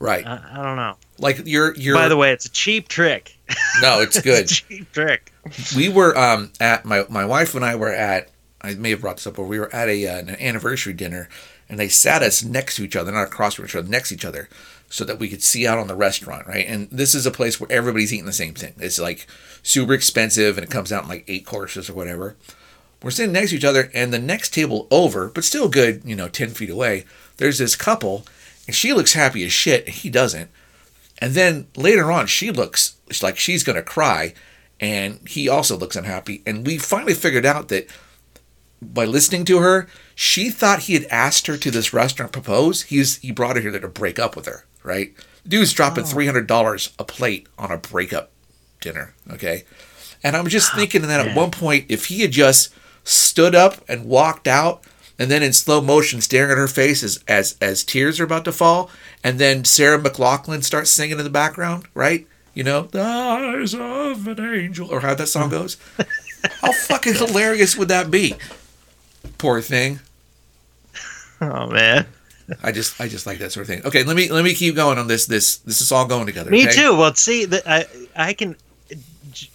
Right. 0.00 0.26
I, 0.26 0.40
I 0.54 0.56
don't 0.56 0.76
know. 0.76 0.96
like 1.18 1.42
you're 1.44 1.72
you're. 1.76 1.94
By 1.94 2.08
the 2.08 2.16
way, 2.16 2.32
it's 2.32 2.46
a 2.46 2.50
cheap 2.50 2.88
trick. 2.88 3.38
no, 3.80 4.00
it's 4.00 4.20
good. 4.20 4.40
It's 4.50 4.52
a 4.52 4.54
cheap 4.56 4.92
trick. 4.92 5.32
we 5.76 5.88
were 5.88 6.18
um 6.18 6.50
at 6.58 6.84
my 6.84 7.04
my 7.08 7.24
wife 7.24 7.54
and 7.54 7.64
I 7.64 7.76
were 7.76 7.94
at 7.94 8.29
I 8.62 8.74
may 8.74 8.90
have 8.90 9.00
brought 9.00 9.16
this 9.16 9.26
up, 9.26 9.36
but 9.36 9.44
we 9.44 9.58
were 9.58 9.74
at 9.74 9.88
a 9.88 10.06
uh, 10.06 10.18
an 10.18 10.30
anniversary 10.30 10.92
dinner, 10.92 11.28
and 11.68 11.78
they 11.78 11.88
sat 11.88 12.22
us 12.22 12.42
next 12.42 12.76
to 12.76 12.84
each 12.84 12.96
other, 12.96 13.12
not 13.12 13.28
across 13.28 13.54
from 13.54 13.64
each 13.64 13.74
other, 13.74 13.88
next 13.88 14.10
to 14.10 14.14
each 14.14 14.24
other, 14.24 14.48
so 14.88 15.04
that 15.04 15.18
we 15.18 15.28
could 15.28 15.42
see 15.42 15.66
out 15.66 15.78
on 15.78 15.86
the 15.86 15.94
restaurant, 15.94 16.46
right? 16.46 16.66
And 16.66 16.88
this 16.90 17.14
is 17.14 17.26
a 17.26 17.30
place 17.30 17.58
where 17.58 17.72
everybody's 17.72 18.12
eating 18.12 18.26
the 18.26 18.32
same 18.32 18.54
thing. 18.54 18.74
It's 18.78 18.98
like 18.98 19.26
super 19.62 19.94
expensive, 19.94 20.58
and 20.58 20.64
it 20.64 20.70
comes 20.70 20.92
out 20.92 21.04
in 21.04 21.08
like 21.08 21.24
eight 21.28 21.46
courses 21.46 21.88
or 21.88 21.94
whatever. 21.94 22.36
We're 23.02 23.10
sitting 23.10 23.32
next 23.32 23.50
to 23.50 23.56
each 23.56 23.64
other, 23.64 23.90
and 23.94 24.12
the 24.12 24.18
next 24.18 24.52
table 24.52 24.86
over, 24.90 25.28
but 25.28 25.44
still 25.44 25.68
good, 25.68 26.02
you 26.04 26.14
know, 26.14 26.28
ten 26.28 26.50
feet 26.50 26.70
away. 26.70 27.06
There's 27.38 27.58
this 27.58 27.76
couple, 27.76 28.26
and 28.66 28.76
she 28.76 28.92
looks 28.92 29.14
happy 29.14 29.44
as 29.44 29.52
shit. 29.52 29.86
And 29.86 29.94
he 29.94 30.10
doesn't. 30.10 30.50
And 31.18 31.32
then 31.32 31.68
later 31.76 32.12
on, 32.12 32.26
she 32.26 32.50
looks 32.50 32.96
like 33.22 33.38
she's 33.38 33.64
gonna 33.64 33.82
cry, 33.82 34.34
and 34.80 35.26
he 35.26 35.48
also 35.48 35.78
looks 35.78 35.96
unhappy. 35.96 36.42
And 36.44 36.66
we 36.66 36.76
finally 36.76 37.14
figured 37.14 37.46
out 37.46 37.68
that 37.68 37.86
by 38.82 39.04
listening 39.04 39.44
to 39.46 39.58
her, 39.58 39.88
she 40.14 40.50
thought 40.50 40.80
he 40.80 40.94
had 40.94 41.04
asked 41.04 41.46
her 41.46 41.56
to 41.56 41.70
this 41.70 41.92
restaurant 41.92 42.32
propose. 42.32 42.82
He's 42.82 43.16
he 43.18 43.30
brought 43.30 43.56
her 43.56 43.62
here 43.62 43.78
to 43.78 43.88
break 43.88 44.18
up 44.18 44.36
with 44.36 44.46
her, 44.46 44.66
right? 44.82 45.12
Dude's 45.46 45.72
dropping 45.72 46.04
oh. 46.04 46.06
three 46.06 46.26
hundred 46.26 46.46
dollars 46.46 46.92
a 46.98 47.04
plate 47.04 47.46
on 47.58 47.70
a 47.70 47.76
breakup 47.76 48.30
dinner, 48.80 49.14
okay? 49.30 49.64
And 50.22 50.36
I'm 50.36 50.48
just 50.48 50.74
thinking 50.74 51.02
that 51.02 51.26
at 51.26 51.36
one 51.36 51.50
point, 51.50 51.86
if 51.88 52.06
he 52.06 52.20
had 52.20 52.30
just 52.30 52.74
stood 53.04 53.54
up 53.54 53.76
and 53.88 54.04
walked 54.04 54.46
out, 54.46 54.84
and 55.18 55.30
then 55.30 55.42
in 55.42 55.52
slow 55.52 55.80
motion 55.80 56.20
staring 56.20 56.50
at 56.50 56.58
her 56.58 56.68
face 56.68 57.02
as 57.02 57.22
as, 57.28 57.56
as 57.60 57.84
tears 57.84 58.20
are 58.20 58.24
about 58.24 58.44
to 58.46 58.52
fall, 58.52 58.90
and 59.22 59.38
then 59.38 59.64
Sarah 59.64 59.98
McLachlan 59.98 60.64
starts 60.64 60.90
singing 60.90 61.18
in 61.18 61.24
the 61.24 61.30
background, 61.30 61.86
right? 61.94 62.26
You 62.54 62.64
know, 62.64 62.82
the 62.82 63.02
eyes 63.02 63.74
of 63.74 64.26
an 64.26 64.40
angel, 64.40 64.88
or 64.90 65.00
how 65.00 65.14
that 65.14 65.28
song 65.28 65.50
goes. 65.50 65.76
how 66.60 66.72
fucking 66.72 67.14
hilarious 67.14 67.76
would 67.76 67.88
that 67.88 68.10
be? 68.10 68.34
Poor 69.40 69.60
thing. 69.62 69.98
Oh 71.40 71.66
man. 71.70 72.06
I 72.62 72.72
just 72.72 73.00
I 73.00 73.08
just 73.08 73.26
like 73.26 73.38
that 73.38 73.52
sort 73.52 73.62
of 73.62 73.68
thing. 73.68 73.86
Okay, 73.86 74.02
let 74.04 74.16
me 74.16 74.30
let 74.30 74.44
me 74.44 74.54
keep 74.54 74.74
going 74.74 74.98
on 74.98 75.06
this. 75.06 75.26
This 75.26 75.56
this 75.58 75.80
is 75.80 75.90
all 75.92 76.06
going 76.06 76.26
together. 76.26 76.50
Me 76.50 76.64
okay? 76.64 76.72
too. 76.72 76.96
Well, 76.96 77.14
see, 77.14 77.44
that 77.46 77.62
I 77.66 77.84
I 78.16 78.32
can 78.34 78.56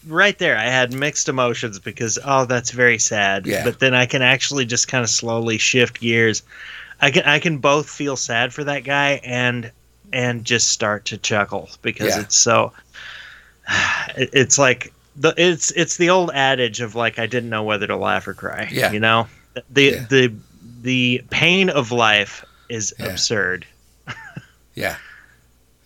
right 0.07 0.37
there. 0.39 0.57
I 0.57 0.63
had 0.65 0.93
mixed 0.93 1.29
emotions 1.29 1.77
because 1.77 2.17
oh, 2.25 2.45
that's 2.45 2.71
very 2.71 2.97
sad. 2.97 3.45
Yeah. 3.45 3.63
But 3.63 3.79
then 3.79 3.93
I 3.93 4.05
can 4.05 4.21
actually 4.21 4.65
just 4.65 4.87
kind 4.87 5.03
of 5.03 5.09
slowly 5.09 5.57
shift 5.57 5.99
gears. 5.99 6.41
I 7.01 7.11
can 7.11 7.23
I 7.25 7.39
can 7.39 7.57
both 7.59 7.89
feel 7.89 8.15
sad 8.15 8.53
for 8.53 8.63
that 8.63 8.83
guy 8.85 9.19
and 9.23 9.71
and 10.13 10.45
just 10.45 10.69
start 10.69 11.05
to 11.05 11.17
chuckle 11.17 11.69
because 11.81 12.15
Yeah. 12.15 12.21
it's 12.21 12.35
so. 12.37 12.71
it- 14.17 14.29
It's 14.33 14.57
like 14.57 14.93
the 15.17 15.33
it's 15.37 15.71
it's 15.71 15.97
the 15.97 16.09
old 16.09 16.31
adage 16.33 16.81
of 16.81 16.95
like 16.95 17.19
I 17.19 17.25
didn't 17.27 17.49
know 17.49 17.63
whether 17.63 17.87
to 17.87 17.95
laugh 17.97 18.27
or 18.27 18.33
cry. 18.33 18.69
Yeah. 18.71 18.91
You 18.91 18.99
know 18.99 19.27
the 19.69 19.83
Yeah. 19.83 20.05
the 20.09 20.33
the 20.81 21.23
pain 21.29 21.69
of 21.69 21.91
life 21.91 22.43
is 22.69 22.93
Yeah. 22.99 23.05
absurd. 23.07 23.65
Yeah. 24.75 24.97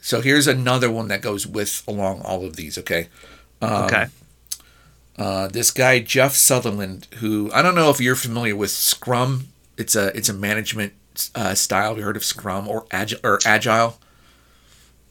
So 0.01 0.21
here's 0.21 0.47
another 0.47 0.89
one 0.89 1.09
that 1.09 1.21
goes 1.21 1.45
with 1.45 1.83
along 1.87 2.21
all 2.21 2.43
of 2.43 2.55
these. 2.55 2.75
Okay. 2.79 3.07
Um, 3.61 3.71
okay. 3.83 4.05
Uh, 5.17 5.47
this 5.47 5.69
guy 5.69 5.99
Jeff 5.99 6.33
Sutherland, 6.33 7.07
who 7.19 7.51
I 7.53 7.61
don't 7.61 7.75
know 7.75 7.89
if 7.91 7.99
you're 8.01 8.15
familiar 8.15 8.55
with 8.55 8.71
Scrum. 8.71 9.49
It's 9.77 9.95
a 9.95 10.07
it's 10.17 10.29
a 10.29 10.33
management 10.33 10.93
uh, 11.35 11.53
style. 11.53 11.97
You 11.97 12.03
heard 12.03 12.15
of 12.17 12.23
Scrum 12.23 12.67
or 12.67 12.85
Agile 12.91 13.19
or 13.23 13.39
Agile? 13.45 13.99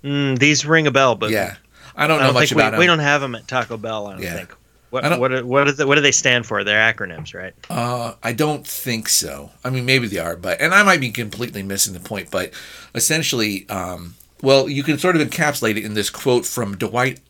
Mm, 0.02 0.38
these 0.38 0.64
ring 0.66 0.86
a 0.86 0.90
bell, 0.90 1.14
but 1.14 1.30
Yeah. 1.30 1.56
I 1.94 2.06
don't 2.06 2.18
I 2.18 2.20
know 2.22 2.26
don't 2.28 2.34
much 2.34 2.48
think 2.48 2.56
we, 2.56 2.62
about 2.62 2.78
we 2.78 2.86
them. 2.86 2.96
don't 2.98 3.04
have 3.04 3.20
them 3.20 3.34
at 3.34 3.46
Taco 3.48 3.76
Bell. 3.76 4.06
I 4.06 4.12
don't 4.14 4.22
Yeah. 4.22 4.34
think. 4.34 4.54
What 4.90 5.18
what 5.20 5.32
are- 5.32 5.44
what, 5.44 5.68
is 5.68 5.78
it, 5.80 5.86
what 5.86 5.96
do 5.96 6.00
they 6.00 6.12
stand 6.12 6.46
for? 6.46 6.64
They're 6.64 6.92
acronyms, 6.92 7.34
right? 7.34 7.52
Uh, 7.68 8.14
I 8.22 8.32
don't 8.32 8.66
think 8.66 9.08
so. 9.08 9.50
I 9.64 9.70
mean, 9.70 9.84
maybe 9.84 10.06
they 10.08 10.18
are, 10.18 10.36
but 10.36 10.60
and 10.60 10.74
I 10.74 10.82
might 10.82 11.00
be 11.00 11.10
completely 11.10 11.62
missing 11.62 11.92
the 11.94 12.00
point. 12.00 12.30
But 12.30 12.52
essentially, 12.94 13.68
um, 13.68 14.14
well, 14.42 14.68
you 14.68 14.82
can 14.82 14.98
sort 14.98 15.16
of 15.16 15.28
encapsulate 15.28 15.76
it 15.76 15.84
in 15.84 15.94
this 15.94 16.10
quote 16.10 16.46
from 16.46 16.76
Dwight 16.76 17.20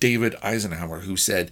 David 0.00 0.36
Eisenhower, 0.42 1.00
who 1.00 1.16
said, 1.16 1.50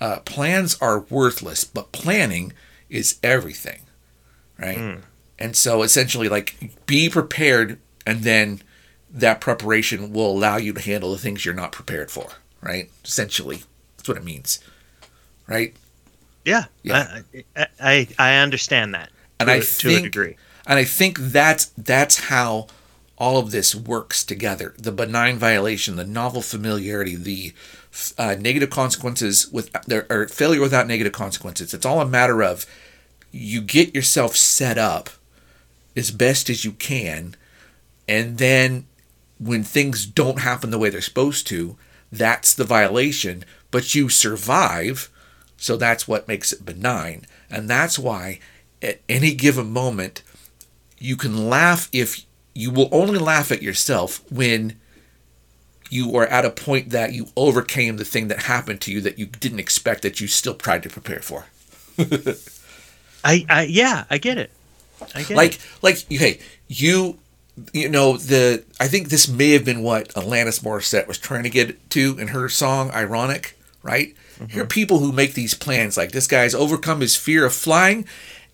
uh, 0.00 0.20
"Plans 0.20 0.76
are 0.80 1.00
worthless, 1.00 1.64
but 1.64 1.92
planning 1.92 2.52
is 2.90 3.18
everything." 3.22 3.82
Right. 4.58 4.98
And 5.38 5.54
so, 5.54 5.82
essentially, 5.82 6.28
like, 6.30 6.72
be 6.86 7.10
prepared, 7.10 7.78
and 8.06 8.22
then 8.22 8.62
that 9.10 9.40
preparation 9.40 10.12
will 10.12 10.30
allow 10.32 10.56
you 10.56 10.72
to 10.72 10.80
handle 10.80 11.12
the 11.12 11.18
things 11.18 11.44
you're 11.44 11.54
not 11.54 11.72
prepared 11.72 12.10
for. 12.10 12.28
Right. 12.62 12.90
Essentially, 13.04 13.62
that's 13.98 14.08
what 14.08 14.16
it 14.16 14.24
means. 14.24 14.58
Right. 15.46 15.74
Yeah, 16.44 16.64
Yeah. 16.82 17.20
I, 17.56 17.66
I 17.80 18.08
I 18.18 18.34
understand 18.36 18.94
that, 18.94 19.10
And 19.40 19.48
to, 19.48 19.52
I 19.52 19.56
a- 19.56 19.62
to 19.62 19.96
a 19.96 20.00
degree. 20.02 20.36
And 20.66 20.78
I 20.78 20.84
think 20.84 21.18
that's 21.18 21.66
that's 21.76 22.20
how 22.28 22.66
all 23.18 23.38
of 23.38 23.50
this 23.50 23.74
works 23.74 24.24
together. 24.24 24.74
The 24.78 24.92
benign 24.92 25.38
violation, 25.38 25.96
the 25.96 26.04
novel 26.04 26.42
familiarity, 26.42 27.16
the 27.16 27.52
uh, 28.18 28.36
negative 28.38 28.70
consequences 28.70 29.48
with 29.50 29.72
there 29.86 30.06
or 30.10 30.28
failure 30.28 30.60
without 30.60 30.86
negative 30.86 31.12
consequences. 31.12 31.72
It's 31.74 31.86
all 31.86 32.00
a 32.00 32.06
matter 32.06 32.42
of 32.42 32.66
you 33.32 33.60
get 33.60 33.94
yourself 33.94 34.36
set 34.36 34.78
up 34.78 35.10
as 35.96 36.10
best 36.10 36.50
as 36.50 36.64
you 36.64 36.72
can, 36.72 37.34
and 38.08 38.38
then 38.38 38.86
when 39.38 39.62
things 39.62 40.06
don't 40.06 40.40
happen 40.40 40.70
the 40.70 40.78
way 40.78 40.90
they're 40.90 41.00
supposed 41.00 41.46
to, 41.48 41.76
that's 42.12 42.54
the 42.54 42.64
violation. 42.64 43.44
But 43.70 43.94
you 43.94 44.08
survive, 44.08 45.10
so 45.56 45.76
that's 45.76 46.06
what 46.06 46.28
makes 46.28 46.52
it 46.52 46.64
benign, 46.64 47.26
and 47.50 47.68
that's 47.68 47.98
why 47.98 48.40
at 48.82 49.00
any 49.08 49.34
given 49.34 49.70
moment 49.70 50.22
you 50.98 51.16
can 51.16 51.48
laugh 51.48 51.88
if 51.92 52.24
you 52.54 52.70
will 52.70 52.88
only 52.92 53.18
laugh 53.18 53.52
at 53.52 53.62
yourself 53.62 54.20
when 54.30 54.78
you 55.90 56.14
are 56.16 56.26
at 56.26 56.44
a 56.44 56.50
point 56.50 56.90
that 56.90 57.12
you 57.12 57.28
overcame 57.36 57.96
the 57.96 58.04
thing 58.04 58.28
that 58.28 58.42
happened 58.42 58.80
to 58.80 58.92
you 58.92 59.00
that 59.00 59.18
you 59.18 59.26
didn't 59.26 59.60
expect 59.60 60.02
that 60.02 60.20
you 60.20 60.26
still 60.26 60.54
tried 60.54 60.82
to 60.82 60.88
prepare 60.88 61.20
for. 61.20 61.46
I, 63.24 63.46
I 63.48 63.62
yeah, 63.62 64.04
I 64.10 64.18
get 64.18 64.38
it. 64.38 64.50
I 65.14 65.22
get 65.22 65.36
like 65.36 65.54
it. 65.54 65.60
like 65.82 66.04
okay 66.12 66.40
you 66.68 67.18
you 67.72 67.88
know 67.88 68.16
the 68.16 68.64
i 68.80 68.88
think 68.88 69.08
this 69.08 69.28
may 69.28 69.50
have 69.50 69.64
been 69.64 69.82
what 69.82 70.08
alanis 70.10 70.62
morissette 70.62 71.06
was 71.06 71.18
trying 71.18 71.42
to 71.42 71.50
get 71.50 71.90
to 71.90 72.16
in 72.18 72.28
her 72.28 72.48
song 72.48 72.90
ironic 72.90 73.58
right 73.82 74.14
here 74.50 74.62
are 74.62 74.66
people 74.66 74.98
who 74.98 75.12
make 75.12 75.34
these 75.34 75.54
plans. 75.54 75.96
Like 75.96 76.12
this 76.12 76.26
guy's 76.26 76.54
overcome 76.54 77.00
his 77.00 77.16
fear 77.16 77.44
of 77.46 77.54
flying 77.54 78.06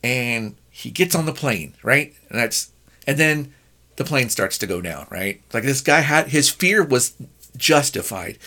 and 0.03 0.55
he 0.71 0.90
gets 0.90 1.14
on 1.14 1.27
the 1.27 1.33
plane 1.33 1.75
right? 1.83 2.14
And 2.29 2.38
that's 2.38 2.71
and 3.07 3.18
then 3.18 3.53
the 3.97 4.05
plane 4.05 4.29
starts 4.29 4.59
to 4.59 4.66
go 4.66 4.81
down 4.81 5.07
right? 5.11 5.40
Like 5.53 5.64
this 5.64 5.81
guy 5.81 6.01
had 6.01 6.29
his 6.29 6.49
fear 6.49 6.83
was 6.85 7.14
justified. 7.57 8.38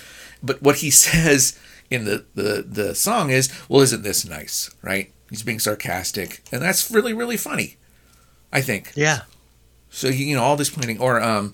But 0.41 0.61
what 0.61 0.77
he 0.77 0.89
says 1.05 1.57
in 1.89 2.05
the 2.05 2.25
the 2.35 2.65
the 2.67 2.95
song 2.95 3.29
is 3.29 3.49
well 3.69 3.81
isn't 3.81 4.03
this 4.03 4.25
nice? 4.25 4.69
Right? 4.81 5.11
He's 5.29 5.43
being 5.43 5.59
sarcastic 5.59 6.41
and 6.51 6.61
that's 6.61 6.91
really 6.91 7.13
really 7.13 7.37
funny 7.37 7.77
i 8.53 8.61
think. 8.61 8.93
Yeah, 8.95 9.21
so 9.89 10.07
you 10.07 10.35
know 10.35 10.43
all 10.43 10.55
this 10.55 10.69
planning 10.69 10.99
or 10.99 11.21
um 11.21 11.53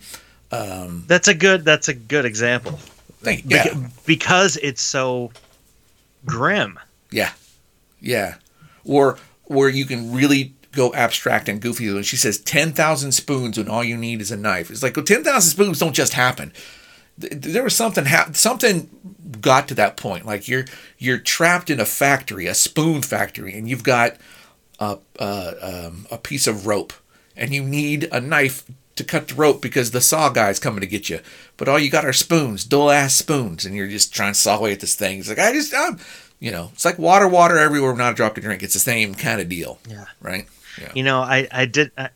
um. 0.52 1.06
that's 1.08 1.28
a 1.28 1.34
good 1.34 1.66
that's 1.66 1.88
a 1.88 1.94
good 1.94 2.26
example. 2.26 2.74
think, 3.22 3.48
Bec- 3.48 3.66
yeah. 3.68 3.88
because 4.06 4.58
it's 4.58 4.82
so 4.82 5.32
grim. 6.26 6.80
yeah. 7.12 7.34
Yeah. 8.00 8.36
Or 8.84 9.18
where 9.46 9.70
you 9.70 9.86
can 9.86 10.14
really 10.14 10.56
go 10.72 10.94
abstract 10.94 11.50
and 11.50 11.62
goofy 11.62 11.92
when 11.94 12.04
she 12.04 12.16
says 12.16 12.40
10,000 12.40 13.12
spoons 13.12 13.58
when 13.58 13.68
all 13.68 13.84
you 13.84 13.98
need 13.98 14.22
is 14.22 14.32
a 14.32 14.38
knife. 14.38 14.72
It's 14.72 14.82
like 14.82 14.96
well, 14.96 15.06
10,000 15.06 15.42
spoons 15.42 15.80
don't 15.80 15.94
just 15.94 16.14
happen. 16.14 16.54
There 17.18 17.64
was 17.64 17.76
something 17.76 18.06
hap 18.06 18.36
something 18.36 18.90
got 19.42 19.68
to 19.68 19.76
that 19.76 19.98
point. 19.98 20.26
Like 20.26 20.48
you're 20.48 20.66
you're 20.98 21.20
trapped 21.20 21.70
in 21.70 21.80
a 21.80 21.86
factory 21.86 22.48
a 22.48 22.54
spoon 22.54 23.02
factory 23.02 23.56
and 23.56 23.70
you've 23.70 23.84
got 23.84 24.16
a, 24.80 24.98
a, 25.20 25.86
um, 25.88 26.08
a 26.10 26.18
piece 26.18 26.48
of 26.48 26.66
rope. 26.66 26.94
And 27.38 27.54
you 27.54 27.64
need 27.64 28.10
a 28.12 28.20
knife 28.20 28.66
to 28.96 29.04
cut 29.04 29.30
the 29.30 29.36
rope 29.36 29.62
because 29.62 29.92
the 29.92 30.02
saw 30.02 30.30
guy's 30.30 30.60
coming 30.60 30.82
to 30.82 30.88
get 30.88 31.10
you. 31.10 31.22
But 31.56 31.70
all 31.70 31.80
you 31.80 31.90
got 31.90 32.06
are 32.06 32.14
spoons 32.14 32.66
dull 32.66 32.90
ass 32.90 33.16
spoons. 33.16 33.66
And 33.66 33.76
you're 33.76 33.88
just 33.88 34.14
trying 34.14 34.34
to 34.34 34.40
saw 34.40 34.58
away 34.58 34.74
at 34.74 34.80
this 34.80 34.96
thing. 34.96 35.20
It's 35.20 35.30
like 35.30 35.40
i 35.40 35.54
just 35.54 35.74
i'm 35.76 36.00
you 36.42 36.52
know 36.52 36.70
it's 36.74 36.84
like 36.84 37.00
water 37.00 37.28
water 37.30 37.58
everywhere 37.58 37.96
not 37.96 38.12
a 38.12 38.16
drop 38.16 38.36
to 38.36 38.42
drink 38.42 38.62
it's 38.64 38.74
the 38.74 38.80
same 38.80 39.14
kind 39.16 39.40
of 39.40 39.48
deal 39.48 39.80
Yeah. 39.88 40.06
right 40.22 40.46
yeah 40.80 40.92
You 40.94 41.04
know, 41.04 41.22
I 41.22 41.48
I 41.52 41.66
did 41.66 41.92
I, 41.98 42.10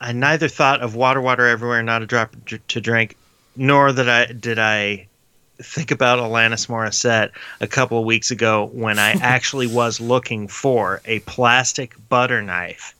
I 0.00 0.12
neither 0.12 0.48
thought 0.48 0.80
of 0.82 0.94
water, 0.94 1.20
water 1.20 1.46
everywhere, 1.46 1.82
not 1.82 2.02
a 2.02 2.06
drop 2.06 2.34
to 2.46 2.80
drink, 2.80 3.16
nor 3.56 3.92
that 3.92 4.08
I 4.08 4.32
did 4.32 4.58
I 4.58 5.06
think 5.62 5.90
about 5.90 6.18
Alanis 6.18 6.68
Morissette 6.68 7.30
a 7.60 7.66
couple 7.66 7.98
of 7.98 8.06
weeks 8.06 8.30
ago 8.30 8.70
when 8.72 8.98
I 8.98 9.10
actually 9.20 9.66
was 9.66 10.00
looking 10.00 10.48
for 10.48 11.02
a 11.04 11.18
plastic 11.20 11.94
butter 12.08 12.40
knife, 12.42 12.94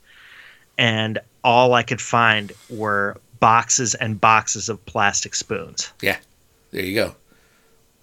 and 0.77 1.19
all 1.43 1.73
I 1.73 1.83
could 1.83 2.03
find 2.03 2.53
were 2.69 3.17
boxes 3.41 3.95
and 3.95 4.21
boxes 4.21 4.69
of 4.69 4.85
plastic 4.85 5.35
spoons. 5.35 5.91
Yeah, 6.03 6.19
there 6.71 6.85
you 6.85 6.95
go. 6.95 7.15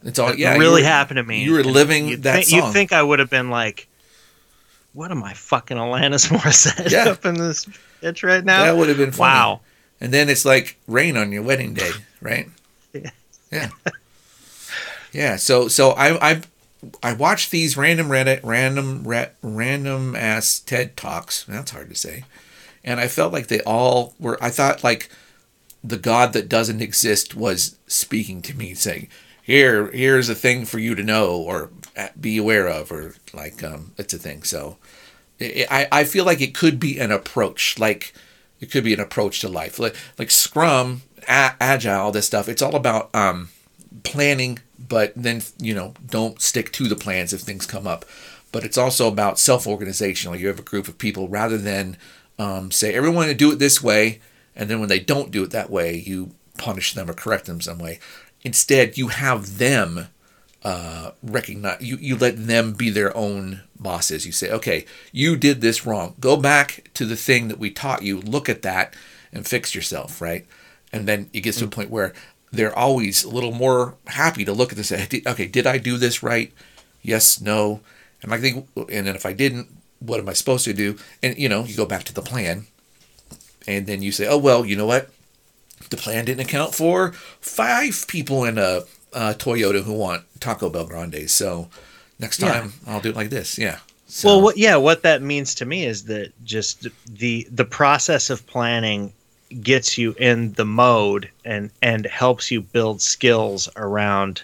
It's 0.07 0.17
all 0.17 0.29
It 0.29 0.39
yeah. 0.39 0.57
really 0.57 0.81
were- 0.81 0.87
happened 0.87 1.17
to 1.17 1.23
me. 1.23 1.43
You 1.43 1.51
were 1.53 1.63
living 1.63 2.07
you'd 2.07 2.23
that 2.23 2.45
song. 2.45 2.59
You'd 2.63 2.73
think 2.73 2.91
I 2.93 3.03
would 3.03 3.19
have 3.19 3.29
been 3.29 3.49
like, 3.51 3.87
"What 4.93 5.11
am 5.11 5.23
I 5.23 5.33
fucking 5.33 5.77
Alanis 5.77 6.29
Morissette 6.35 6.89
Yeah. 6.89 7.09
up 7.09 7.25
in 7.25 7.35
this 7.35 7.65
bitch 8.01 8.23
right 8.27 8.43
now?" 8.43 8.63
that 8.63 8.75
would 8.77 8.87
have 8.89 8.97
been 8.97 9.11
funny. 9.11 9.29
wow. 9.29 9.61
And 10.01 10.11
then 10.13 10.29
it's 10.29 10.45
like 10.45 10.77
rain 10.87 11.15
on 11.17 11.31
your 11.31 11.43
wedding 11.43 11.73
day, 11.73 11.91
right? 12.21 12.47
Yeah. 12.93 13.09
Yeah. 13.51 13.69
Yeah. 15.11 15.35
So 15.35 15.67
so 15.67 15.91
I 15.91 16.31
I 16.31 16.41
I 17.03 17.13
watched 17.13 17.51
these 17.51 17.75
random 17.77 18.07
Reddit 18.09 18.39
random 18.43 19.03
ra- 19.03 19.27
random 19.41 20.15
ass 20.15 20.59
TED 20.59 20.95
talks. 20.97 21.43
That's 21.47 21.71
hard 21.71 21.89
to 21.89 21.95
say. 21.95 22.23
And 22.83 22.99
I 22.99 23.07
felt 23.07 23.33
like 23.33 23.47
they 23.47 23.61
all 23.61 24.13
were. 24.19 24.37
I 24.41 24.49
thought 24.49 24.83
like 24.83 25.09
the 25.83 25.97
God 25.97 26.33
that 26.33 26.47
doesn't 26.49 26.81
exist 26.81 27.35
was 27.35 27.77
speaking 27.87 28.41
to 28.43 28.55
me, 28.55 28.73
saying, 28.73 29.07
"Here, 29.47 29.89
here's 29.91 30.27
a 30.27 30.35
thing 30.35 30.65
for 30.65 30.77
you 30.77 30.93
to 30.93 31.03
know 31.03 31.37
or 31.37 31.71
be 32.19 32.37
aware 32.37 32.67
of," 32.67 32.91
or 32.91 33.15
like 33.33 33.63
um, 33.63 33.93
it's 33.97 34.13
a 34.13 34.17
thing. 34.17 34.43
So 34.43 34.77
I 35.41 35.87
I 35.91 36.03
feel 36.03 36.25
like 36.25 36.41
it 36.41 36.53
could 36.53 36.79
be 36.79 36.99
an 36.99 37.11
approach, 37.11 37.79
like 37.79 38.13
it 38.59 38.69
could 38.71 38.83
be 38.83 38.93
an 38.93 38.99
approach 38.99 39.39
to 39.41 39.47
life, 39.47 39.79
like 39.79 39.95
like 40.19 40.31
Scrum, 40.31 41.03
a- 41.29 41.55
Agile, 41.61 42.11
this 42.11 42.27
stuff. 42.27 42.49
It's 42.49 42.61
all 42.61 42.75
about 42.75 43.09
um, 43.15 43.49
planning, 44.03 44.59
but 44.77 45.13
then 45.15 45.41
you 45.59 45.73
know 45.73 45.93
don't 46.05 46.41
stick 46.41 46.73
to 46.73 46.89
the 46.89 46.97
plans 46.97 47.31
if 47.31 47.41
things 47.41 47.65
come 47.65 47.87
up. 47.87 48.03
But 48.51 48.65
it's 48.65 48.77
also 48.77 49.07
about 49.07 49.39
self-organization. 49.39 50.31
Like 50.31 50.41
you 50.41 50.47
have 50.47 50.59
a 50.59 50.63
group 50.63 50.89
of 50.89 50.97
people, 50.97 51.29
rather 51.29 51.57
than 51.57 51.95
um, 52.37 52.71
say 52.71 52.93
everyone 52.93 53.27
to 53.27 53.33
do 53.33 53.51
it 53.53 53.59
this 53.59 53.81
way, 53.81 54.19
and 54.57 54.69
then 54.69 54.81
when 54.81 54.89
they 54.89 54.99
don't 54.99 55.31
do 55.31 55.43
it 55.43 55.51
that 55.51 55.69
way, 55.69 55.95
you 55.95 56.31
punish 56.57 56.93
them 56.93 57.09
or 57.09 57.13
correct 57.13 57.45
them 57.45 57.61
some 57.61 57.79
way. 57.79 57.99
Instead, 58.47 58.97
you 58.97 59.09
have 59.09 59.57
them 59.57 60.07
uh, 60.63 61.11
recognize 61.21 61.81
you, 61.81 61.97
you 61.97 62.15
let 62.15 62.47
them 62.47 62.71
be 62.71 62.89
their 62.89 63.15
own 63.15 63.59
bosses. 63.77 64.25
You 64.25 64.31
say 64.31 64.49
okay 64.51 64.85
you 65.11 65.35
did 65.35 65.59
this 65.59 65.85
wrong. 65.85 66.15
Go 66.21 66.37
back 66.37 66.89
to 66.93 67.03
the 67.03 67.17
thing 67.17 67.49
that 67.49 67.59
we 67.59 67.69
taught 67.69 68.03
you. 68.03 68.21
Look 68.21 68.47
at 68.47 68.61
that 68.61 68.93
and 69.33 69.45
fix 69.45 69.75
yourself 69.75 70.21
right? 70.21 70.45
And 70.93 71.09
then 71.09 71.29
it 71.33 71.41
gets 71.41 71.57
to 71.57 71.65
a 71.65 71.67
point 71.67 71.89
where 71.89 72.13
they're 72.49 72.73
always 72.73 73.25
a 73.25 73.29
little 73.29 73.51
more 73.51 73.95
happy 74.05 74.45
to 74.45 74.53
look 74.53 74.71
at 74.71 74.77
this 74.77 74.93
okay 74.93 75.47
did 75.47 75.67
i 75.67 75.77
do 75.77 75.97
this 75.97 76.23
right? 76.23 76.53
Yes 77.01 77.41
no. 77.41 77.81
And 78.23 78.33
i 78.33 78.39
think 78.39 78.65
and 78.77 79.07
then 79.07 79.15
if 79.17 79.25
i 79.25 79.33
didn't 79.33 79.67
what 79.99 80.21
am 80.21 80.29
i 80.29 80.33
supposed 80.33 80.63
to 80.63 80.73
do? 80.73 80.95
And 81.21 81.37
you 81.37 81.49
know 81.49 81.65
you 81.65 81.75
go 81.75 81.85
back 81.85 82.05
to 82.05 82.13
the 82.13 82.21
plan. 82.21 82.67
And 83.67 83.87
then 83.87 84.01
you 84.01 84.13
say 84.13 84.25
oh 84.25 84.37
well 84.37 84.65
you 84.65 84.77
know 84.77 84.85
what 84.85 85.09
the 85.89 85.97
plan 85.97 86.25
didn't 86.25 86.41
account 86.41 86.75
for 86.75 87.11
five 87.41 88.05
people 88.07 88.43
in 88.45 88.57
a, 88.57 88.81
uh 89.13 89.33
Toyota 89.37 89.83
who 89.83 89.93
want 89.93 90.23
Taco 90.39 90.69
Bell 90.69 90.85
Grandes. 90.85 91.33
So 91.33 91.69
next 92.19 92.39
Yeah. 92.41 92.51
time 92.53 92.73
I'll 92.85 92.99
do 93.01 93.09
it 93.09 93.15
like 93.15 93.29
this. 93.29 93.57
Yeah. 93.57 93.79
So, 94.09 94.27
Well, 94.29 94.41
what, 94.41 94.57
yeah, 94.57 94.75
what 94.77 95.03
that 95.03 95.21
means 95.21 95.53
to 95.55 95.65
me 95.65 95.85
is 95.85 96.05
that 96.05 96.31
just 96.45 96.87
the 97.05 97.47
the 97.51 97.65
process 97.65 98.29
of 98.29 98.45
planning 98.47 99.11
gets 99.61 99.97
you 99.97 100.13
in 100.19 100.51
the 100.53 100.65
mode 100.65 101.29
and 101.45 101.69
and 101.81 102.05
helps 102.05 102.51
you 102.51 102.61
build 102.61 103.01
skills 103.01 103.69
around 103.77 104.41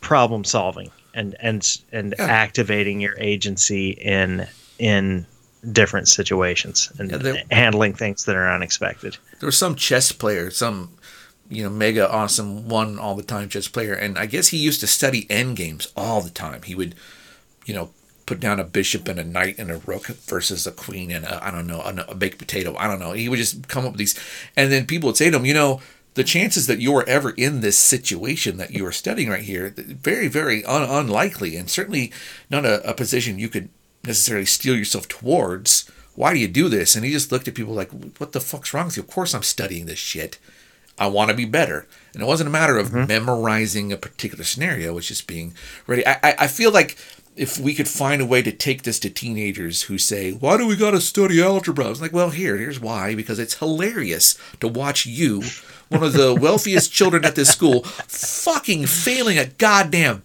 problem 0.00 0.44
solving 0.44 0.90
and 1.14 1.36
and 1.40 1.78
and 1.92 2.14
Yeah. 2.18 2.26
activating 2.26 3.00
your 3.00 3.16
agency 3.18 3.90
in 3.90 4.46
in 4.78 5.24
different 5.72 6.08
situations 6.08 6.92
and 6.98 7.10
Yeah, 7.10 7.42
handling 7.50 7.94
things 7.94 8.24
that 8.24 8.36
are 8.36 8.50
unexpected. 8.50 9.16
there 9.40 9.46
was 9.46 9.56
some 9.58 9.74
chess 9.74 10.12
player, 10.12 10.50
some 10.50 10.90
you 11.50 11.62
know 11.62 11.70
mega 11.70 12.10
awesome 12.10 12.68
one 12.68 12.98
all 12.98 13.14
the 13.14 13.22
time 13.22 13.48
chess 13.48 13.68
player, 13.68 13.94
and 13.94 14.18
I 14.18 14.26
guess 14.26 14.48
he 14.48 14.58
used 14.58 14.80
to 14.80 14.86
study 14.86 15.26
end 15.30 15.56
games 15.56 15.92
all 15.96 16.20
the 16.20 16.30
time. 16.30 16.62
He 16.62 16.74
would, 16.74 16.94
you 17.66 17.74
know, 17.74 17.90
put 18.26 18.40
down 18.40 18.58
a 18.58 18.64
bishop 18.64 19.06
and 19.08 19.18
a 19.20 19.24
knight 19.24 19.58
and 19.58 19.70
a 19.70 19.76
rook 19.78 20.06
versus 20.06 20.66
a 20.66 20.72
queen 20.72 21.10
and 21.10 21.24
a, 21.26 21.44
I 21.46 21.50
don't 21.50 21.66
know 21.66 21.80
a, 21.82 21.94
a 22.08 22.14
baked 22.14 22.38
potato. 22.38 22.74
I 22.76 22.86
don't 22.86 22.98
know. 22.98 23.12
He 23.12 23.28
would 23.28 23.38
just 23.38 23.68
come 23.68 23.84
up 23.84 23.92
with 23.92 23.98
these, 23.98 24.18
and 24.56 24.72
then 24.72 24.86
people 24.86 25.08
would 25.08 25.16
say 25.16 25.30
to 25.30 25.36
him, 25.36 25.44
you 25.46 25.54
know. 25.54 25.80
The 26.14 26.22
chances 26.22 26.68
that 26.68 26.78
you 26.78 26.94
are 26.94 27.02
ever 27.08 27.30
in 27.30 27.60
this 27.60 27.76
situation 27.76 28.56
that 28.58 28.70
you 28.70 28.86
are 28.86 28.92
studying 28.92 29.30
right 29.30 29.42
here, 29.42 29.74
very, 29.76 30.28
very 30.28 30.64
un- 30.64 30.88
unlikely, 30.88 31.56
and 31.56 31.68
certainly 31.68 32.12
not 32.48 32.64
a, 32.64 32.88
a 32.88 32.94
position 32.94 33.36
you 33.36 33.48
could 33.48 33.68
necessarily 34.06 34.46
steal 34.46 34.76
yourself 34.76 35.08
towards. 35.08 35.90
Why 36.14 36.32
do 36.32 36.38
you 36.38 36.48
do 36.48 36.68
this? 36.68 36.94
And 36.94 37.04
he 37.04 37.10
just 37.10 37.32
looked 37.32 37.48
at 37.48 37.54
people 37.54 37.74
like, 37.74 37.90
what 38.18 38.32
the 38.32 38.40
fuck's 38.40 38.72
wrong 38.72 38.86
with 38.86 38.96
you? 38.96 39.02
Of 39.02 39.10
course 39.10 39.34
I'm 39.34 39.42
studying 39.42 39.86
this 39.86 39.98
shit. 39.98 40.38
I 40.98 41.08
want 41.08 41.30
to 41.30 41.36
be 41.36 41.44
better. 41.44 41.86
And 42.12 42.22
it 42.22 42.26
wasn't 42.26 42.48
a 42.48 42.52
matter 42.52 42.78
of 42.78 42.90
mm-hmm. 42.90 43.08
memorizing 43.08 43.92
a 43.92 43.96
particular 43.96 44.44
scenario, 44.44 44.90
it 44.90 44.94
was 44.94 45.08
just 45.08 45.26
being 45.26 45.54
ready. 45.86 46.06
I, 46.06 46.18
I, 46.22 46.34
I 46.40 46.46
feel 46.46 46.70
like 46.70 46.96
if 47.36 47.58
we 47.58 47.74
could 47.74 47.88
find 47.88 48.22
a 48.22 48.26
way 48.26 48.42
to 48.42 48.52
take 48.52 48.82
this 48.82 49.00
to 49.00 49.10
teenagers 49.10 49.82
who 49.82 49.98
say, 49.98 50.32
Why 50.32 50.56
do 50.56 50.66
we 50.66 50.76
got 50.76 50.92
to 50.92 51.00
study 51.00 51.42
algebra? 51.42 51.86
I 51.86 51.88
was 51.88 52.00
like, 52.00 52.12
Well, 52.12 52.30
here, 52.30 52.56
here's 52.56 52.78
why. 52.78 53.14
Because 53.14 53.38
it's 53.38 53.58
hilarious 53.58 54.38
to 54.60 54.68
watch 54.68 55.04
you, 55.04 55.42
one 55.88 56.04
of 56.04 56.12
the 56.12 56.34
wealthiest 56.34 56.92
children 56.92 57.24
at 57.24 57.34
this 57.34 57.50
school, 57.50 57.82
fucking 57.82 58.86
failing 58.86 59.36
at 59.36 59.58
goddamn 59.58 60.22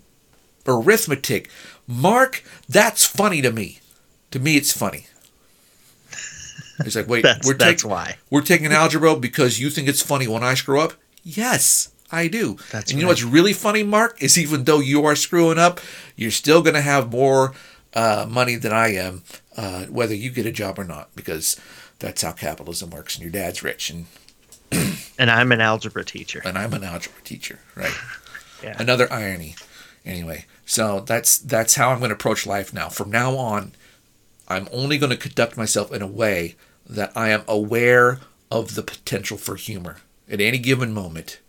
arithmetic. 0.68 1.50
Mark, 1.92 2.44
that's 2.70 3.04
funny 3.04 3.42
to 3.42 3.52
me. 3.52 3.80
To 4.32 4.40
me, 4.40 4.58
it's 4.58 4.72
funny. 4.72 5.08
He's 6.84 6.96
like, 6.96 7.08
wait, 7.08 7.24
That's 7.24 7.46
we're 7.48 7.56
that's 7.56 7.82
taking 7.82 7.90
why. 7.92 8.18
we're 8.30 8.42
taking 8.42 8.72
algebra 8.72 9.16
because 9.16 9.60
you 9.60 9.70
think 9.70 9.88
it's 9.90 10.02
funny 10.02 10.28
when 10.28 10.44
I 10.44 10.54
screw 10.54 10.80
up. 10.80 10.94
Yes, 11.24 11.92
I 12.12 12.28
do. 12.28 12.58
That's 12.72 12.92
and 12.92 13.00
you 13.00 13.04
know 13.06 13.10
what's 13.10 13.24
really 13.24 13.54
funny, 13.54 13.84
Mark, 13.84 14.22
is 14.22 14.38
even 14.38 14.64
though 14.64 14.80
you 14.80 15.04
are 15.06 15.16
screwing 15.16 15.58
up, 15.58 15.80
you're 16.16 16.32
still 16.32 16.62
going 16.62 16.76
to 16.76 16.82
have 16.82 17.12
more 17.12 17.54
uh, 17.94 18.26
money 18.30 18.56
than 18.56 18.72
I 18.72 18.94
am, 18.94 19.24
uh, 19.58 19.86
whether 19.86 20.14
you 20.16 20.30
get 20.30 20.46
a 20.46 20.52
job 20.52 20.80
or 20.80 20.86
not, 20.86 21.10
because 21.16 21.60
that's 21.98 22.22
how 22.22 22.32
capitalism 22.32 22.92
works. 22.92 23.16
And 23.16 23.24
your 23.24 23.32
dad's 23.32 23.62
rich, 23.64 23.90
and 23.90 24.06
And 25.20 25.30
I'm 25.30 25.52
an 25.52 25.60
algebra 25.60 26.06
teacher. 26.06 26.42
and 26.46 26.58
I'm 26.58 26.72
an 26.74 26.84
algebra 26.86 27.22
teacher, 27.24 27.60
right? 27.76 27.94
Yeah. 28.64 28.76
Another 28.78 29.12
irony. 29.12 29.56
Anyway, 30.06 30.46
so 30.70 31.00
that's 31.00 31.40
that's 31.40 31.74
how 31.74 31.90
I'm 31.90 31.98
going 31.98 32.10
to 32.10 32.16
approach 32.16 32.46
life 32.46 32.72
now. 32.76 32.90
From 32.90 33.10
now 33.10 33.36
on, 33.38 33.72
I'm 34.48 34.70
only 34.72 35.00
going 35.00 35.10
to 35.10 35.18
conduct 35.18 35.58
myself 35.58 35.92
in 35.92 36.04
a 36.04 36.08
way 36.08 36.58
that 36.88 37.12
I 37.18 37.30
am 37.30 37.42
aware 37.48 38.20
of 38.52 38.76
the 38.76 38.84
potential 38.84 39.36
for 39.36 39.56
humor 39.56 39.98
at 40.30 40.40
any 40.40 40.60
given 40.60 40.94
moment. 40.94 41.40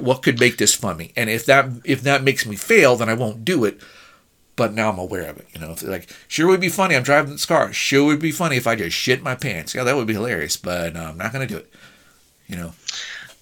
What 0.00 0.22
could 0.22 0.40
make 0.40 0.56
this 0.56 0.74
funny? 0.74 1.12
And 1.18 1.28
if 1.28 1.44
that 1.44 1.68
if 1.84 2.00
that 2.00 2.24
makes 2.24 2.46
me 2.46 2.56
fail, 2.56 2.96
then 2.96 3.10
I 3.10 3.14
won't 3.14 3.44
do 3.44 3.66
it. 3.66 3.78
But 4.56 4.72
now 4.72 4.88
I'm 4.88 4.98
aware 4.98 5.28
of 5.28 5.36
it. 5.36 5.46
You 5.52 5.60
know, 5.60 5.76
like 5.82 6.08
sure 6.26 6.46
would 6.46 6.62
be 6.62 6.70
funny. 6.70 6.96
I'm 6.96 7.02
driving 7.02 7.32
this 7.32 7.44
car. 7.44 7.74
Sure 7.74 8.06
would 8.06 8.20
be 8.20 8.32
funny 8.32 8.56
if 8.56 8.66
I 8.66 8.74
just 8.74 8.96
shit 8.96 9.22
my 9.22 9.34
pants. 9.34 9.74
Yeah, 9.74 9.84
that 9.84 9.96
would 9.96 10.06
be 10.06 10.14
hilarious. 10.14 10.56
But 10.56 10.94
no, 10.94 11.08
I'm 11.08 11.18
not 11.18 11.34
going 11.34 11.46
to 11.46 11.54
do 11.54 11.60
it. 11.60 11.70
You 12.46 12.56
know. 12.56 12.72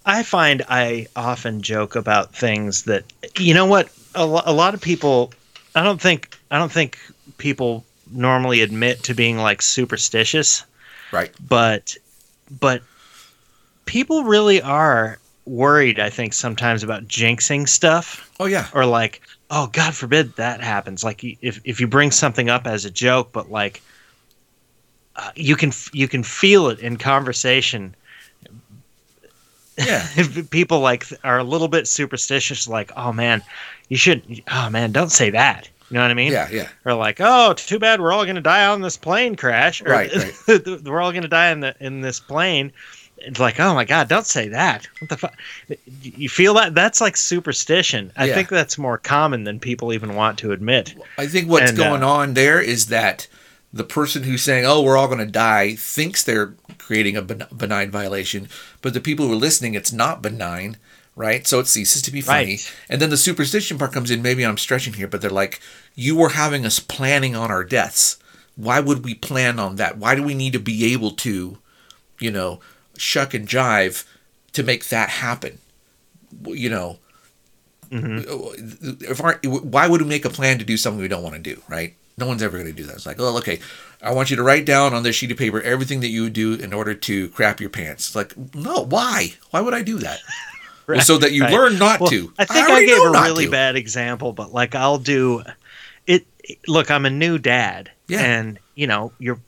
I 0.04 0.22
find 0.22 0.62
I 0.68 1.06
often 1.16 1.62
joke 1.62 1.94
about 1.96 2.34
things 2.34 2.82
that 2.84 3.04
you 3.38 3.54
know 3.54 3.66
what 3.66 3.88
a, 4.14 4.26
lo- 4.26 4.42
a 4.44 4.52
lot 4.52 4.74
of 4.74 4.80
people 4.80 5.32
I 5.74 5.82
don't 5.82 6.00
think 6.00 6.36
I 6.50 6.58
don't 6.58 6.72
think 6.72 6.98
people 7.38 7.84
normally 8.10 8.60
admit 8.62 9.02
to 9.04 9.14
being 9.14 9.38
like 9.38 9.62
superstitious 9.62 10.64
Right. 11.12 11.30
but 11.48 11.96
but 12.60 12.82
people 13.86 14.24
really 14.24 14.60
are 14.62 15.18
worried 15.44 15.98
I 16.00 16.10
think 16.10 16.32
sometimes 16.34 16.82
about 16.82 17.06
jinxing 17.08 17.68
stuff 17.68 18.30
Oh 18.40 18.46
yeah. 18.46 18.68
or 18.74 18.86
like 18.86 19.22
oh 19.50 19.68
god 19.72 19.94
forbid 19.94 20.34
that 20.36 20.60
happens 20.60 21.02
like 21.04 21.22
if 21.24 21.60
if 21.64 21.80
you 21.80 21.86
bring 21.86 22.10
something 22.10 22.48
up 22.50 22.66
as 22.66 22.84
a 22.84 22.90
joke 22.90 23.30
but 23.32 23.50
like 23.50 23.82
uh, 25.16 25.30
you 25.36 25.56
can 25.56 25.72
you 25.92 26.08
can 26.08 26.22
feel 26.22 26.68
it 26.68 26.78
in 26.80 26.96
conversation 26.96 27.94
Yeah. 29.78 30.06
people 30.50 30.80
like 30.80 31.06
are 31.24 31.38
a 31.38 31.44
little 31.44 31.68
bit 31.68 31.88
superstitious 31.88 32.68
like 32.68 32.90
oh 32.96 33.12
man 33.12 33.42
you 33.88 33.96
shouldn't 33.96 34.40
oh 34.52 34.68
man 34.70 34.92
don't 34.92 35.10
say 35.12 35.30
that 35.30 35.68
you 35.90 35.94
know 35.94 36.02
what 36.02 36.10
i 36.10 36.14
mean 36.14 36.32
Yeah. 36.32 36.48
Yeah. 36.50 36.68
or 36.84 36.94
like 36.94 37.16
oh 37.20 37.54
too 37.54 37.78
bad 37.78 38.00
we're 38.00 38.12
all 38.12 38.24
going 38.24 38.36
to 38.36 38.40
die 38.42 38.66
on 38.66 38.82
this 38.82 38.96
plane 38.96 39.34
crash 39.34 39.80
or, 39.82 39.86
Right, 39.86 40.10
right. 40.14 40.82
we're 40.84 41.00
all 41.00 41.10
going 41.12 41.22
to 41.22 41.28
die 41.28 41.50
in 41.50 41.60
the 41.60 41.74
in 41.80 42.00
this 42.02 42.20
plane 42.20 42.70
it's 43.18 43.38
like 43.40 43.60
oh 43.60 43.72
my 43.74 43.84
god 43.84 44.08
don't 44.08 44.26
say 44.26 44.48
that 44.48 44.88
what 45.00 45.08
the 45.08 45.16
fuck 45.16 45.34
you 46.02 46.28
feel 46.28 46.54
that 46.54 46.74
that's 46.74 47.00
like 47.00 47.16
superstition 47.16 48.10
i 48.16 48.26
Yeah. 48.26 48.34
think 48.34 48.48
that's 48.48 48.76
more 48.76 48.98
common 48.98 49.44
than 49.44 49.58
people 49.60 49.92
even 49.92 50.14
want 50.16 50.38
to 50.40 50.52
admit 50.52 50.94
I 51.18 51.26
think 51.26 51.48
what's 51.48 51.70
And, 51.70 51.80
uh, 51.80 51.84
going 51.88 52.02
on 52.02 52.34
there 52.34 52.60
is 52.60 52.86
that 52.86 53.26
the 53.72 53.84
person 53.84 54.24
who's 54.24 54.42
saying, 54.42 54.66
"Oh, 54.66 54.82
we're 54.82 54.96
all 54.96 55.06
going 55.06 55.18
to 55.18 55.26
die," 55.26 55.74
thinks 55.76 56.22
they're 56.22 56.54
creating 56.78 57.16
a 57.16 57.22
benign 57.22 57.90
violation, 57.90 58.48
but 58.80 58.94
the 58.94 59.00
people 59.00 59.26
who 59.26 59.32
are 59.32 59.36
listening, 59.36 59.74
it's 59.74 59.92
not 59.92 60.22
benign. 60.22 60.76
right? 61.14 61.46
So 61.46 61.60
it 61.60 61.66
ceases 61.66 62.02
to 62.02 62.10
be 62.10 62.20
funny. 62.20 62.52
Right. 62.52 62.72
And 62.88 63.00
then 63.00 63.10
the 63.10 63.16
superstition 63.16 63.78
part 63.78 63.92
comes 63.92 64.10
in. 64.10 64.22
Maybe 64.22 64.44
I'm 64.44 64.58
stretching 64.58 64.94
here, 64.94 65.08
but 65.08 65.20
they're 65.20 65.30
like, 65.30 65.60
you 65.94 66.16
were 66.16 66.30
having 66.30 66.64
us 66.64 66.78
planning 66.78 67.36
on 67.36 67.50
our 67.50 67.64
deaths. 67.64 68.18
Why 68.56 68.80
would 68.80 69.04
we 69.04 69.14
plan 69.14 69.58
on 69.58 69.76
that? 69.76 69.98
Why 69.98 70.14
do 70.14 70.22
we 70.22 70.34
need 70.34 70.52
to 70.52 70.58
be 70.58 70.92
able 70.92 71.12
to, 71.12 71.58
you 72.18 72.30
know, 72.30 72.60
shuck 72.96 73.34
and 73.34 73.48
jive 73.48 74.04
to 74.52 74.62
make 74.62 74.88
that 74.88 75.08
happen? 75.08 75.58
You 76.46 76.70
know, 76.70 76.98
mm-hmm. 77.90 79.04
if 79.10 79.22
our, 79.22 79.38
why 79.44 79.86
would 79.88 80.02
we 80.02 80.08
make 80.08 80.24
a 80.24 80.30
plan 80.30 80.58
to 80.58 80.64
do 80.64 80.76
something 80.76 81.00
we 81.00 81.08
don't 81.08 81.22
want 81.22 81.34
to 81.36 81.40
do, 81.54 81.62
right? 81.68 81.94
No 82.18 82.26
one's 82.26 82.42
ever 82.42 82.56
going 82.58 82.68
to 82.70 82.72
do 82.76 82.84
that. 82.84 82.96
It's 82.96 83.06
like, 83.06 83.16
oh, 83.20 83.36
okay, 83.38 83.58
I 84.02 84.12
want 84.12 84.30
you 84.30 84.36
to 84.36 84.42
write 84.42 84.66
down 84.66 84.92
on 84.94 85.02
this 85.02 85.16
sheet 85.16 85.30
of 85.32 85.38
paper 85.38 85.60
everything 85.62 86.00
that 86.00 86.08
you 86.08 86.24
would 86.24 86.32
do 86.34 86.54
in 86.54 86.72
order 86.72 86.94
to 86.94 87.28
crap 87.30 87.60
your 87.60 87.70
pants. 87.70 88.08
It's 88.08 88.16
like, 88.16 88.34
no, 88.54 88.84
why? 88.84 89.34
Why 89.50 89.60
would 89.60 89.74
I 89.74 89.82
do 89.82 89.98
that? 89.98 90.20
Well, 90.88 91.00
so 91.00 91.16
that 91.18 91.30
you 91.30 91.42
Right. 91.44 91.52
learn 91.52 91.78
not 91.78 92.00
Well, 92.00 92.10
to. 92.10 92.32
I 92.40 92.44
think 92.44 92.66
I, 92.66 92.70
already 92.70 92.86
gave 92.86 92.98
a 92.98 93.10
really 93.12 93.44
to. 93.44 93.50
bad 93.52 93.76
example, 93.76 94.32
but 94.32 94.52
like 94.52 94.74
I'll 94.74 94.98
do 94.98 95.42
it. 96.08 96.26
Look, 96.66 96.90
I'm 96.90 97.06
a 97.06 97.10
new 97.10 97.38
dad, 97.38 97.88
Yeah. 98.08 98.20
and 98.20 98.58
you 98.74 98.88
know, 98.88 99.12
you're 99.20 99.38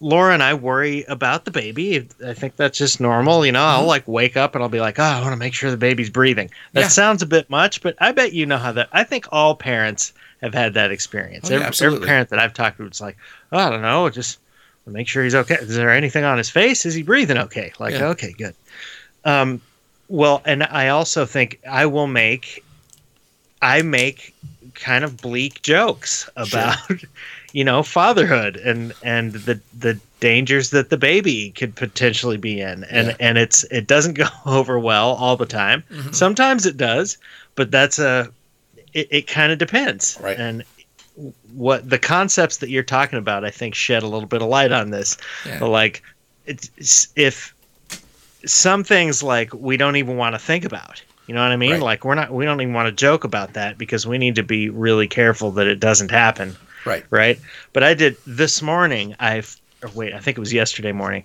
Laura 0.00 0.34
and 0.34 0.42
I 0.42 0.52
worry 0.54 1.04
about 1.08 1.46
the 1.46 1.50
baby. 1.50 2.06
I 2.24 2.34
think 2.34 2.56
that's 2.56 2.76
just 2.76 3.00
normal. 3.00 3.44
You 3.46 3.52
know, 3.52 3.60
Mm-hmm. 3.60 3.80
I'll 3.80 3.86
like 3.86 4.06
wake 4.06 4.36
up 4.36 4.54
and 4.54 4.62
I'll 4.62 4.68
be 4.68 4.80
like, 4.80 4.98
oh, 4.98 5.02
I 5.02 5.20
want 5.22 5.32
to 5.32 5.36
make 5.38 5.54
sure 5.54 5.70
the 5.70 5.76
baby's 5.78 6.10
breathing. 6.10 6.50
That 6.72 6.80
Yeah. 6.82 6.88
sounds 6.88 7.22
a 7.22 7.26
bit 7.26 7.48
much, 7.48 7.80
but 7.82 7.96
I 7.98 8.12
bet 8.12 8.34
you 8.34 8.44
know 8.44 8.58
how 8.58 8.72
that. 8.72 8.88
I 8.92 9.04
think 9.04 9.26
all 9.32 9.54
parents 9.54 10.12
have 10.42 10.54
had 10.54 10.74
that 10.74 10.90
experience. 10.90 11.50
Oh, 11.50 11.54
yeah, 11.56 11.66
every, 11.66 11.86
every 11.86 12.06
parent 12.06 12.28
that 12.30 12.38
I've 12.38 12.52
talked 12.54 12.78
to, 12.78 12.84
it's 12.86 13.00
like, 13.00 13.16
oh, 13.52 13.58
I 13.58 13.70
don't 13.70 13.82
know, 13.82 14.08
just 14.10 14.38
make 14.86 15.06
sure 15.08 15.22
he's 15.22 15.34
okay. 15.34 15.54
Is 15.54 15.76
there 15.76 15.90
anything 15.90 16.24
on 16.24 16.38
his 16.38 16.50
face? 16.50 16.84
Is 16.84 16.94
he 16.94 17.02
breathing 17.02 17.38
okay? 17.38 17.72
Like, 17.78 17.94
Yeah. 17.94 18.08
okay, 18.08 18.32
good. 18.32 18.54
Um, 19.24 19.60
well, 20.08 20.42
and 20.44 20.64
I 20.64 20.88
also 20.88 21.24
think 21.24 21.60
I 21.68 21.86
will 21.86 22.08
make, 22.08 22.64
I 23.62 23.82
make 23.82 24.34
kind 24.74 25.04
of 25.04 25.16
bleak 25.18 25.62
jokes 25.62 26.28
about, 26.36 26.76
you 27.52 27.62
know, 27.64 27.82
fatherhood 27.82 28.56
and 28.56 28.92
and 29.04 29.32
the 29.32 29.60
the 29.78 29.98
dangers 30.20 30.70
that 30.70 30.90
the 30.90 30.96
baby 30.96 31.50
could 31.50 31.74
potentially 31.76 32.36
be 32.36 32.60
in, 32.60 32.82
and 32.84 33.08
Yeah. 33.08 33.16
and 33.20 33.38
it's 33.38 33.62
it 33.64 33.86
doesn't 33.86 34.14
go 34.18 34.26
over 34.44 34.78
well 34.78 35.10
all 35.12 35.36
the 35.36 35.46
time. 35.46 35.84
Mhm. 35.92 36.14
Sometimes 36.14 36.66
it 36.66 36.76
does, 36.76 37.16
but 37.54 37.70
that's 37.70 37.98
a, 38.00 38.30
it, 38.92 39.08
it 39.10 39.26
kind 39.26 39.52
of 39.52 39.58
depends, 39.58 40.18
Right. 40.20 40.38
And 40.38 40.64
what 41.52 41.88
the 41.88 41.98
concepts 41.98 42.56
that 42.58 42.70
you're 42.70 42.82
talking 42.82 43.18
about, 43.18 43.44
I 43.44 43.50
think, 43.50 43.74
shed 43.74 44.02
a 44.02 44.06
little 44.06 44.28
bit 44.28 44.40
of 44.40 44.48
light 44.48 44.72
on 44.72 44.90
this. 44.90 45.18
Yeah. 45.44 45.62
Like, 45.62 46.02
it's, 46.46 47.08
if 47.16 47.54
some 48.46 48.82
things 48.82 49.22
like 49.22 49.52
we 49.52 49.76
don't 49.76 49.96
even 49.96 50.16
want 50.16 50.34
to 50.34 50.38
think 50.38 50.64
about. 50.64 51.02
You 51.26 51.34
know 51.34 51.42
what 51.42 51.52
I 51.52 51.56
mean? 51.56 51.72
Right. 51.72 51.82
Like 51.82 52.04
we're 52.04 52.14
not 52.16 52.32
we 52.32 52.44
don't 52.44 52.60
even 52.60 52.74
want 52.74 52.86
to 52.86 52.92
joke 52.92 53.24
about 53.24 53.52
that 53.52 53.78
because 53.78 54.06
we 54.06 54.18
need 54.18 54.34
to 54.36 54.42
be 54.42 54.68
really 54.68 55.06
careful 55.06 55.52
that 55.52 55.66
it 55.66 55.78
doesn't 55.78 56.10
happen, 56.10 56.56
Right. 56.84 57.04
right? 57.10 57.38
But 57.72 57.84
I 57.84 57.94
did 57.94 58.16
this 58.26 58.60
morning. 58.60 59.14
I've 59.20 59.56
oh, 59.84 59.90
wait, 59.94 60.14
I 60.14 60.18
think 60.18 60.36
it 60.36 60.40
was 60.40 60.52
yesterday 60.52 60.92
morning. 60.92 61.24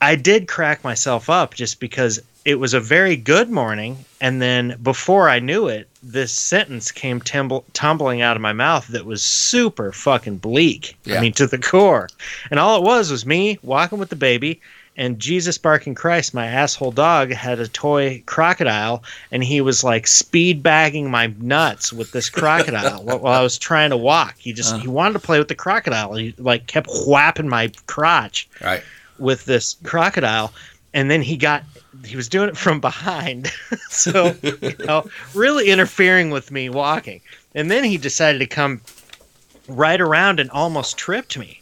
I 0.00 0.16
did 0.16 0.48
crack 0.48 0.82
myself 0.82 1.30
up 1.30 1.54
just 1.54 1.78
because 1.78 2.20
it 2.44 2.56
was 2.56 2.74
a 2.74 2.80
very 2.80 3.14
good 3.14 3.48
morning, 3.50 4.04
and 4.20 4.42
then 4.42 4.76
before 4.82 5.28
I 5.28 5.38
knew 5.38 5.68
it, 5.68 5.88
this 6.02 6.32
sentence 6.32 6.90
came 6.90 7.20
tumble, 7.20 7.64
tumbling 7.72 8.20
out 8.22 8.36
of 8.36 8.42
my 8.42 8.52
mouth 8.52 8.88
that 8.88 9.04
was 9.04 9.22
super 9.22 9.92
fucking 9.92 10.38
bleak. 10.38 10.96
Yeah. 11.04 11.18
I 11.18 11.20
mean, 11.20 11.32
to 11.34 11.46
the 11.46 11.58
core. 11.58 12.08
And 12.50 12.58
all 12.58 12.76
it 12.76 12.82
was 12.82 13.10
was 13.10 13.24
me 13.24 13.58
walking 13.62 13.98
with 13.98 14.08
the 14.08 14.16
baby, 14.16 14.60
and 14.96 15.18
Jesus 15.18 15.56
barking 15.56 15.94
Christ, 15.94 16.34
my 16.34 16.46
asshole 16.46 16.90
dog, 16.90 17.30
had 17.30 17.60
a 17.60 17.68
toy 17.68 18.22
crocodile, 18.26 19.02
and 19.30 19.42
he 19.42 19.60
was 19.60 19.82
like 19.82 20.06
speed 20.06 20.62
bagging 20.62 21.10
my 21.10 21.32
nuts 21.38 21.92
with 21.92 22.12
this 22.12 22.28
crocodile 22.28 23.02
while 23.04 23.18
while 23.20 23.40
I 23.40 23.42
was 23.42 23.56
trying 23.56 23.90
to 23.90 23.96
walk. 23.96 24.34
He 24.38 24.52
just 24.52 24.74
he 24.74 24.82
uh-huh. 24.82 24.90
wanted 24.90 25.12
to 25.14 25.18
play 25.20 25.38
with 25.38 25.48
the 25.48 25.54
crocodile. 25.54 26.14
He 26.14 26.34
like 26.36 26.66
kept 26.66 26.88
whapping 27.06 27.48
my 27.48 27.70
crotch 27.86 28.48
Right. 28.60 28.82
with 29.18 29.44
this 29.44 29.76
crocodile 29.82 30.52
and 30.94 31.10
then 31.10 31.22
he 31.22 31.36
got 31.36 31.64
he 32.04 32.16
was 32.16 32.28
doing 32.28 32.48
it 32.48 32.56
from 32.56 32.80
behind. 32.80 33.50
So 33.88 34.34
you 34.42 34.74
know 34.86 35.04
really 35.34 35.68
interfering 35.68 36.30
with 36.30 36.50
me 36.50 36.70
walking. 36.70 37.20
And 37.54 37.70
then 37.70 37.84
he 37.84 37.98
decided 37.98 38.38
to 38.38 38.46
come 38.46 38.80
right 39.68 40.00
around 40.00 40.40
and 40.40 40.50
almost 40.50 40.96
tripped 40.96 41.36
me. 41.38 41.60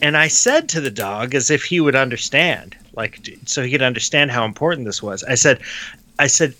And 0.00 0.16
i 0.16 0.28
said 0.28 0.68
to 0.70 0.80
the 0.80 0.90
dog 0.90 1.34
as 1.34 1.50
if 1.50 1.64
he 1.64 1.80
would 1.80 1.96
understand 1.96 2.76
like 2.94 3.28
so 3.46 3.62
he 3.62 3.70
could 3.72 3.82
understand 3.82 4.30
how 4.30 4.44
important 4.44 4.86
this 4.86 5.02
was. 5.02 5.24
I 5.24 5.34
said 5.34 5.60
i 6.18 6.28
said 6.28 6.54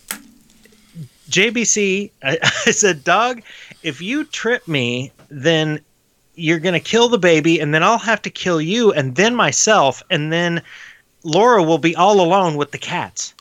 jbc 1.29 2.11
i, 2.23 2.37
I 2.43 2.71
said 2.71 3.03
dog 3.03 3.41
if 3.83 4.01
you 4.01 4.25
trip 4.25 4.67
me 4.67 5.11
then 5.29 5.79
you're 6.37 6.59
going 6.59 6.73
to 6.73 6.79
kill 6.79 7.09
the 7.09 7.17
baby 7.17 7.59
and 7.59 7.73
then 7.73 7.83
I'll 7.83 7.97
have 7.97 8.21
to 8.21 8.29
kill 8.29 8.61
you 8.61 8.93
and 8.93 9.15
then 9.15 9.35
myself 9.35 10.03
and 10.11 10.31
then 10.31 10.61
Laura 11.27 11.61
will 11.61 11.77
be 11.77 11.95
all 11.95 12.21
alone 12.21 12.55
with 12.55 12.71
the 12.71 12.77
cats. 12.77 13.33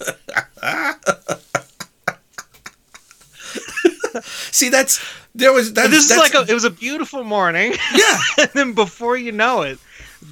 See, 4.52 4.68
that's 4.68 5.04
there 5.34 5.52
was 5.52 5.72
that's, 5.72 5.86
And 5.86 5.92
this 5.92 6.08
is 6.08 6.16
like 6.16 6.34
a, 6.34 6.48
it 6.48 6.54
was 6.54 6.62
a 6.62 6.70
beautiful 6.70 7.24
morning 7.24 7.74
yeah. 7.92 8.18
and 8.38 8.50
then 8.54 8.72
before 8.74 9.16
you 9.16 9.32
know 9.32 9.62
it 9.62 9.80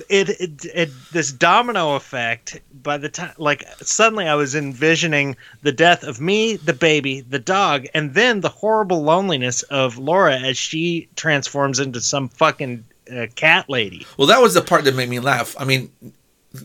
it, 0.09 0.29
it 0.29 0.65
it 0.73 0.91
this 1.11 1.33
domino 1.33 1.97
effect 1.97 2.61
by 2.73 2.97
the 2.97 3.09
time 3.09 3.35
like 3.39 3.65
suddenly 3.81 4.29
I 4.29 4.37
was 4.37 4.55
envisioning 4.55 5.37
the 5.63 5.73
death 5.73 6.05
of 6.05 6.21
me, 6.21 6.57
the 6.57 6.73
baby, 6.73 7.23
the 7.23 7.41
dog 7.41 7.87
and 7.93 8.15
then 8.15 8.41
the 8.41 8.49
horrible 8.49 9.03
loneliness 9.03 9.65
of 9.65 9.99
Laura 9.99 10.39
as 10.39 10.57
she 10.57 11.09
transforms 11.17 11.81
into 11.81 12.01
some 12.01 12.29
fucking 12.29 12.85
uh, 13.15 13.27
cat 13.35 13.69
lady. 13.69 14.07
Well, 14.17 14.29
that 14.29 14.41
was 14.41 14.55
the 14.55 14.63
part 14.63 14.85
that 14.85 14.95
made 14.95 15.09
me 15.09 15.21
laugh. 15.21 15.55
I 15.59 15.65
mean, 15.65 15.91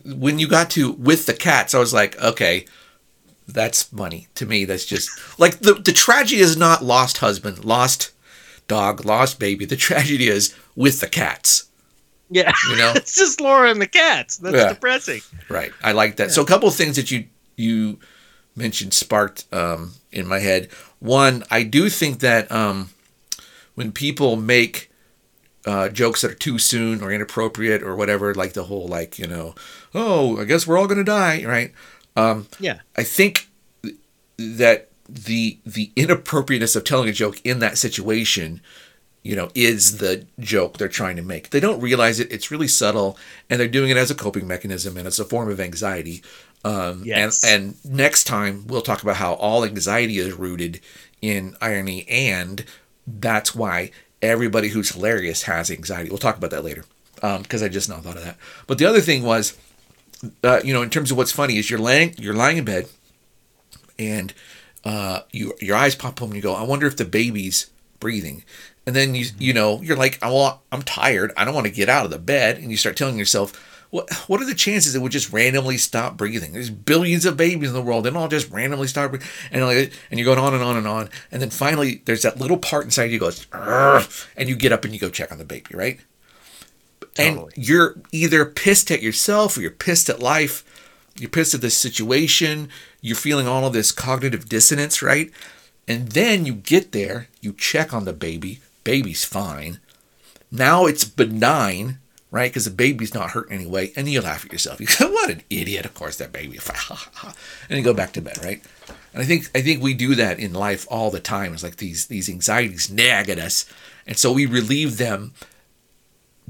when 0.05 0.39
you 0.39 0.47
got 0.47 0.69
to 0.71 0.91
with 0.93 1.25
the 1.25 1.33
cats, 1.33 1.73
I 1.73 1.79
was 1.79 1.93
like, 1.93 2.21
okay, 2.21 2.65
that's 3.47 3.83
funny 3.83 4.27
to 4.35 4.45
me. 4.45 4.65
That's 4.65 4.85
just 4.85 5.09
like 5.39 5.59
the 5.59 5.73
the 5.73 5.93
tragedy 5.93 6.41
is 6.41 6.57
not 6.57 6.83
lost 6.83 7.17
husband, 7.19 7.63
lost 7.65 8.11
dog, 8.67 9.05
lost 9.05 9.39
baby. 9.39 9.65
The 9.65 9.75
tragedy 9.77 10.27
is 10.27 10.53
with 10.75 10.99
the 10.99 11.07
cats. 11.07 11.65
Yeah. 12.29 12.51
You 12.69 12.75
know? 12.75 12.91
it's 12.95 13.15
just 13.15 13.39
Laura 13.39 13.71
and 13.71 13.81
the 13.81 13.87
cats. 13.87 14.37
That's 14.37 14.55
Yeah. 14.55 14.69
depressing. 14.73 15.21
Right. 15.49 15.71
I 15.81 15.93
like 15.93 16.17
that. 16.17 16.31
So 16.31 16.41
a 16.41 16.45
couple 16.45 16.67
of 16.67 16.75
things 16.75 16.97
that 16.97 17.09
you 17.11 17.25
you 17.55 17.99
mentioned 18.55 18.93
sparked 18.93 19.45
um, 19.53 19.93
in 20.11 20.27
my 20.27 20.39
head. 20.39 20.67
One, 20.99 21.43
I 21.51 21.63
do 21.63 21.89
think 21.89 22.19
that 22.19 22.51
um, 22.51 22.89
when 23.75 23.91
people 23.91 24.35
make 24.35 24.91
uh, 25.67 25.89
jokes 25.89 26.21
that 26.21 26.31
are 26.31 26.35
too 26.35 26.57
soon 26.57 27.03
or 27.03 27.11
inappropriate 27.11 27.83
or 27.83 27.95
whatever, 27.95 28.33
like 28.33 28.53
the 28.53 28.63
whole 28.63 28.87
like 28.87 29.19
you 29.19 29.27
know, 29.27 29.53
oh, 29.93 30.39
I 30.39 30.45
guess 30.45 30.65
we're 30.65 30.77
all 30.77 30.87
gonna 30.87 31.03
die, 31.03 31.43
right? 31.45 31.71
Um, 32.15 32.47
Yeah. 32.59 32.79
I 32.97 33.03
think 33.03 33.49
that 34.37 34.89
the 35.09 35.59
the 35.65 35.91
inappropriateness 35.95 36.75
of 36.75 36.83
telling 36.83 37.09
a 37.09 37.13
joke 37.13 37.39
in 37.43 37.59
that 37.59 37.77
situation, 37.77 38.61
you 39.23 39.35
know, 39.35 39.49
is 39.53 39.97
the 39.97 40.25
joke 40.39 40.77
they're 40.77 40.87
trying 40.87 41.17
to 41.17 41.21
make. 41.21 41.49
They 41.49 41.59
don't 41.59 41.81
realize 41.81 42.19
it. 42.19 42.31
It's 42.31 42.49
really 42.49 42.67
subtle, 42.67 43.17
and 43.49 43.59
they're 43.59 43.67
doing 43.67 43.89
it 43.89 43.97
as 43.97 44.09
a 44.09 44.15
coping 44.15 44.47
mechanism 44.47 44.97
and 44.97 45.05
it's 45.05 45.19
a 45.19 45.25
form 45.25 45.49
of 45.49 45.59
anxiety. 45.59 46.23
Um, 46.63 47.03
Yes. 47.05 47.43
And 47.43 47.75
and 47.85 47.93
next 47.95 48.23
time 48.23 48.65
we'll 48.67 48.81
talk 48.81 49.03
about 49.03 49.17
how 49.17 49.33
all 49.33 49.65
anxiety 49.65 50.17
is 50.17 50.33
rooted 50.33 50.79
in 51.21 51.55
irony, 51.61 52.07
and 52.07 52.63
that's 53.05 53.53
why 53.55 53.91
everybody 54.21 54.69
who's 54.69 54.89
hilarious 54.89 55.43
has 55.43 55.69
anxiety. 55.71 56.09
We'll 56.09 56.17
talk 56.17 56.37
about 56.37 56.51
that 56.51 56.63
later 56.63 56.85
because 57.15 57.63
I 57.63 57.67
just 57.67 57.89
now 57.89 57.97
thought 57.97 58.17
of 58.17 58.23
that. 58.23 58.37
But 58.67 58.77
the 58.77 58.85
other 58.85 59.01
thing 59.01 59.23
was, 59.23 59.57
uh, 60.43 60.61
you 60.63 60.73
know, 60.73 60.81
in 60.81 60.89
terms 60.89 61.11
of 61.11 61.17
what's 61.17 61.31
funny 61.31 61.57
is 61.57 61.69
you're 61.69 61.79
laying 61.79 62.15
you're 62.17 62.33
lying 62.33 62.57
in 62.57 62.65
bed, 62.65 62.87
and 63.97 64.33
uh, 64.83 65.21
you 65.31 65.53
your 65.59 65.75
eyes 65.75 65.95
pop 65.95 66.21
open 66.21 66.27
and 66.27 66.35
you 66.35 66.41
go, 66.41 66.53
I 66.53 66.63
wonder 66.63 66.87
if 66.87 66.97
the 66.97 67.05
baby's 67.05 67.69
breathing. 67.99 68.43
And 68.85 68.95
then 68.95 69.15
you 69.15 69.27
you 69.37 69.53
know 69.53 69.81
you're 69.81 69.97
like, 69.97 70.19
well, 70.21 70.61
I'm 70.71 70.81
tired. 70.81 71.33
I 71.35 71.45
don't 71.45 71.55
want 71.55 71.67
to 71.67 71.73
get 71.73 71.89
out 71.89 72.05
of 72.05 72.11
the 72.11 72.19
bed. 72.19 72.57
And 72.57 72.71
you 72.71 72.77
start 72.77 72.95
telling 72.95 73.17
yourself, 73.17 73.76
what 73.89 74.11
what 74.27 74.41
are 74.41 74.45
the 74.45 74.55
chances 74.55 74.95
it 74.95 75.01
would 75.01 75.11
just 75.11 75.31
randomly 75.31 75.77
stop 75.77 76.17
breathing? 76.17 76.53
There's 76.53 76.69
billions 76.69 77.25
of 77.25 77.37
babies 77.37 77.69
in 77.69 77.73
the 77.73 77.81
world. 77.81 78.03
Don't 78.03 78.15
all 78.15 78.27
just 78.27 78.51
randomly 78.51 78.87
stop 78.87 79.11
breathing. 79.11 79.27
And 79.51 79.65
like 79.65 79.93
and 80.11 80.19
you're 80.19 80.25
going 80.25 80.39
on 80.39 80.53
and 80.53 80.63
on 80.63 80.77
and 80.77 80.87
on. 80.87 81.09
And 81.31 81.41
then 81.41 81.49
finally, 81.49 82.01
there's 82.05 82.23
that 82.23 82.39
little 82.39 82.57
part 82.57 82.85
inside 82.85 83.11
you 83.11 83.19
goes, 83.19 83.47
and 83.51 84.49
you 84.49 84.55
get 84.55 84.71
up 84.71 84.83
and 84.83 84.93
you 84.93 84.99
go 84.99 85.09
check 85.09 85.31
on 85.31 85.37
the 85.37 85.45
baby, 85.45 85.73
right? 85.73 85.99
Totally. 87.13 87.43
And 87.43 87.51
you're 87.55 87.95
either 88.11 88.45
pissed 88.45 88.91
at 88.91 89.01
yourself 89.01 89.57
or 89.57 89.61
you're 89.61 89.71
pissed 89.71 90.09
at 90.09 90.19
life. 90.19 90.63
You're 91.17 91.29
pissed 91.29 91.55
at 91.55 91.61
this 91.61 91.75
situation. 91.75 92.69
You're 93.01 93.15
feeling 93.15 93.47
all 93.47 93.65
of 93.65 93.73
this 93.73 93.91
cognitive 93.91 94.47
dissonance, 94.47 95.01
right? 95.01 95.31
And 95.87 96.09
then 96.09 96.45
you 96.45 96.53
get 96.53 96.91
there, 96.91 97.27
you 97.41 97.53
check 97.53 97.93
on 97.93 98.05
the 98.05 98.13
baby. 98.13 98.59
Baby's 98.83 99.25
fine. 99.25 99.79
Now 100.51 100.85
it's 100.85 101.05
benign, 101.05 101.99
right? 102.31 102.49
Because 102.49 102.65
the 102.65 102.71
baby's 102.71 103.13
not 103.13 103.31
hurt 103.31 103.51
anyway, 103.51 103.91
and 103.95 104.07
you 104.07 104.21
laugh 104.21 104.45
at 104.45 104.51
yourself. 104.51 104.79
You 104.81 104.87
go, 104.99 105.11
"What 105.11 105.29
an 105.29 105.43
idiot!" 105.49 105.85
Of 105.85 105.93
course, 105.93 106.17
that 106.17 106.31
baby, 106.33 106.59
and 107.69 107.77
you 107.77 107.83
go 107.83 107.93
back 107.93 108.13
to 108.13 108.21
bed, 108.21 108.43
right? 108.43 108.61
And 109.13 109.21
I 109.23 109.25
think 109.25 109.49
I 109.55 109.61
think 109.61 109.81
we 109.81 109.93
do 109.93 110.15
that 110.15 110.39
in 110.39 110.53
life 110.53 110.85
all 110.89 111.11
the 111.11 111.19
time. 111.19 111.53
It's 111.53 111.63
like 111.63 111.77
these 111.77 112.07
these 112.07 112.29
anxieties 112.29 112.89
nag 112.89 113.29
at 113.29 113.39
us, 113.39 113.65
and 114.05 114.17
so 114.17 114.31
we 114.31 114.45
relieve 114.45 114.97
them 114.97 115.33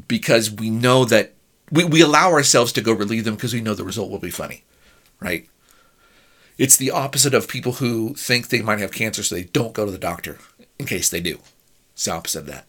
because 0.08 0.52
we 0.52 0.70
know 0.70 1.06
that 1.06 1.34
we, 1.72 1.84
we 1.84 2.02
allow 2.02 2.32
ourselves 2.32 2.72
to 2.74 2.82
go 2.82 2.94
relieve 2.94 3.26
them 3.26 3.36
because 3.36 3.54
we 3.54 3.62
know 3.62 3.74
the 3.74 3.84
result 3.84 4.10
will 4.10 4.20
be 4.20 4.30
funny, 4.30 4.64
right? 5.20 5.48
It's 6.58 6.78
the 6.78 6.92
opposite 6.92 7.34
of 7.34 7.48
people 7.48 7.74
who 7.74 8.16
think 8.16 8.50
they 8.50 8.62
might 8.62 8.80
have 8.80 8.92
cancer, 8.92 9.22
so 9.24 9.36
they 9.36 9.44
don't 9.44 9.74
go 9.74 9.86
to 9.86 9.92
the 9.92 9.98
doctor 9.98 10.40
in 10.80 10.86
case 10.86 11.10
they 11.10 11.22
do. 11.22 11.40
It's 11.94 12.06
the 12.06 12.14
opposite 12.14 12.40
of 12.40 12.46
that. 12.48 12.66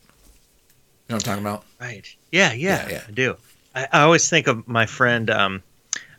You 1.08 1.14
know 1.14 1.16
what 1.16 1.28
I'm 1.28 1.36
talking 1.36 1.46
about? 1.46 1.64
Right. 1.80 2.16
Yeah, 2.32 2.52
yeah, 2.52 2.86
Yeah, 2.86 2.92
yeah. 2.92 3.02
I 3.08 3.10
do. 3.12 3.36
I, 3.74 3.88
I 3.92 4.00
always 4.02 4.28
think 4.28 4.46
of 4.46 4.68
my 4.68 4.84
friend. 4.84 5.30
Um, 5.30 5.62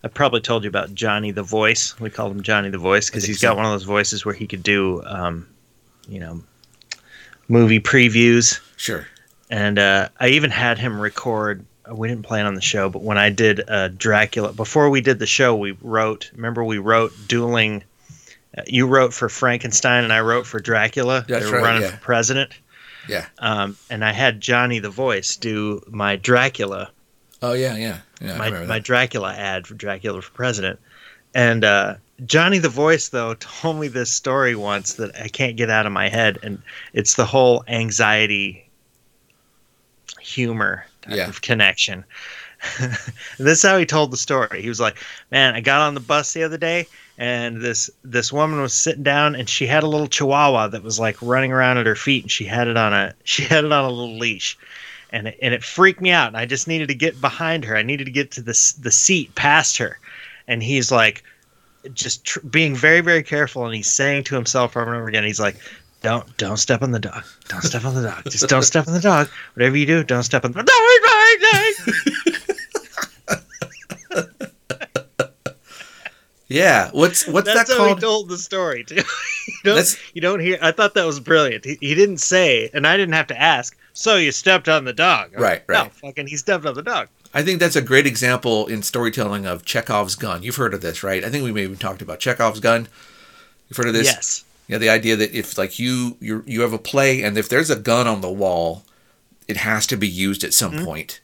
I 0.03 0.07
probably 0.07 0.41
told 0.41 0.63
you 0.63 0.69
about 0.69 0.95
Johnny 0.95 1.29
the 1.29 1.43
Voice. 1.43 1.99
We 1.99 2.09
called 2.09 2.31
him 2.31 2.41
Johnny 2.41 2.71
the 2.71 2.79
Voice 2.79 3.07
because 3.07 3.23
he's 3.23 3.39
got 3.39 3.51
so. 3.51 3.55
one 3.55 3.65
of 3.65 3.71
those 3.71 3.83
voices 3.83 4.25
where 4.25 4.33
he 4.33 4.47
could 4.47 4.63
do, 4.63 5.03
um, 5.05 5.47
you 6.07 6.19
know, 6.19 6.41
movie 7.49 7.79
previews. 7.79 8.59
Sure. 8.77 9.05
And 9.51 9.77
uh, 9.77 10.09
I 10.19 10.29
even 10.29 10.49
had 10.49 10.79
him 10.79 10.99
record. 10.99 11.63
We 11.91 12.07
didn't 12.07 12.23
play 12.23 12.39
it 12.39 12.45
on 12.47 12.55
the 12.55 12.61
show, 12.61 12.89
but 12.89 13.03
when 13.03 13.19
I 13.19 13.29
did 13.29 13.67
uh, 13.67 13.89
Dracula, 13.89 14.53
before 14.53 14.89
we 14.89 15.01
did 15.01 15.19
the 15.19 15.27
show, 15.27 15.55
we 15.55 15.77
wrote. 15.81 16.31
Remember, 16.33 16.63
we 16.63 16.79
wrote 16.79 17.13
dueling. 17.27 17.83
Uh, 18.57 18.61
you 18.65 18.87
wrote 18.87 19.13
for 19.13 19.29
Frankenstein, 19.29 20.03
and 20.03 20.13
I 20.13 20.21
wrote 20.21 20.47
for 20.47 20.59
Dracula. 20.59 21.25
That's 21.27 21.45
they 21.45 21.51
were 21.51 21.57
right, 21.57 21.63
running 21.63 21.81
yeah. 21.83 21.91
for 21.91 21.97
president. 21.97 22.53
Yeah. 23.09 23.25
Um, 23.39 23.75
and 23.89 24.05
I 24.05 24.11
had 24.13 24.39
Johnny 24.41 24.79
the 24.79 24.89
Voice 24.89 25.35
do 25.35 25.81
my 25.87 26.15
Dracula 26.15 26.91
Oh 27.41 27.53
yeah, 27.53 27.75
yeah, 27.77 27.99
yeah. 28.21 28.37
My, 28.37 28.49
my. 28.65 28.79
Dracula 28.79 29.33
ad 29.33 29.65
for 29.65 29.73
Dracula 29.73 30.21
for 30.21 30.31
President. 30.31 30.77
And 31.33 31.63
uh, 31.63 31.95
Johnny 32.25 32.57
the 32.57 32.67
Voice, 32.69 33.09
though, 33.09 33.33
told 33.39 33.79
me 33.79 33.87
this 33.87 34.11
story 34.11 34.55
once 34.55 34.95
that 34.95 35.15
I 35.15 35.29
can't 35.29 35.55
get 35.55 35.69
out 35.69 35.85
of 35.85 35.91
my 35.93 36.09
head. 36.09 36.37
And 36.43 36.61
it's 36.91 37.15
the 37.15 37.25
whole 37.25 37.63
anxiety 37.67 38.69
humor 40.19 40.85
type 41.01 41.15
Yeah. 41.15 41.29
of 41.29 41.41
connection. 41.41 42.03
this 43.37 43.59
is 43.59 43.63
how 43.63 43.77
he 43.77 43.85
told 43.85 44.11
the 44.11 44.17
story. 44.17 44.61
He 44.61 44.69
was 44.69 44.79
like, 44.79 44.97
Man, 45.31 45.55
I 45.55 45.61
got 45.61 45.81
on 45.81 45.93
the 45.93 45.99
bus 45.99 46.33
the 46.33 46.43
other 46.43 46.57
day 46.57 46.87
and 47.17 47.61
this 47.61 47.89
this 48.03 48.31
woman 48.31 48.61
was 48.61 48.73
sitting 48.73 49.03
down 49.03 49.35
and 49.35 49.49
she 49.49 49.67
had 49.67 49.83
a 49.83 49.87
little 49.87 50.07
chihuahua 50.07 50.67
that 50.67 50.83
was 50.83 50.99
like 50.99 51.21
running 51.21 51.51
around 51.51 51.77
at 51.77 51.85
her 51.85 51.95
feet 51.95 52.23
and 52.23 52.31
she 52.31 52.45
had 52.45 52.67
it 52.67 52.77
on 52.77 52.93
a 52.93 53.13
she 53.23 53.43
had 53.43 53.65
it 53.65 53.71
on 53.71 53.85
a 53.85 53.89
little 53.89 54.17
leash 54.17 54.57
and 55.11 55.27
it, 55.27 55.37
and 55.41 55.53
it 55.53 55.63
freaked 55.63 56.01
me 56.01 56.11
out. 56.11 56.27
And 56.27 56.37
I 56.37 56.45
just 56.45 56.67
needed 56.67 56.87
to 56.89 56.95
get 56.95 57.19
behind 57.21 57.65
her. 57.65 57.75
I 57.75 57.83
needed 57.83 58.05
to 58.05 58.11
get 58.11 58.31
to 58.31 58.41
the 58.41 58.73
the 58.81 58.91
seat 58.91 59.35
past 59.35 59.77
her. 59.77 59.99
And 60.47 60.63
he's 60.63 60.91
like, 60.91 61.23
just 61.93 62.25
tr- 62.25 62.39
being 62.41 62.75
very 62.75 63.01
very 63.01 63.23
careful. 63.23 63.65
And 63.65 63.75
he's 63.75 63.91
saying 63.91 64.23
to 64.25 64.35
himself 64.35 64.77
over 64.77 64.87
and 64.87 64.97
over 64.97 65.07
again, 65.07 65.23
he's 65.23 65.39
like, 65.39 65.57
"Don't 66.01 66.37
don't 66.37 66.57
step 66.57 66.81
on 66.81 66.91
the 66.91 66.99
dog. 66.99 67.23
Don't 67.47 67.63
step 67.63 67.85
on 67.85 67.95
the 67.95 68.03
dog. 68.03 68.23
Just 68.29 68.47
don't 68.49 68.63
step 68.63 68.87
on 68.87 68.93
the 68.93 69.01
dog. 69.01 69.29
Whatever 69.55 69.77
you 69.77 69.85
do, 69.85 70.03
don't 70.03 70.23
step 70.23 70.45
on 70.45 70.51
the 70.51 70.63
dog." 70.63 70.75
Yeah. 76.49 76.89
What's 76.91 77.27
what's 77.27 77.45
That's 77.45 77.69
that 77.69 77.77
how 77.77 77.85
called? 77.85 77.99
he 77.99 78.01
told 78.01 78.29
the 78.29 78.37
story 78.37 78.83
too. 78.83 78.95
you 79.47 79.53
don't 79.63 79.99
you 80.13 80.21
don't 80.21 80.39
hear. 80.39 80.57
I 80.61 80.71
thought 80.71 80.95
that 80.95 81.05
was 81.05 81.19
brilliant. 81.19 81.63
He, 81.63 81.77
he 81.79 81.95
didn't 81.95 82.17
say, 82.17 82.69
and 82.73 82.85
I 82.85 82.97
didn't 82.97 83.13
have 83.13 83.27
to 83.27 83.39
ask. 83.39 83.77
So 83.93 84.15
you 84.15 84.31
stepped 84.31 84.67
on 84.69 84.85
the 84.85 84.93
dog, 84.93 85.31
I'm 85.35 85.41
Right, 85.41 85.51
like, 85.51 85.69
No, 85.69 85.81
right. 85.83 85.91
fucking, 85.91 86.27
he 86.27 86.37
stepped 86.37 86.65
on 86.65 86.73
the 86.73 86.81
dog. 86.81 87.09
I 87.33 87.43
think 87.43 87.59
that's 87.59 87.75
a 87.75 87.81
great 87.81 88.07
example 88.07 88.65
in 88.67 88.81
storytelling 88.81 89.45
of 89.45 89.65
Chekhov's 89.65 90.15
gun. 90.15 90.41
You've 90.41 90.55
heard 90.55 90.73
of 90.73 90.81
this, 90.81 91.03
right? 91.03 91.23
I 91.23 91.29
think 91.29 91.43
we 91.43 91.51
maybe 91.51 91.75
talked 91.75 92.01
about 92.01 92.19
Chekhov's 92.19 92.59
gun. 92.61 92.87
You've 93.67 93.77
heard 93.77 93.87
of 93.87 93.93
this? 93.93 94.07
Yes. 94.07 94.45
Yeah, 94.67 94.77
the 94.77 94.89
idea 94.89 95.15
that 95.15 95.33
if 95.33 95.57
like 95.57 95.79
you 95.79 96.17
you 96.19 96.43
you 96.45 96.61
have 96.61 96.73
a 96.73 96.79
play 96.79 97.23
and 97.23 97.37
if 97.37 97.49
there's 97.49 97.69
a 97.69 97.75
gun 97.75 98.07
on 98.07 98.21
the 98.21 98.31
wall, 98.31 98.83
it 99.47 99.57
has 99.57 99.85
to 99.87 99.97
be 99.97 100.07
used 100.07 100.43
at 100.43 100.53
some 100.53 100.73
mm-hmm. 100.73 100.85
point. 100.85 101.21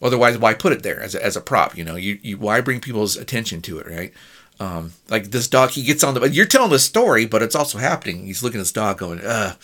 Otherwise, 0.00 0.38
why 0.38 0.54
put 0.54 0.72
it 0.72 0.82
there 0.82 1.02
as 1.02 1.14
a, 1.14 1.24
as 1.24 1.36
a 1.36 1.40
prop? 1.40 1.76
You 1.76 1.84
know, 1.84 1.96
you, 1.96 2.18
you 2.22 2.38
why 2.38 2.60
bring 2.60 2.80
people's 2.80 3.16
attention 3.16 3.60
to 3.62 3.78
it, 3.78 3.86
right? 3.86 4.12
Um, 4.58 4.92
like 5.10 5.30
this 5.30 5.48
dog, 5.48 5.70
he 5.70 5.82
gets 5.82 6.02
on 6.02 6.14
the. 6.14 6.28
You're 6.30 6.46
telling 6.46 6.70
the 6.70 6.78
story, 6.78 7.26
but 7.26 7.42
it's 7.42 7.54
also 7.54 7.78
happening. 7.78 8.26
He's 8.26 8.42
looking 8.42 8.58
at 8.58 8.62
this 8.62 8.72
dog, 8.72 8.98
going, 8.98 9.20
"Uh." 9.20 9.54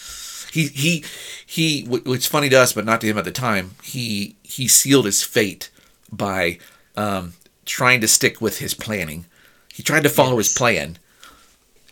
He 0.53 0.67
he 0.67 1.03
he. 1.47 1.85
wh- 1.87 2.07
What's 2.07 2.27
funny 2.27 2.51
to 2.51 2.57
us, 2.61 2.75
but 2.75 2.85
not 2.85 3.01
to 3.01 3.07
him 3.07 3.17
at 3.17 3.25
the 3.25 3.33
time. 3.33 3.71
He 3.83 4.37
he 4.43 4.69
sealed 4.69 5.07
his 5.07 5.23
fate 5.23 5.71
by 6.13 6.59
um, 6.95 7.33
trying 7.65 8.03
to 8.03 8.09
stick 8.09 8.43
with 8.43 8.59
his 8.59 8.75
planning. 8.75 9.25
He 9.73 9.83
tried 9.83 10.03
to 10.03 10.11
follow 10.11 10.37
his 10.37 10.53
plan, 10.53 10.99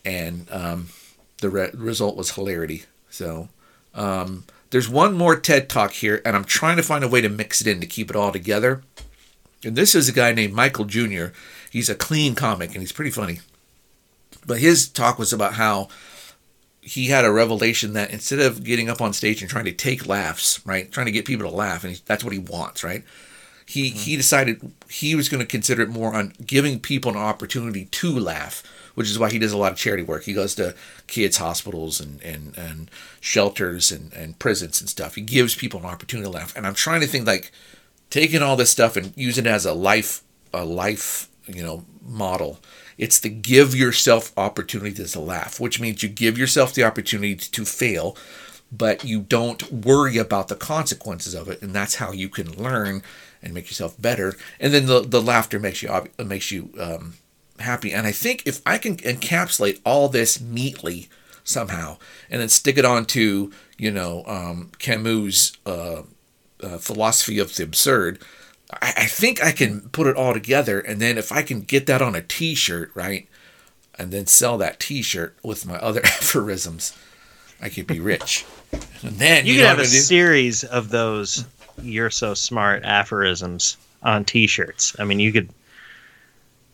and 0.05 0.46
um, 0.51 0.88
the 1.40 1.48
re- 1.48 1.70
result 1.72 2.16
was 2.16 2.32
hilarity. 2.32 2.84
So 3.09 3.48
um, 3.94 4.44
there's 4.70 4.90
one 4.90 5.14
more 5.14 5.36
TED 5.36 5.70
talk 5.70 5.92
here, 5.92 6.20
and 6.26 6.36
I'm 6.36 6.44
trying 6.44 6.76
to 6.76 6.82
find 6.82 7.03
a 7.03 7.09
way 7.09 7.22
to 7.22 7.30
mix 7.30 7.62
it 7.62 7.66
in 7.66 7.80
to 7.80 7.86
keep 7.86 8.11
it 8.11 8.16
all 8.16 8.30
together. 8.30 8.82
And 9.64 9.74
this 9.74 9.94
is 9.94 10.09
a 10.09 10.12
guy 10.12 10.32
named 10.32 10.53
Michael 10.53 10.84
Jr. 10.84 11.28
He's 11.70 11.88
a 11.88 11.94
clean 11.94 12.34
comic, 12.34 12.70
and 12.70 12.80
he's 12.80 12.92
pretty 12.92 13.12
funny. 13.12 13.40
But 14.44 14.58
his 14.58 14.88
talk 14.88 15.18
was 15.18 15.32
about 15.32 15.54
how 15.54 15.88
he 16.80 17.06
had 17.06 17.24
a 17.24 17.32
revelation 17.32 17.92
that 17.92 18.10
instead 18.10 18.40
of 18.40 18.64
getting 18.64 18.88
up 18.88 19.00
on 19.00 19.12
stage 19.12 19.40
and 19.40 19.50
trying 19.50 19.66
to 19.66 19.72
take 19.72 20.06
laughs, 20.06 20.64
right, 20.66 20.90
trying 20.90 21.06
to 21.06 21.12
get 21.12 21.24
people 21.24 21.48
to 21.48 21.54
laugh, 21.54 21.84
and 21.84 21.94
he, 21.94 22.02
that's 22.06 22.24
what 22.24 22.32
he 22.32 22.38
wants, 22.38 22.82
right? 22.82 23.04
He 23.66 23.90
mm-hmm. 23.90 23.98
he 23.98 24.16
decided 24.16 24.72
he 24.88 25.14
was 25.14 25.28
going 25.28 25.40
to 25.40 25.46
consider 25.46 25.82
it 25.82 25.88
more 25.90 26.14
on 26.14 26.32
giving 26.44 26.80
people 26.80 27.12
an 27.12 27.18
opportunity 27.18 27.84
to 27.84 28.18
laugh, 28.18 28.64
which 28.96 29.08
is 29.08 29.18
why 29.18 29.30
he 29.30 29.38
does 29.38 29.52
a 29.52 29.58
lot 29.58 29.70
of 29.70 29.78
charity 29.78 30.02
work. 30.02 30.24
He 30.24 30.32
goes 30.32 30.56
to 30.56 30.74
kids' 31.06 31.36
hospitals 31.36 32.00
and 32.00 32.20
and, 32.22 32.58
and 32.58 32.90
shelters 33.20 33.92
and, 33.92 34.12
and 34.12 34.38
prisons 34.40 34.80
and 34.80 34.90
stuff. 34.90 35.14
He 35.14 35.22
gives 35.22 35.54
people 35.54 35.80
an 35.80 35.86
opportunity 35.86 36.28
to 36.28 36.36
laugh. 36.36 36.56
And 36.56 36.66
I'm 36.66 36.74
trying 36.74 37.00
to 37.02 37.06
think 37.06 37.26
like 37.28 37.52
taking 38.08 38.42
all 38.42 38.56
this 38.56 38.70
stuff 38.70 38.96
and 38.96 39.12
using 39.16 39.46
it 39.46 39.50
as 39.50 39.64
a 39.64 39.72
life 39.72 40.22
a 40.52 40.64
life 40.64 41.30
you 41.55 41.62
know 41.62 41.84
model. 42.03 42.59
It's 42.98 43.18
the 43.18 43.30
give 43.30 43.74
yourself 43.74 44.32
opportunities 44.36 45.12
to 45.12 45.20
laugh 45.20 45.61
which 45.61 45.80
means 45.80 46.03
you 46.03 46.09
give 46.09 46.36
yourself 46.36 46.74
the 46.74 46.84
opportunity 46.84 47.36
to 47.36 47.64
fail 47.64 48.16
but 48.72 49.05
you 49.05 49.20
don't 49.20 49.72
worry 49.72 50.16
about 50.16 50.48
the 50.48 50.55
consequences 50.55 51.34
of 51.34 51.48
it 51.48 51.61
and 51.62 51.72
that's 51.72 51.96
how 51.96 52.12
you 52.12 52.28
can 52.28 52.53
learn 52.53 53.03
and 53.42 53.55
make 53.55 53.66
yourself 53.66 54.01
better. 54.01 54.36
And 54.61 54.72
then 54.74 54.86
the, 54.86 55.01
the 55.01 55.22
laughter 55.22 55.59
makes 55.59 55.82
you 55.82 55.90
makes 56.18 56.51
you 56.51 56.70
um, 56.78 57.14
happy. 57.59 57.92
And 57.92 58.07
i 58.07 58.12
think 58.12 58.42
if 58.46 58.61
i 58.66 58.78
can 58.78 58.96
encapsulate 58.96 59.80
all 59.84 60.09
this 60.09 60.40
neatly 60.40 61.09
somehow 61.42 61.96
and 62.30 62.40
then 62.40 62.48
stick 62.48 62.76
it 62.76 62.84
onto 62.84 63.51
you 63.78 63.90
know 63.90 64.24
um, 64.26 64.70
camus 64.78 65.53
uh, 65.66 66.03
uh, 66.62 66.78
philosophy 66.78 67.38
of 67.38 67.55
the 67.57 67.62
absurd, 67.62 68.20
I, 68.72 68.94
I 68.98 69.06
think 69.06 69.42
I 69.42 69.52
can 69.52 69.80
put 69.90 70.06
it 70.06 70.16
all 70.16 70.32
together. 70.32 70.80
And 70.80 71.00
then 71.00 71.18
if 71.18 71.32
I 71.32 71.42
can 71.42 71.60
get 71.62 71.86
that 71.86 72.02
on 72.02 72.14
a 72.14 72.22
T-shirt, 72.22 72.90
right, 72.94 73.28
and 73.98 74.10
then 74.12 74.26
sell 74.26 74.58
that 74.58 74.80
T-shirt 74.80 75.36
with 75.42 75.66
my 75.66 75.76
other 75.76 76.00
aphorisms, 76.04 76.96
I 77.60 77.68
could 77.68 77.86
be 77.86 78.00
rich. 78.00 78.44
And 79.02 79.18
then 79.18 79.46
You, 79.46 79.54
you, 79.54 79.58
could 79.60 79.66
have 79.68 79.78
a 79.78 79.82
do? 79.82 79.88
series 79.88 80.64
of 80.64 80.90
those 80.90 81.44
"You're 81.82 82.10
so 82.10 82.34
smart" 82.34 82.84
aphorisms 82.84 83.76
on 84.02 84.24
T-shirts. 84.24 84.96
I 84.98 85.04
mean, 85.04 85.20
you 85.20 85.32
could. 85.32 85.50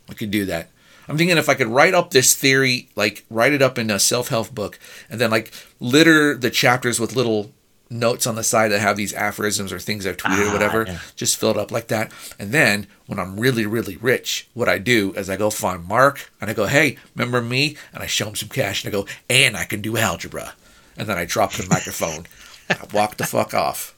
I 0.09 0.15
could 0.15 0.31
do 0.31 0.45
that. 0.45 0.69
I'm 1.09 1.17
thinking 1.17 1.37
if 1.39 1.49
I 1.49 1.55
could 1.55 1.69
write 1.69 1.95
up 1.95 2.11
this 2.11 2.35
theory, 2.35 2.89
like 2.97 3.25
write 3.31 3.53
it 3.53 3.63
up 3.63 3.79
in 3.79 3.91
a 3.91 3.99
self-help 3.99 4.55
book, 4.55 4.79
and 5.09 5.21
then 5.21 5.31
like 5.31 5.53
litter 5.81 6.37
the 6.37 6.51
chapters 6.51 7.01
with 7.01 7.17
little 7.17 7.53
notes 7.89 8.27
on 8.27 8.35
the 8.35 8.43
side 8.43 8.69
that 8.73 8.81
have 8.81 8.97
these 8.97 9.15
aphorisms 9.15 9.73
or 9.73 9.79
things 9.79 10.07
I've 10.07 10.17
tweeted 10.17 10.47
or 10.47 10.49
Ah, 10.49 10.53
whatever. 10.53 10.85
yeah. 10.87 10.99
Just 11.15 11.37
fill 11.37 11.51
it 11.51 11.57
up 11.57 11.71
like 11.71 11.87
that. 11.89 12.11
And 12.39 12.51
then 12.53 12.87
when 13.07 13.19
I'm 13.19 13.39
really, 13.39 13.65
really 13.67 13.97
rich, 13.97 14.49
what 14.55 14.69
I 14.69 14.79
do 14.79 15.13
is 15.15 15.31
I 15.31 15.37
go 15.37 15.51
find 15.51 15.85
Mark 15.87 16.31
and 16.41 16.51
I 16.51 16.53
go, 16.55 16.67
hey, 16.67 16.97
remember 17.15 17.41
me? 17.41 17.77
And 17.95 18.03
I 18.03 18.07
show 18.07 18.27
him 18.29 18.35
some 18.35 18.49
cash 18.49 18.85
and 18.85 18.93
I 18.93 18.97
go, 18.99 19.07
and 19.31 19.57
I 19.57 19.65
can 19.65 19.81
do 19.83 19.97
algebra. 19.97 20.55
And 20.97 21.09
then 21.09 21.17
I 21.19 21.25
drop 21.27 21.53
the 21.53 21.67
microphone. 21.69 22.27
I 22.71 22.77
walk 22.93 23.17
the 23.19 23.25
fuck 23.25 23.55
off. 23.55 23.93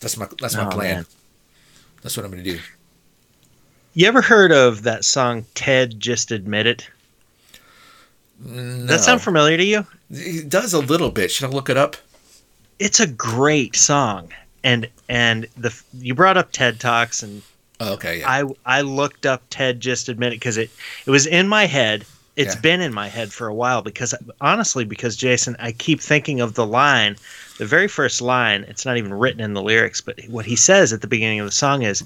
That's 0.00 0.16
my 0.16 0.26
that's 0.40 0.56
my 0.56 0.66
Oh, 0.66 0.70
plan. 0.70 0.94
man. 0.96 1.06
That's 2.02 2.16
what 2.16 2.26
I'm 2.26 2.32
gonna 2.32 2.42
do. 2.42 2.58
You 3.94 4.08
ever 4.08 4.20
heard 4.20 4.50
of 4.52 4.82
that 4.82 5.04
song 5.04 5.46
"Ted 5.54 6.00
Just 6.00 6.32
Admit 6.32 6.66
It"? 6.66 6.88
No. 8.44 8.86
That 8.86 9.00
sound 9.00 9.22
familiar 9.22 9.56
to 9.56 9.64
you? 9.64 9.86
It 10.12 10.48
does 10.48 10.72
a 10.74 10.78
little 10.80 11.10
bit. 11.10 11.30
Should 11.30 11.46
I 11.46 11.52
look 11.52 11.68
it 11.70 11.76
up? 11.76 11.96
It's 12.78 13.00
a 13.00 13.06
great 13.06 13.74
song, 13.76 14.30
and 14.62 14.88
and 15.08 15.46
the 15.56 15.74
you 15.94 16.14
brought 16.14 16.36
up 16.36 16.52
TED 16.52 16.78
Talks, 16.80 17.22
and 17.22 17.42
Oh, 17.80 17.94
okay, 17.94 18.20
yeah. 18.20 18.30
I 18.30 18.44
I 18.78 18.80
looked 18.82 19.24
up 19.26 19.42
Ted 19.50 19.80
Just 19.80 20.08
Admit 20.08 20.32
It 20.32 20.36
because 20.36 20.56
it 20.58 20.70
it 21.06 21.10
was 21.10 21.26
in 21.26 21.48
my 21.48 21.66
head. 21.66 22.04
It's 22.36 22.54
Yeah. 22.54 22.60
been 22.60 22.80
in 22.80 22.94
my 22.94 23.08
head 23.08 23.32
for 23.32 23.46
a 23.46 23.54
while 23.54 23.82
because 23.82 24.14
honestly, 24.40 24.84
because 24.84 25.16
Jason, 25.16 25.54
I 25.58 25.72
keep 25.72 26.00
thinking 26.00 26.40
of 26.40 26.54
the 26.54 26.66
line 26.66 27.16
the 27.58 27.66
very 27.66 27.88
first 27.88 28.20
line, 28.22 28.64
it's 28.68 28.84
not 28.86 28.96
even 28.96 29.12
written 29.14 29.40
in 29.40 29.52
the 29.54 29.62
lyrics, 29.62 30.00
but 30.00 30.18
what 30.28 30.46
he 30.46 30.56
says 30.56 30.92
at 30.92 31.00
the 31.02 31.06
beginning 31.06 31.38
of 31.40 31.46
the 31.46 31.52
song 31.52 31.82
is, 31.82 32.02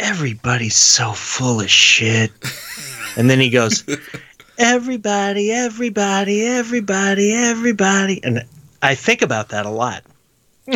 Everybody's 0.00 0.76
so 0.76 1.12
full 1.12 1.60
of 1.60 1.70
shit. 1.70 2.30
and 3.16 3.30
then 3.30 3.40
he 3.40 3.48
goes, 3.48 3.84
Everybody, 4.58 5.50
everybody, 5.50 6.46
everybody, 6.46 7.32
everybody. 7.32 8.22
And 8.22 8.44
I 8.82 8.94
think 8.94 9.22
about 9.22 9.48
that 9.48 9.66
a 9.66 9.70
lot. 9.70 10.04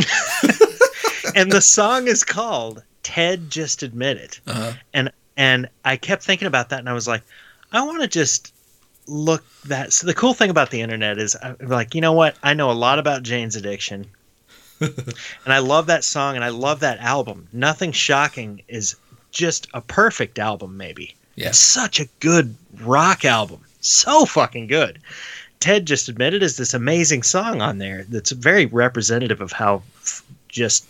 and 1.35 1.53
the 1.53 1.61
song 1.61 2.09
is 2.09 2.25
called 2.25 2.83
Ted 3.05 3.51
Just 3.51 3.83
Admit 3.83 4.17
It. 4.17 4.41
Uh-huh. 4.47 4.73
And 4.93 5.13
and 5.37 5.69
I 5.85 5.97
kept 5.97 6.25
thinking 6.25 6.49
about 6.49 6.71
that 6.71 6.81
and 6.81 6.89
I 6.89 6.93
was 6.93 7.07
like, 7.07 7.23
I 7.71 7.85
want 7.85 8.03
to 8.03 8.09
just 8.09 8.53
look 9.07 9.45
that 9.65 9.93
so 9.93 10.07
the 10.07 10.15
cool 10.15 10.35
thing 10.35 10.51
about 10.51 10.71
the 10.71 10.83
internet 10.83 11.19
is 11.19 11.37
I'm 11.41 11.57
like, 11.61 11.95
you 11.95 12.01
know 12.01 12.13
what? 12.13 12.37
I 12.43 12.55
know 12.55 12.71
a 12.71 12.73
lot 12.73 12.99
about 12.99 13.23
Jane's 13.23 13.55
addiction. 13.55 14.07
and 14.81 15.15
I 15.47 15.61
love 15.61 15.87
that 15.87 16.03
song 16.03 16.35
and 16.35 16.45
I 16.45 16.49
love 16.49 16.81
that 16.81 16.99
album. 16.99 17.47
Nothing 17.53 17.93
shocking 17.93 18.63
is 18.67 18.97
just 19.31 19.69
a 19.73 19.81
perfect 19.81 20.39
album 20.41 20.77
maybe. 20.77 21.15
Yeah. 21.37 21.49
It's 21.49 21.61
such 21.61 22.01
a 22.01 22.09
good 22.19 22.57
rock 22.81 23.25
album. 23.25 23.61
So 23.81 24.25
fucking 24.25 24.67
good. 24.67 24.99
Ted 25.61 25.87
just 25.87 26.09
admit 26.09 26.35
it 26.35 26.43
is 26.43 26.57
this 26.57 26.75
amazing 26.75 27.23
song 27.23 27.61
on 27.61 27.79
there 27.79 28.05
that's 28.09 28.31
very 28.31 28.67
representative 28.67 29.41
of 29.41 29.53
how 29.53 29.83
f- 29.97 30.23
just 30.49 30.87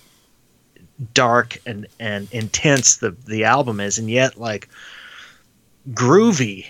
dark 1.14 1.58
and 1.64 1.86
and 2.00 2.28
intense 2.32 2.96
the 2.96 3.10
the 3.26 3.44
album 3.44 3.78
is 3.80 3.98
and 3.98 4.10
yet 4.10 4.36
like 4.36 4.68
groovy 5.90 6.66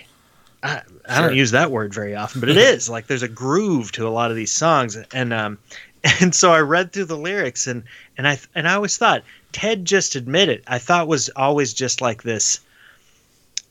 I, 0.61 0.81
I 1.07 1.15
Sure. 1.15 1.27
don't 1.27 1.37
use 1.37 1.51
that 1.51 1.71
word 1.71 1.93
very 1.93 2.15
often, 2.15 2.41
but 2.41 2.49
it 2.49 2.57
is 2.57 2.89
like 2.89 3.07
there's 3.07 3.23
a 3.23 3.27
groove 3.29 3.91
to 3.93 4.07
a 4.07 4.09
lot 4.09 4.29
of 4.29 4.35
these 4.37 4.51
songs, 4.51 4.97
and 5.13 5.33
um, 5.33 5.57
and 6.21 6.35
so 6.35 6.51
I 6.51 6.59
read 6.59 6.91
through 6.91 7.05
the 7.05 7.17
lyrics, 7.17 7.65
and 7.65 7.83
and 8.17 8.27
I 8.27 8.37
and 8.55 8.67
I 8.67 8.73
always 8.75 8.97
thought 8.97 9.23
Ted 9.53 9.85
just 9.85 10.15
admit 10.15 10.49
it 10.49 10.63
I 10.67 10.77
thought 10.77 11.07
was 11.07 11.29
always 11.35 11.73
just 11.73 12.01
like 12.01 12.23
this, 12.23 12.59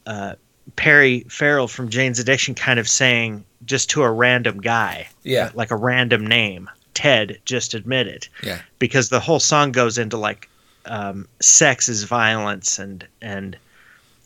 uh, 0.06 0.34
Perry 0.76 1.20
Farrell 1.28 1.68
from 1.68 1.88
Jane's 1.88 2.18
Addiction 2.18 2.54
kind 2.54 2.78
of 2.78 2.88
saying 2.88 3.44
just 3.64 3.90
to 3.90 4.02
a 4.02 4.10
random 4.10 4.60
guy, 4.60 5.08
Yeah. 5.24 5.50
like 5.54 5.70
a 5.70 5.76
random 5.76 6.26
name, 6.26 6.68
Ted 6.94 7.38
just 7.44 7.74
admit 7.74 8.06
it, 8.06 8.28
Yeah. 8.42 8.60
because 8.78 9.08
the 9.08 9.20
whole 9.20 9.40
song 9.40 9.72
goes 9.72 9.98
into 9.98 10.16
like 10.16 10.48
um, 10.86 11.28
sex 11.40 11.88
is 11.88 12.04
violence 12.04 12.78
and 12.78 13.06
and 13.20 13.58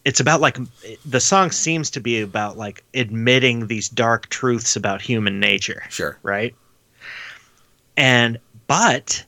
it's 0.04 0.20
about 0.20 0.40
like 0.40 0.58
the 1.04 1.18
song 1.20 1.50
seems 1.50 1.90
to 1.90 2.00
be 2.00 2.20
about 2.20 2.56
like 2.56 2.84
admitting 2.94 3.66
these 3.66 3.88
dark 3.88 4.28
truths 4.28 4.76
about 4.76 5.02
human 5.02 5.40
nature 5.40 5.82
Sure. 5.90 6.16
right 6.22 6.54
and 7.96 8.38
but 8.68 9.24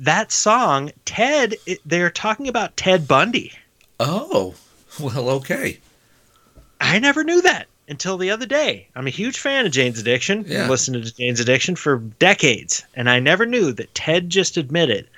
that 0.00 0.32
song 0.32 0.90
ted 1.04 1.54
they're 1.84 2.10
talking 2.10 2.48
about 2.48 2.76
ted 2.76 3.06
bundy 3.06 3.52
Oh. 4.00 4.54
Well, 5.00 5.28
okay. 5.30 5.78
I 6.80 6.98
never 6.98 7.24
knew 7.24 7.42
that 7.42 7.66
until 7.88 8.18
the 8.18 8.30
other 8.32 8.46
day 8.46 8.88
i'm 8.96 9.06
a 9.06 9.10
huge 9.10 9.38
fan 9.38 9.64
of 9.64 9.70
jane's 9.70 10.00
addiction 10.00 10.44
Yeah. 10.48 10.64
I've 10.64 10.70
listened 10.70 11.04
to 11.04 11.14
jane's 11.14 11.38
addiction 11.38 11.76
for 11.76 11.98
decades 11.98 12.84
and 12.94 13.08
i 13.08 13.20
never 13.20 13.46
knew 13.46 13.72
that 13.74 13.94
ted 13.94 14.28
just 14.28 14.56
admit 14.56 14.90
it 14.90 15.08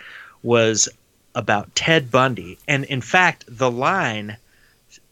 was 0.43 0.87
about 1.35 1.75
ted 1.75 2.11
bundy 2.11 2.59
and 2.69 2.85
in 2.85 3.01
fact 3.01 3.45
the 3.49 3.71
line 3.71 4.37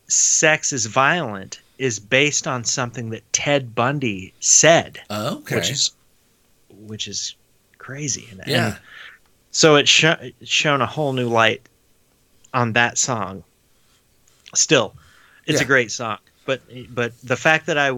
sex 0.07 0.71
is 0.73 0.85
violent 0.85 1.61
is 1.79 1.99
based 1.99 2.47
on 2.47 2.63
something 2.65 3.09
that 3.11 3.23
ted 3.33 3.75
bundy 3.75 4.35
said 4.41 5.01
Okay. 5.11 5.57
which 5.57 5.71
is 5.71 5.93
which 6.87 7.09
is 7.09 7.35
crazy. 7.79 8.29
And, 8.31 8.43
yeah. 8.47 8.67
and 8.67 8.79
so 9.51 9.77
it's 9.77 9.89
sho- 9.89 10.19
it's 10.21 10.51
shown 10.51 10.83
a 10.83 10.87
whole 10.87 11.13
new 11.15 11.29
light 11.29 11.63
on 12.53 12.75
that 12.75 12.99
song. 12.99 13.45
Still, 14.55 14.95
it's 15.47 15.61
Yeah. 15.61 15.65
a 15.65 15.67
great 15.67 15.91
song, 15.91 16.19
but 16.47 16.63
but 16.91 17.13
the 17.23 17.37
fact 17.37 17.67
that 17.67 17.77
I 17.79 17.93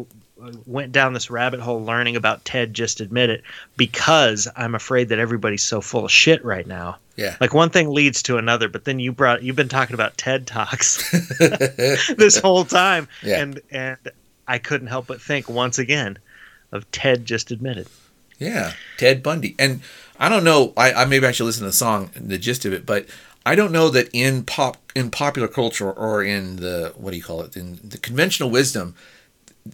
went 0.66 0.92
down 0.92 1.14
this 1.14 1.30
rabbit 1.30 1.58
hole 1.58 1.84
learning 1.84 2.14
about 2.14 2.44
Ted 2.44 2.72
just 2.72 3.00
admit 3.00 3.28
it 3.28 3.42
because 3.76 4.46
I'm 4.56 4.74
afraid 4.76 5.08
that 5.08 5.18
everybody's 5.18 5.64
so 5.64 5.80
full 5.80 6.04
of 6.04 6.12
shit 6.12 6.44
right 6.44 6.66
now. 6.66 6.98
Yeah. 7.16 7.36
Like 7.40 7.54
one 7.54 7.70
thing 7.70 7.90
leads 7.90 8.22
to 8.24 8.36
another, 8.36 8.68
but 8.68 8.84
then 8.84 9.00
you 9.00 9.10
brought 9.10 9.42
you've 9.42 9.56
been 9.56 9.68
talking 9.68 9.94
about 9.94 10.16
TED 10.16 10.46
Talks 10.46 11.10
this 12.16 12.38
whole 12.38 12.64
time 12.64 13.08
Yeah. 13.22 13.42
and 13.42 13.60
and 13.70 13.96
I 14.46 14.58
couldn't 14.58 14.86
help 14.86 15.08
but 15.08 15.20
think 15.20 15.48
once 15.48 15.78
again 15.78 16.18
of 16.72 16.88
Ted 16.92 17.24
just 17.24 17.50
admit 17.50 17.76
it. 17.76 17.88
Yeah, 18.38 18.74
Ted 18.98 19.22
Bundy. 19.24 19.56
And 19.58 19.80
I 20.20 20.28
don't 20.28 20.44
know. 20.44 20.72
I, 20.76 20.92
I 20.92 21.04
maybe 21.06 21.26
I 21.26 21.32
should 21.32 21.44
listen 21.46 21.62
to 21.62 21.66
the 21.70 21.72
song, 21.72 22.10
the 22.14 22.38
gist 22.38 22.64
of 22.64 22.72
it, 22.72 22.86
but 22.86 23.06
I 23.48 23.54
don't 23.54 23.72
know 23.72 23.88
that 23.88 24.10
in 24.12 24.44
pop 24.44 24.76
in 24.94 25.10
popular 25.10 25.48
culture 25.48 25.90
or 25.90 26.22
in 26.22 26.56
the 26.56 26.92
what 26.96 27.12
do 27.12 27.16
you 27.16 27.22
call 27.22 27.40
it 27.40 27.56
in 27.56 27.80
the 27.82 27.96
conventional 27.96 28.50
wisdom, 28.50 28.94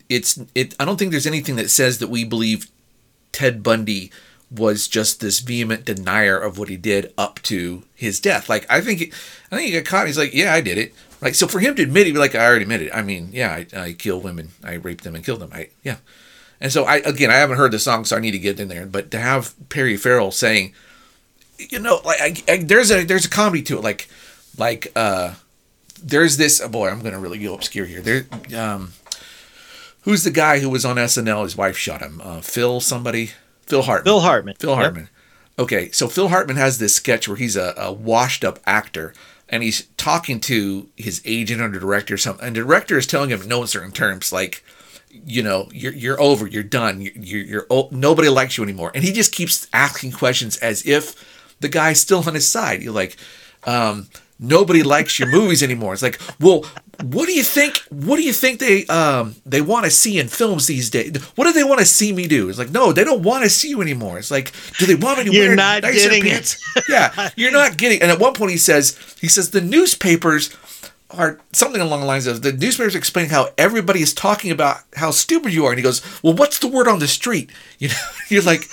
it's 0.09 0.39
it. 0.55 0.77
I 0.79 0.85
don't 0.85 0.97
think 0.97 1.11
there's 1.11 1.27
anything 1.27 1.57
that 1.57 1.71
says 1.71 1.99
that 1.99 2.07
we 2.07 2.23
believe 2.23 2.71
Ted 3.33 3.65
Bundy 3.65 4.13
was 4.49 4.87
just 4.87 5.19
this 5.19 5.41
vehement 5.41 5.87
denier 5.87 6.39
of 6.39 6.57
what 6.57 6.69
he 6.69 6.77
did 6.77 7.13
up 7.19 7.43
to 7.43 7.83
his 7.93 8.21
death. 8.21 8.49
Like 8.49 8.65
I 8.71 8.81
think 8.81 9.13
I 9.51 9.57
think 9.57 9.73
he 9.73 9.81
got 9.81 9.91
caught. 9.91 10.07
He's 10.07 10.19
like, 10.19 10.33
yeah, 10.33 10.55
I 10.55 10.61
did 10.61 10.79
it. 10.79 10.95
Like 11.21 11.35
so 11.35 11.49
for 11.49 11.59
him 11.59 11.75
to 11.75 11.83
admit, 11.83 12.07
he'd 12.07 12.13
be 12.13 12.19
like, 12.21 12.37
I 12.37 12.47
already 12.47 12.63
admitted. 12.63 12.93
I 12.93 13.03
mean, 13.03 13.31
yeah, 13.33 13.51
I, 13.51 13.67
I 13.77 13.93
kill 13.95 14.21
women, 14.21 14.51
I 14.63 14.75
rape 14.75 15.01
them 15.01 15.17
and 15.17 15.25
kill 15.25 15.37
them. 15.37 15.51
I 15.53 15.71
yeah. 15.83 15.97
And 16.61 16.71
so 16.71 16.85
I 16.85 16.99
again 16.99 17.33
I 17.33 17.35
haven't 17.35 17.57
heard 17.57 17.73
the 17.73 17.81
song, 17.81 18.05
so 18.05 18.17
I 18.17 18.21
need 18.21 18.31
to 18.33 18.39
get 18.39 18.61
in 18.61 18.69
there. 18.69 18.87
But 18.87 19.11
to 19.11 19.19
have 19.19 19.53
Perry 19.69 19.97
Farrell 19.97 20.31
saying, 20.31 20.75
you 21.59 21.79
know, 21.79 22.01
like 22.05 22.21
I, 22.49 22.53
I, 22.53 22.57
there's 22.59 22.91
a 22.91 23.05
there's 23.05 23.25
a 23.27 23.31
comedy 23.31 23.63
to 23.65 23.79
it, 23.79 23.83
like 23.85 24.09
like 24.59 24.93
uh 24.97 25.35
there's 26.03 26.37
this 26.37 26.61
oh 26.61 26.69
boy 26.69 26.89
I'm 26.89 27.01
gonna 27.01 27.19
really 27.19 27.39
go 27.39 27.55
obscure 27.55 27.87
here. 27.87 28.01
There 28.01 28.27
um 28.57 28.93
who's 30.03 30.25
the 30.25 30.31
guy 30.31 30.59
who 30.61 30.71
was 30.71 30.85
on 30.85 30.97
SNL? 30.97 31.45
His 31.45 31.57
wife 31.57 31.77
shot 31.77 32.01
him. 32.03 32.21
Uh, 32.23 32.41
Phil 32.41 32.81
somebody. 32.81 33.31
Phil 33.67 33.83
Hartman. 33.83 34.05
Phil 34.13 34.21
Hartman. 34.21 34.55
Phil 34.57 34.71
Yep. 34.71 34.79
Hartman. 34.79 35.09
Okay, 35.59 35.91
so 35.93 36.09
Phil 36.09 36.29
Hartman 36.29 36.57
has 36.57 36.79
this 36.79 36.95
sketch 36.97 37.29
where 37.29 37.37
he's 37.37 37.57
a, 37.57 37.75
a 37.77 37.93
washed 37.93 38.45
up 38.45 38.59
actor 38.67 39.15
and 39.49 39.63
he's 39.63 39.87
talking 39.97 40.41
to 40.41 40.89
his 40.97 41.23
agent 41.25 41.61
or 41.61 41.69
director 41.69 42.15
or 42.15 42.19
something. 42.19 42.45
And 42.47 42.57
the 42.57 42.61
director 42.61 42.99
is 42.99 43.07
telling 43.07 43.31
him 43.31 43.43
in 43.43 43.49
no 43.49 43.65
certain 43.65 43.93
terms, 43.93 44.33
like, 44.33 44.65
you 45.11 45.43
know, 45.45 45.69
you're, 45.73 45.93
you're 45.93 46.21
over, 46.21 46.47
you're 46.49 46.65
done, 46.65 47.01
you're, 47.01 47.13
you're, 47.15 47.43
you're 47.45 47.67
old, 47.71 47.93
nobody 47.93 48.29
likes 48.29 48.59
you 48.59 48.65
anymore. 48.65 48.91
And 48.97 49.05
he 49.05 49.13
just 49.13 49.31
keeps 49.33 49.69
asking 49.73 50.13
questions 50.13 50.57
as 50.57 50.85
if 50.87 51.15
the 51.61 51.69
guy's 51.69 52.01
still 52.01 52.23
on 52.27 52.35
his 52.35 52.49
side. 52.49 52.83
You're 52.83 52.93
like, 52.93 53.17
um, 53.65 54.09
nobody 54.39 54.83
likes 54.83 55.19
your 55.19 55.29
movies 55.29 55.63
anymore. 55.63 55.93
It's 55.93 56.03
like, 56.03 56.21
well, 56.41 56.65
what 57.03 57.27
do 57.27 57.33
you 57.33 57.43
think? 57.43 57.79
What 57.91 58.17
do 58.17 58.23
you 58.23 58.33
think 58.33 58.61
they 58.61 58.87
um 58.87 59.35
they 59.45 59.61
want 59.61 59.85
to 59.85 59.91
see 59.91 60.19
in 60.19 60.29
films 60.29 60.67
these 60.67 60.91
days? 60.91 61.17
What 61.35 61.45
do 61.45 61.53
they 61.53 61.65
want 61.65 61.81
to 61.81 61.87
see 61.87 62.13
me 62.13 62.29
do? 62.29 62.49
It's 62.49 62.59
like, 62.59 62.71
no, 62.71 62.93
they 62.93 63.05
don't 63.05 63.23
want 63.23 63.43
to 63.45 63.51
see 63.51 63.69
you 63.69 63.83
anymore. 63.83 64.19
It's 64.19 64.31
like, 64.31 64.53
do 64.79 64.87
they 64.87 64.95
want 64.95 65.19
me 65.19 65.25
to 65.25 65.33
You're 65.33 65.49
wear 65.49 65.57
not 65.57 65.83
nicer 65.83 66.09
getting 66.09 66.27
it. 66.27 66.31
pants? 66.31 66.63
yeah, 66.89 67.31
you're 67.37 67.51
not 67.53 67.77
getting. 67.79 68.01
And 68.01 68.11
at 68.11 68.21
one 68.21 68.35
point, 68.35 68.53
he 68.53 68.59
says, 68.59 68.97
he 69.21 69.29
says 69.29 69.51
the 69.51 69.61
newspapers 69.61 70.57
are 71.11 71.41
something 71.53 71.81
along 71.81 72.01
the 72.01 72.07
lines 72.07 72.27
of 72.27 72.43
the 72.43 72.53
newspapers 72.53 72.95
explaining 72.95 73.31
how 73.31 73.49
everybody 73.59 74.01
is 74.01 74.13
talking 74.15 74.51
about 74.51 74.79
how 74.95 75.11
stupid 75.11 75.53
you 75.53 75.65
are, 75.65 75.71
and 75.71 75.79
he 75.79 75.83
goes, 75.83 76.01
well, 76.23 76.35
what's 76.35 76.59
the 76.61 76.69
word 76.69 76.87
on 76.89 76.99
the 77.01 77.09
street? 77.09 77.51
You 77.79 77.89
know, 77.89 77.95
you're 78.29 78.43
like. 78.43 78.69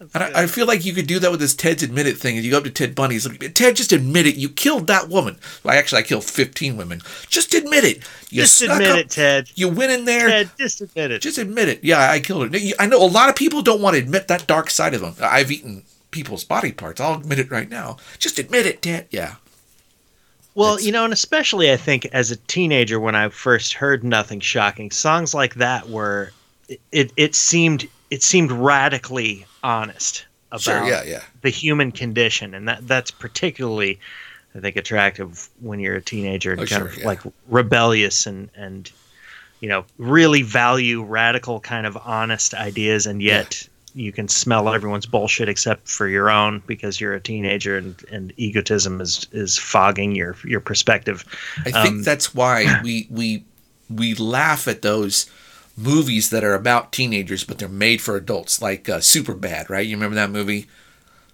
And 0.00 0.22
I, 0.22 0.42
I 0.42 0.46
feel 0.46 0.66
like 0.66 0.84
you 0.84 0.92
could 0.92 1.06
do 1.08 1.18
that 1.18 1.30
with 1.30 1.40
this 1.40 1.54
Ted's 1.54 1.82
admit 1.82 2.06
it 2.06 2.16
thing. 2.18 2.36
And 2.36 2.44
you 2.44 2.52
go 2.52 2.58
up 2.58 2.64
to 2.64 2.70
Ted 2.70 2.94
Bundy, 2.94 3.16
he's 3.16 3.26
like, 3.26 3.52
Ted, 3.54 3.74
just 3.76 3.90
admit 3.92 4.26
it. 4.26 4.36
You 4.36 4.48
killed 4.48 4.86
that 4.86 5.08
woman. 5.08 5.38
Well, 5.64 5.76
actually, 5.76 6.00
I 6.00 6.02
killed 6.04 6.24
15 6.24 6.76
women. 6.76 7.00
Just 7.28 7.52
admit 7.54 7.82
it. 7.84 7.98
You 8.30 8.42
Just 8.42 8.62
admit 8.62 8.90
up- 8.90 8.98
it, 8.98 9.10
Ted. 9.10 9.50
You 9.56 9.68
went 9.68 9.90
in 9.90 10.04
there. 10.04 10.28
Ted, 10.28 10.50
just 10.56 10.80
admit 10.80 11.10
it. 11.10 11.20
Just 11.22 11.38
admit 11.38 11.68
it. 11.68 11.82
Yeah, 11.82 12.10
I 12.10 12.20
killed 12.20 12.54
her. 12.54 12.60
I 12.78 12.86
know 12.86 13.02
a 13.04 13.08
lot 13.08 13.28
of 13.28 13.34
people 13.34 13.60
don't 13.62 13.82
want 13.82 13.96
to 13.96 14.02
admit 14.02 14.28
that 14.28 14.46
dark 14.46 14.70
side 14.70 14.94
of 14.94 15.00
them. 15.00 15.14
I've 15.20 15.50
eaten 15.50 15.82
people's 16.12 16.44
body 16.44 16.70
parts. 16.72 17.00
I'll 17.00 17.18
admit 17.18 17.38
it 17.40 17.50
right 17.50 17.68
now. 17.68 17.96
Just 18.18 18.38
admit 18.38 18.66
it, 18.66 18.82
Ted. 18.82 19.06
Yeah. 19.10 19.34
Well, 20.54 20.74
It's- 20.74 20.86
you 20.86 20.92
know, 20.92 21.04
and 21.04 21.12
especially 21.12 21.72
I 21.72 21.76
think 21.76 22.06
as 22.06 22.30
a 22.30 22.36
teenager 22.36 22.98
when 23.00 23.14
I 23.14 23.28
first 23.30 23.72
heard 23.74 24.04
Nothing 24.04 24.40
Shocking, 24.40 24.90
songs 24.90 25.34
like 25.34 25.54
that 25.56 25.88
were 25.88 26.32
it 26.68 26.80
it, 26.92 27.12
it 27.16 27.34
seemed 27.34 27.88
it 28.10 28.22
seemed 28.22 28.50
radically 28.52 29.44
honest 29.62 30.26
about 30.50 30.62
Sure. 30.62 30.84
Yeah. 30.88 31.02
Yeah. 31.04 31.22
the 31.42 31.50
human 31.50 31.92
condition 31.92 32.54
and 32.54 32.66
that 32.68 32.86
that's 32.88 33.10
particularly 33.10 33.98
I 34.54 34.60
think 34.60 34.76
attractive 34.76 35.48
when 35.60 35.78
you're 35.78 35.96
a 35.96 36.00
teenager 36.02 36.52
and 36.52 36.60
Oh, 36.60 36.66
kind 36.66 36.80
sure, 36.82 36.88
of 36.88 36.98
yeah. 36.98 37.06
like 37.06 37.20
rebellious 37.48 38.26
and 38.26 38.48
and 38.56 38.90
you 39.60 39.68
know, 39.68 39.84
really 39.98 40.42
value 40.42 41.02
radical 41.02 41.58
kind 41.58 41.84
of 41.86 41.96
honest 42.04 42.54
ideas 42.54 43.06
and 43.06 43.20
yet 43.20 43.68
you 43.94 44.12
can 44.12 44.28
smell 44.28 44.72
everyone's 44.72 45.06
bullshit 45.06 45.48
except 45.48 45.88
for 45.88 46.06
your 46.06 46.30
own 46.30 46.62
because 46.68 47.00
you're 47.00 47.14
a 47.14 47.20
teenager 47.20 47.76
and, 47.76 47.96
and 48.12 48.32
egotism 48.36 49.00
is 49.00 49.26
is 49.32 49.58
fogging 49.58 50.14
your 50.14 50.36
your 50.44 50.60
perspective. 50.60 51.24
I 51.66 51.70
think 51.72 51.86
Um, 51.88 52.02
that's 52.04 52.34
why 52.34 52.80
we 52.84 53.06
we 53.10 53.42
we 53.90 54.14
laugh 54.14 54.68
at 54.68 54.82
those 54.82 55.26
movies 55.78 56.30
that 56.30 56.44
are 56.44 56.54
about 56.54 56.92
teenagers, 56.92 57.44
but 57.44 57.58
they're 57.58 57.68
made 57.68 58.00
for 58.02 58.16
adults, 58.16 58.60
like 58.60 58.88
uh, 58.88 59.00
Super 59.00 59.34
Bad, 59.34 59.70
right? 59.70 59.86
You 59.86 59.96
remember 59.96 60.16
that 60.16 60.30
movie? 60.30 60.66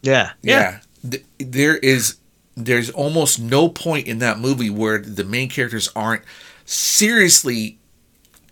Yeah. 0.03 0.33
Yeah. 0.43 0.81
Th- 1.09 1.25
There 1.39 1.77
is 1.79 2.17
there's 2.57 2.91
almost 2.91 3.41
no 3.41 3.69
point 3.69 4.07
in 4.07 4.19
that 4.21 4.39
movie 4.39 4.71
where 4.71 4.99
the 4.99 5.25
main 5.25 5.49
characters 5.49 5.91
aren't 5.97 6.23
seriously 6.65 7.79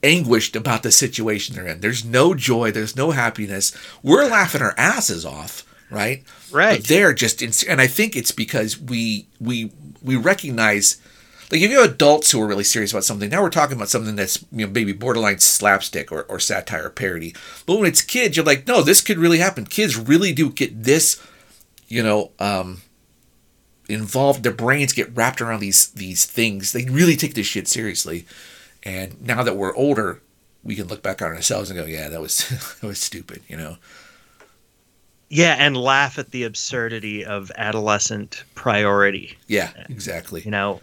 anguished 0.02 0.56
about 0.56 0.82
the 0.82 0.90
situation 0.90 1.54
they're 1.54 1.66
in. 1.66 1.80
There's 1.80 2.04
no 2.04 2.34
joy, 2.34 2.72
there's 2.72 2.96
no 2.96 3.12
happiness. 3.12 3.72
We're 4.02 4.26
laughing 4.28 4.62
our 4.62 4.74
asses 4.76 5.24
off, 5.24 5.64
right? 5.90 6.24
Right. 6.50 6.80
But 6.80 6.88
they're 6.88 7.14
just 7.14 7.42
in, 7.42 7.52
and 7.70 7.80
I 7.80 7.86
think 7.86 8.16
it's 8.16 8.32
because 8.32 8.78
we 8.80 9.26
we 9.40 9.70
we 10.02 10.16
recognize 10.16 10.96
like 11.52 11.60
if 11.60 11.70
you 11.70 11.82
have 11.82 11.90
adults 11.90 12.30
who 12.30 12.40
are 12.40 12.46
really 12.46 12.64
serious 12.64 12.92
about 12.92 13.04
something, 13.04 13.28
now 13.28 13.42
we're 13.42 13.50
talking 13.50 13.76
about 13.76 13.90
something 13.90 14.16
that's 14.16 14.42
you 14.50 14.66
know 14.66 14.72
maybe 14.72 14.94
borderline 14.94 15.38
slapstick 15.38 16.10
or, 16.10 16.22
or 16.22 16.40
satire 16.40 16.86
or 16.86 16.90
parody. 16.90 17.34
But 17.66 17.78
when 17.78 17.86
it's 17.86 18.00
kids, 18.00 18.38
you're 18.38 18.46
like, 18.46 18.66
no, 18.66 18.80
this 18.82 19.02
could 19.02 19.18
really 19.18 19.36
happen. 19.36 19.66
Kids 19.66 19.98
really 19.98 20.32
do 20.32 20.48
get 20.48 20.84
this, 20.84 21.22
you 21.88 22.02
know, 22.02 22.30
um, 22.38 22.80
involved. 23.86 24.44
Their 24.44 24.52
brains 24.52 24.94
get 24.94 25.14
wrapped 25.14 25.42
around 25.42 25.60
these 25.60 25.88
these 25.88 26.24
things. 26.24 26.72
They 26.72 26.86
really 26.86 27.16
take 27.16 27.34
this 27.34 27.46
shit 27.46 27.68
seriously. 27.68 28.24
And 28.82 29.20
now 29.20 29.42
that 29.42 29.54
we're 29.54 29.76
older, 29.76 30.22
we 30.64 30.74
can 30.74 30.86
look 30.86 31.02
back 31.02 31.20
on 31.20 31.32
ourselves 31.32 31.68
and 31.68 31.78
go, 31.78 31.84
yeah, 31.84 32.08
that 32.08 32.20
was 32.22 32.48
that 32.80 32.86
was 32.86 32.98
stupid, 32.98 33.42
you 33.46 33.58
know. 33.58 33.76
Yeah, 35.28 35.56
and 35.58 35.76
laugh 35.76 36.18
at 36.18 36.30
the 36.30 36.44
absurdity 36.44 37.26
of 37.26 37.52
adolescent 37.56 38.44
priority. 38.54 39.36
Yeah, 39.48 39.70
exactly. 39.90 40.40
you 40.42 40.50
know 40.50 40.80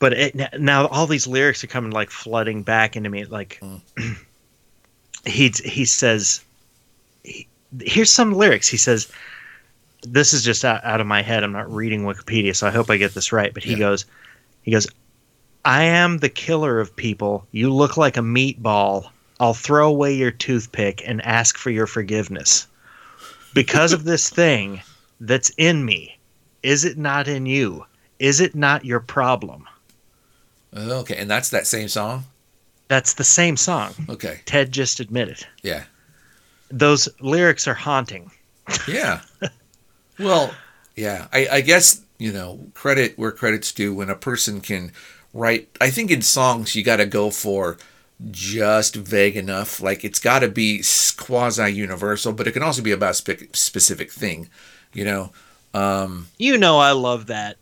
but 0.00 0.14
it, 0.14 0.58
now 0.58 0.86
all 0.86 1.06
these 1.06 1.28
lyrics 1.28 1.62
are 1.62 1.68
coming 1.68 1.92
like 1.92 2.10
flooding 2.10 2.64
back 2.64 2.96
into 2.96 3.08
me 3.08 3.24
like 3.26 3.60
hmm. 3.62 3.76
he 5.26 5.52
he 5.64 5.84
says 5.84 6.42
he, 7.22 7.46
here's 7.80 8.12
some 8.12 8.32
lyrics. 8.32 8.66
He 8.66 8.78
says 8.78 9.12
this 10.02 10.32
is 10.32 10.42
just 10.42 10.64
out, 10.64 10.82
out 10.82 11.00
of 11.00 11.06
my 11.06 11.22
head. 11.22 11.44
I'm 11.44 11.52
not 11.52 11.70
reading 11.70 12.02
wikipedia 12.02 12.56
so 12.56 12.66
i 12.66 12.70
hope 12.70 12.90
i 12.90 12.96
get 12.96 13.14
this 13.14 13.30
right. 13.30 13.54
But 13.54 13.62
he 13.62 13.72
Yeah. 13.72 13.78
goes 13.78 14.06
he 14.62 14.72
goes 14.72 14.88
i 15.64 15.84
am 15.84 16.18
the 16.18 16.30
killer 16.30 16.80
of 16.80 16.96
people. 16.96 17.46
You 17.52 17.72
look 17.72 17.96
like 17.96 18.16
a 18.16 18.20
meatball. 18.20 19.10
I'll 19.38 19.54
throw 19.54 19.88
away 19.88 20.14
your 20.14 20.30
toothpick 20.30 21.02
and 21.06 21.22
ask 21.22 21.56
for 21.56 21.70
your 21.70 21.86
forgiveness. 21.86 22.66
Because 23.54 23.92
of 23.92 24.04
this 24.10 24.30
thing 24.30 24.80
that's 25.20 25.50
in 25.58 25.84
me 25.84 26.16
is 26.62 26.84
it 26.84 26.96
not 26.98 27.28
in 27.28 27.44
you? 27.46 27.84
Is 28.18 28.40
it 28.40 28.54
not 28.54 28.84
your 28.84 29.00
problem 29.00 29.66
Okay, 30.76 31.16
and 31.16 31.30
that's 31.30 31.50
that 31.50 31.66
same 31.66 31.88
song. 31.88 32.24
That's 32.88 33.14
the 33.14 33.24
same 33.24 33.56
song. 33.56 33.94
Okay, 34.08 34.40
Ted 34.46 34.72
just 34.72 35.00
admit 35.00 35.28
it. 35.28 35.46
yeah, 35.62 35.84
Those 36.70 37.08
lyrics 37.20 37.66
are 37.68 37.74
haunting. 37.74 38.30
yeah. 38.88 39.22
well, 40.18 40.54
yeah. 40.96 41.26
I, 41.32 41.48
I 41.50 41.60
guess 41.60 42.02
you 42.18 42.32
know 42.32 42.60
credit 42.74 43.18
where 43.18 43.32
credit's 43.32 43.72
due 43.72 43.94
when 43.94 44.10
a 44.10 44.14
person 44.16 44.60
can 44.60 44.92
write. 45.34 45.68
I 45.80 45.90
think 45.90 46.10
in 46.10 46.22
songs 46.22 46.74
you 46.74 46.82
got 46.84 46.96
to 46.96 47.06
go 47.06 47.30
for 47.30 47.78
just 48.30 48.94
vague 48.96 49.36
enough. 49.36 49.80
Like 49.80 50.04
it's 50.04 50.20
got 50.20 50.40
to 50.40 50.48
be 50.48 50.82
quasi 51.16 51.70
universal, 51.72 52.32
but 52.32 52.46
it 52.46 52.52
can 52.52 52.62
also 52.62 52.82
be 52.82 52.92
about 52.92 53.12
a 53.12 53.14
spe- 53.14 53.54
specific 53.54 54.10
thing. 54.12 54.48
You 54.92 55.04
know. 55.04 55.32
Um, 55.74 56.26
You 56.38 56.58
know 56.58 56.78
I 56.78 56.90
love 56.90 57.26
that 57.26 57.56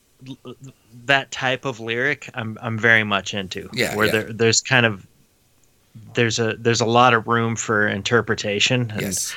that 1.08 1.30
type 1.30 1.64
of 1.64 1.80
lyric. 1.80 2.30
I'm 2.34 2.56
I'm 2.62 2.78
very 2.78 3.04
much 3.04 3.34
into. 3.34 3.68
Yeah, 3.72 3.94
Where 3.96 4.06
yeah. 4.06 4.12
there 4.12 4.32
there's 4.32 4.60
kind 4.60 4.86
of 4.86 5.06
there's 6.14 6.38
a 6.38 6.54
there's 6.56 6.80
a 6.80 6.86
lot 6.86 7.12
of 7.14 7.26
room 7.26 7.56
for 7.56 7.86
interpretation. 7.86 8.90
And, 8.92 9.02
yes. 9.02 9.34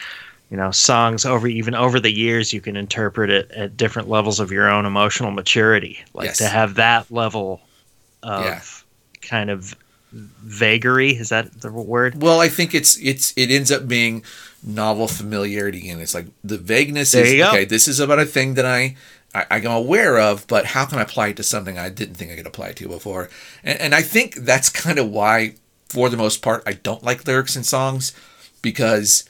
You 0.49 0.57
know, 0.57 0.69
songs 0.71 1.25
over 1.25 1.47
even 1.47 1.73
over 1.75 1.99
the 1.99 2.11
years 2.11 2.51
you 2.53 2.59
can 2.61 2.75
interpret 2.75 3.29
it 3.29 3.49
at 3.51 3.77
different 3.77 4.09
levels 4.09 4.39
of 4.41 4.51
your 4.51 4.69
own 4.69 4.85
emotional 4.85 5.31
maturity. 5.31 5.99
Like 6.13 6.25
Yes. 6.27 6.37
to 6.39 6.47
have 6.47 6.75
that 6.75 7.09
level 7.09 7.61
of 8.21 8.43
Yeah. 8.45 8.61
kind 9.27 9.49
of 9.49 9.75
vagary, 10.13 11.11
is 11.11 11.29
that 11.29 11.61
the 11.61 11.71
word? 11.71 12.21
Well, 12.21 12.41
I 12.41 12.49
think 12.49 12.75
it's 12.75 12.97
it's 13.01 13.33
it 13.37 13.49
ends 13.49 13.71
up 13.71 13.87
being 13.87 14.23
novel 14.61 15.07
familiarity, 15.07 15.89
and 15.89 16.01
it's 16.01 16.13
like 16.13 16.27
the 16.43 16.57
vagueness 16.57 17.13
There 17.13 17.25
is 17.25 17.41
okay. 17.47 17.63
This 17.65 17.87
is 17.87 17.99
about 18.01 18.19
a 18.19 18.25
thing 18.25 18.55
that 18.55 18.65
I, 18.65 18.97
I 19.33 19.45
I'm 19.49 19.65
aware 19.65 20.19
of, 20.19 20.47
but 20.47 20.67
how 20.67 20.85
can 20.85 20.99
I 20.99 21.03
apply 21.03 21.29
it 21.29 21.37
to 21.37 21.43
something 21.43 21.77
I 21.77 21.89
didn't 21.89 22.15
think 22.15 22.31
I 22.31 22.35
could 22.35 22.47
apply 22.47 22.67
it 22.69 22.77
to 22.77 22.87
before? 22.87 23.29
And, 23.63 23.79
and 23.79 23.95
I 23.95 24.01
think 24.01 24.35
that's 24.35 24.69
kind 24.83 24.99
of 24.99 25.09
why, 25.09 25.55
for 25.89 26.09
the 26.09 26.17
most 26.17 26.41
part, 26.41 26.63
I 26.65 26.73
don't 26.73 27.03
like 27.03 27.27
lyrics 27.27 27.55
in 27.55 27.63
songs 27.63 28.13
because. 28.61 29.25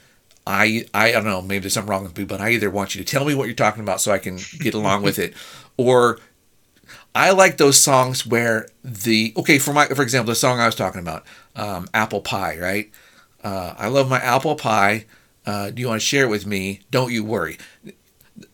I, 0.47 0.85
I 0.91 1.11
don't 1.11 1.23
know, 1.23 1.43
maybe 1.43 1.59
there's 1.59 1.73
something 1.73 1.91
wrong 1.91 2.01
with 2.01 2.17
me, 2.17 2.23
but 2.23 2.41
I 2.41 2.49
either 2.49 2.71
want 2.71 2.95
you 2.95 3.03
to 3.03 3.09
tell 3.09 3.25
me 3.25 3.35
what 3.35 3.45
you're 3.45 3.53
talking 3.53 3.83
about 3.83 4.01
so 4.01 4.11
I 4.11 4.17
can 4.17 4.39
get 4.57 4.73
along 4.73 5.03
with 5.03 5.19
it, 5.19 5.35
or 5.77 6.17
I 7.13 7.31
like 7.31 7.57
those 7.57 7.77
songs 7.77 8.25
where 8.25 8.67
the 8.83 9.33
okay 9.37 9.59
for 9.59 9.73
my 9.73 9.87
for 9.87 10.01
example 10.01 10.31
the 10.31 10.35
song 10.35 10.59
I 10.59 10.65
was 10.65 10.75
talking 10.75 11.01
about 11.01 11.25
um, 11.55 11.87
apple 11.93 12.21
pie 12.21 12.57
right 12.57 12.91
uh, 13.43 13.75
I 13.77 13.87
love 13.87 14.09
my 14.09 14.19
apple 14.19 14.55
pie 14.55 15.05
uh, 15.45 15.71
do 15.71 15.81
you 15.81 15.87
want 15.87 16.01
to 16.01 16.05
share 16.05 16.25
it 16.25 16.29
with 16.29 16.45
me 16.45 16.81
don't 16.89 17.11
you 17.11 17.23
worry 17.23 17.57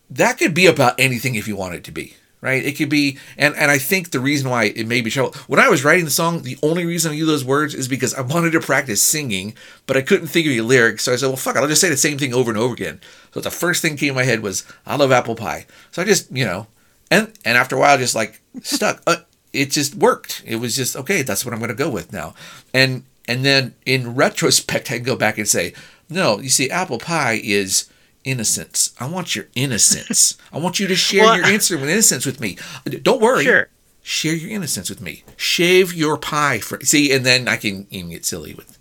that 0.09 0.37
could 0.37 0.53
be 0.53 0.65
about 0.65 0.99
anything 0.99 1.35
if 1.35 1.47
you 1.47 1.55
want 1.55 1.75
it 1.75 1.83
to 1.85 1.91
be 1.91 2.15
right? 2.41 2.63
It 2.63 2.77
could 2.77 2.89
be 2.89 3.17
and 3.37 3.55
and 3.55 3.71
I 3.71 3.77
think 3.77 4.11
the 4.11 4.19
reason 4.19 4.49
why 4.49 4.65
it 4.65 4.87
may 4.87 5.01
be 5.01 5.09
trouble 5.09 5.33
when 5.47 5.59
I 5.59 5.69
was 5.69 5.83
writing 5.83 6.05
the 6.05 6.11
song 6.11 6.43
the 6.43 6.57
only 6.61 6.85
reason 6.85 7.11
I 7.11 7.15
used 7.15 7.29
those 7.29 7.45
words 7.45 7.73
is 7.73 7.87
because 7.87 8.13
I 8.13 8.21
wanted 8.21 8.51
to 8.51 8.59
practice 8.59 9.01
singing 9.01 9.55
but 9.85 9.97
I 9.97 10.01
couldn't 10.01 10.27
think 10.27 10.45
of 10.45 10.51
any 10.51 10.61
lyrics 10.61 11.03
so 11.03 11.13
I 11.13 11.15
said 11.15 11.27
well 11.27 11.35
fuck 11.35 11.55
it 11.55 11.59
I'll 11.59 11.67
just 11.67 11.81
say 11.81 11.89
the 11.89 11.97
same 11.97 12.17
thing 12.17 12.33
over 12.33 12.51
and 12.51 12.57
over 12.59 12.73
again. 12.73 13.01
So 13.33 13.41
the 13.41 13.51
first 13.51 13.81
thing 13.81 13.97
came 13.97 14.09
in 14.09 14.15
my 14.15 14.23
head 14.23 14.41
was 14.41 14.65
I 14.85 14.95
love 14.95 15.11
apple 15.11 15.35
pie. 15.35 15.65
So 15.91 16.01
I 16.01 16.05
just 16.05 16.31
you 16.31 16.45
know 16.45 16.67
and 17.09 17.33
and 17.43 17.57
after 17.57 17.75
a 17.75 17.79
while 17.79 17.97
just 17.97 18.15
like 18.15 18.41
stuck. 18.61 19.01
Uh, 19.07 19.17
it 19.53 19.71
just 19.71 19.95
worked. 19.95 20.43
It 20.45 20.57
was 20.57 20.75
just 20.75 20.95
okay 20.95 21.21
that's 21.23 21.43
what 21.43 21.53
i'm 21.53 21.59
going 21.59 21.69
to 21.69 21.75
go 21.75 21.89
with 21.89 22.13
now. 22.13 22.35
And 22.73 23.03
and 23.27 23.43
then 23.43 23.73
in 23.85 24.15
retrospect 24.15 24.91
i 24.91 24.95
can 24.95 25.03
go 25.03 25.15
back 25.15 25.37
and 25.37 25.47
say 25.47 25.73
no 26.09 26.39
you 26.39 26.49
see 26.49 26.69
apple 26.69 26.99
pie 26.99 27.41
is 27.43 27.89
innocence 28.27 28.93
i 28.99 29.05
want 29.07 29.35
your 29.35 29.45
innocence 29.55 30.37
i 30.53 30.57
want 30.59 30.79
you 30.79 30.87
to 30.87 30.95
share 30.95 31.23
Well, 31.23 31.37
your 31.37 31.45
answer 31.55 31.77
with 31.77 31.89
innocence 31.89 32.25
with 32.25 32.39
me 32.39 32.57
don't 33.03 33.21
worry 33.21 33.43
Sure. 33.43 33.69
share 34.03 34.33
your 34.35 34.51
innocence 34.51 34.89
with 34.89 35.01
me 35.01 35.23
shave 35.37 35.93
your 35.93 36.17
pie 36.17 36.59
for 36.59 36.79
see 36.81 37.11
and 37.13 37.25
then 37.25 37.47
i 37.47 37.55
can 37.57 37.87
even 37.89 38.11
get 38.11 38.25
silly 38.25 38.53
with 38.53 38.77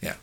yeah 0.00 0.14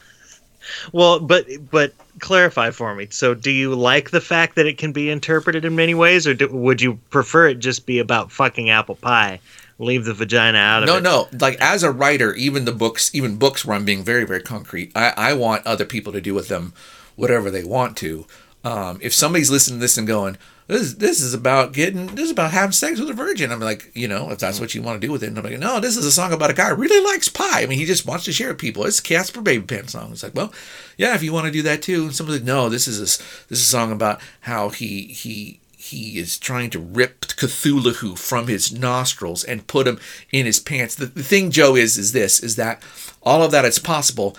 Well, 0.91 1.19
but 1.19 1.45
but 1.71 1.93
clarify 2.19 2.69
for 2.71 2.93
me. 2.93 3.07
So, 3.09 3.33
do 3.33 3.49
you 3.49 3.73
like 3.73 4.11
the 4.11 4.21
fact 4.21 4.55
that 4.55 4.67
it 4.67 4.77
can 4.77 4.91
be 4.91 5.09
interpreted 5.09 5.63
in 5.65 5.75
many 5.75 5.95
ways, 5.95 6.27
or 6.27 6.33
do, 6.33 6.47
would 6.49 6.81
you 6.81 6.95
prefer 7.09 7.47
it 7.47 7.59
just 7.59 7.85
be 7.85 7.97
about 7.97 8.31
fucking 8.31 8.69
apple 8.69 8.95
pie? 8.95 9.39
Leave 9.79 10.03
the 10.05 10.13
vagina 10.13 10.57
out 10.57 10.83
of 10.83 10.87
no 10.87 10.97
it. 10.97 11.01
No, 11.01 11.27
no 11.31 11.37
like 11.39 11.57
as 11.61 11.81
a 11.83 11.91
writer 11.91 12.33
even 12.35 12.65
the 12.65 12.73
books 12.73 13.09
even 13.15 13.37
books 13.37 13.63
where 13.63 13.77
i'm 13.77 13.85
being 13.85 14.03
very 14.03 14.25
very 14.25 14.41
concrete 14.41 14.91
i 14.93 15.13
i 15.15 15.33
want 15.33 15.65
other 15.65 15.85
people 15.85 16.11
to 16.11 16.19
do 16.19 16.33
with 16.33 16.49
them 16.49 16.73
whatever 17.15 17.49
they 17.49 17.63
want 17.63 17.95
to 17.97 18.27
um 18.63 18.99
if 19.01 19.13
somebody's 19.13 19.51
listening 19.51 19.79
to 19.79 19.81
this 19.81 19.97
and 19.97 20.07
going 20.07 20.37
this 20.69 20.81
is, 20.81 20.97
this 20.97 21.19
is 21.19 21.33
about 21.33 21.73
getting 21.73 22.05
this 22.07 22.25
is 22.25 22.31
about 22.31 22.51
having 22.51 22.73
sex 22.73 22.99
with 22.99 23.09
a 23.09 23.13
virgin. 23.13 23.51
I'm 23.51 23.59
like 23.59 23.91
you 23.95 24.07
know 24.07 24.29
if 24.29 24.37
that's 24.37 24.59
what 24.59 24.75
you 24.75 24.83
want 24.83 25.01
to 25.01 25.07
do 25.07 25.11
with 25.11 25.23
it. 25.23 25.27
And 25.27 25.37
i'm 25.37 25.43
like 25.43 25.57
no 25.57 25.79
this 25.79 25.97
is 25.97 26.05
a 26.05 26.11
song 26.11 26.31
about 26.31 26.51
a 26.51 26.53
guy 26.53 26.69
who 26.69 26.75
really 26.75 27.03
likes 27.11 27.27
pie. 27.27 27.63
I 27.63 27.65
mean 27.65 27.79
he 27.79 27.85
just 27.85 28.05
wants 28.05 28.25
to 28.25 28.31
share 28.31 28.49
it 28.49 28.53
with 28.53 28.59
people. 28.59 28.85
It's 28.85 28.99
a 28.99 29.03
Caspar 29.03 29.41
Babypants 29.41 29.91
song. 29.91 30.11
It's 30.11 30.21
like 30.21 30.35
well 30.35 30.53
yeah 30.95 31.15
if 31.15 31.23
you 31.23 31.33
want 31.33 31.47
to 31.47 31.51
do 31.51 31.63
that 31.63 31.81
too. 31.81 32.03
And 32.03 32.15
somebody's 32.15 32.41
like 32.41 32.47
no 32.47 32.69
this 32.69 32.87
is 32.87 32.99
a, 32.99 33.03
this 33.47 33.59
is 33.59 33.61
a 33.61 33.65
song 33.65 33.91
about 33.91 34.21
how 34.41 34.69
he 34.69 35.05
he 35.05 35.59
he 35.75 36.19
is 36.19 36.37
trying 36.37 36.69
to 36.69 36.79
rip 36.79 37.21
Cthulhu 37.21 38.15
from 38.15 38.47
his 38.47 38.71
nostrils 38.71 39.43
and 39.43 39.65
put 39.65 39.87
him 39.87 39.97
in 40.31 40.45
his 40.45 40.59
pants. 40.59 40.93
The, 40.93 41.07
the 41.07 41.23
thing, 41.23 41.51
Joe, 41.51 41.75
is 41.75 41.97
is 41.97 42.11
this: 42.11 42.41
is 42.41 42.57
that 42.57 42.83
all 43.23 43.41
of 43.41 43.51
that 43.51 43.63
is 43.63 43.79
possible, 43.79 44.37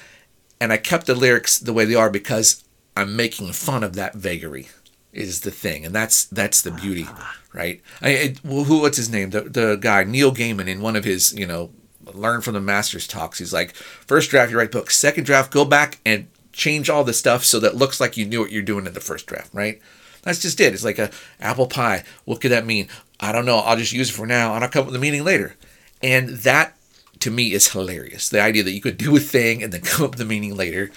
and 0.60 0.70
I 0.70 0.76
kept 0.76 1.06
the 1.06 1.14
lyrics 1.14 1.58
the 1.58 1.72
way 1.72 1.86
they 1.86 1.94
are 1.94 2.10
because 2.10 2.62
I'm 2.96 3.16
making 3.16 3.52
fun 3.52 3.82
of 3.82 3.94
that 3.94 4.14
vagary. 4.14 4.68
Is 5.12 5.40
the 5.40 5.50
thing, 5.50 5.84
and 5.84 5.92
that's 5.92 6.24
that's 6.26 6.62
the 6.62 6.70
beauty, 6.70 7.08
right? 7.52 7.80
I, 8.00 8.10
it, 8.10 8.44
well, 8.44 8.62
who 8.62 8.80
what's 8.80 8.96
his 8.96 9.10
name? 9.10 9.30
The 9.30 9.40
the 9.40 9.74
guy 9.74 10.04
Neil 10.04 10.32
Gaiman 10.32 10.68
in 10.68 10.80
one 10.80 10.94
of 10.94 11.02
his 11.02 11.34
you 11.36 11.46
know 11.46 11.72
learn 12.14 12.42
from 12.42 12.54
the 12.54 12.60
masters 12.60 13.08
talks. 13.08 13.38
He's 13.38 13.52
like, 13.52 13.74
first 13.74 14.30
draft 14.30 14.52
you 14.52 14.58
write 14.58 14.70
book, 14.70 14.90
second 14.90 15.24
draft 15.24 15.50
go 15.52 15.64
back 15.64 15.98
and 16.06 16.28
change 16.52 16.90
all 16.90 17.04
the 17.04 17.12
stuff 17.12 17.44
so 17.44 17.60
that 17.60 17.76
looks 17.76 18.00
like 18.00 18.16
you 18.16 18.24
knew 18.24 18.40
what 18.40 18.52
you're 18.52 18.62
doing 18.62 18.86
in 18.86 18.94
the 18.94 19.00
first 19.00 19.26
draft, 19.26 19.52
right? 19.52 19.80
That's 20.22 20.40
just 20.40 20.60
it. 20.60 20.74
It's 20.74 20.84
like 20.84 20.98
a 20.98 21.10
apple 21.40 21.66
pie. 21.66 22.04
What 22.24 22.40
could 22.40 22.50
that 22.50 22.66
mean? 22.66 22.88
I 23.18 23.32
don't 23.32 23.46
know. 23.46 23.58
I'll 23.58 23.76
just 23.76 23.92
use 23.92 24.10
it 24.10 24.14
for 24.14 24.26
now, 24.26 24.54
and 24.54 24.64
I'll 24.64 24.70
come 24.70 24.80
up 24.80 24.86
with 24.86 24.94
the 24.94 25.00
meaning 25.00 25.24
later. 25.24 25.56
And 26.02 26.30
that, 26.30 26.76
to 27.20 27.30
me, 27.30 27.52
is 27.52 27.72
hilarious. 27.72 28.28
The 28.28 28.40
idea 28.40 28.62
that 28.62 28.72
you 28.72 28.80
could 28.80 28.96
do 28.96 29.16
a 29.16 29.20
thing 29.20 29.62
and 29.62 29.72
then 29.72 29.80
come 29.82 30.04
up 30.04 30.10
with 30.12 30.18
the 30.18 30.24
meaning 30.24 30.56
later. 30.56 30.90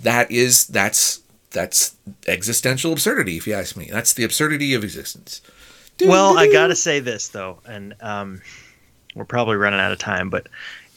That 0.00 0.30
is 0.30 0.66
that's 0.66 1.20
that's 1.52 1.94
existential 2.26 2.92
absurdity, 2.92 3.36
if 3.36 3.46
you 3.46 3.54
ask 3.54 3.76
me. 3.76 3.88
That's 3.90 4.12
the 4.14 4.24
absurdity 4.24 4.74
of 4.74 4.84
existence. 4.84 5.40
Well, 6.00 6.38
I 6.38 6.50
gotta 6.50 6.74
say 6.74 7.00
this 7.00 7.28
though, 7.28 7.58
and 7.66 7.94
um, 8.00 8.40
we're 9.14 9.24
probably 9.24 9.56
running 9.56 9.80
out 9.80 9.92
of 9.92 9.98
time, 9.98 10.30
but 10.30 10.48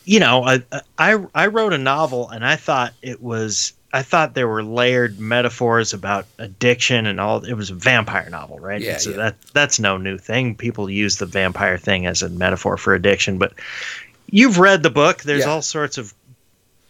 you 0.06 0.20
know, 0.20 0.44
I, 0.44 0.64
I 0.98 1.24
I 1.34 1.48
wrote 1.48 1.74
a 1.74 1.78
novel 1.78 2.30
and 2.30 2.46
I 2.46 2.56
thought 2.56 2.94
it 3.02 3.22
was 3.22 3.74
I 3.94 4.02
thought 4.02 4.34
there 4.34 4.48
were 4.48 4.64
layered 4.64 5.20
metaphors 5.20 5.94
about 5.94 6.26
addiction 6.38 7.06
and 7.06 7.20
all. 7.20 7.44
It 7.44 7.54
was 7.54 7.70
a 7.70 7.76
vampire 7.76 8.30
novel, 8.30 8.60
right? 8.60 8.82
Yeah, 8.82 8.98
so 8.98 9.12
yeah. 9.12 9.16
that 9.18 9.42
that's 9.54 9.80
no 9.80 9.98
new 9.98 10.18
thing. 10.18 10.56
People 10.56 10.90
use 10.90 11.18
the 11.18 11.26
vampire 11.26 11.78
thing 11.78 12.06
as 12.06 12.22
a 12.22 12.30
metaphor 12.30 12.78
for 12.78 12.94
addiction, 12.94 13.38
but 13.38 13.54
you've 14.30 14.60
read 14.60 14.84
the 14.84 14.90
book. 14.90 15.24
There's 15.24 15.46
Yeah. 15.46 15.52
all 15.52 15.62
sorts 15.62 15.98
of. 15.98 16.14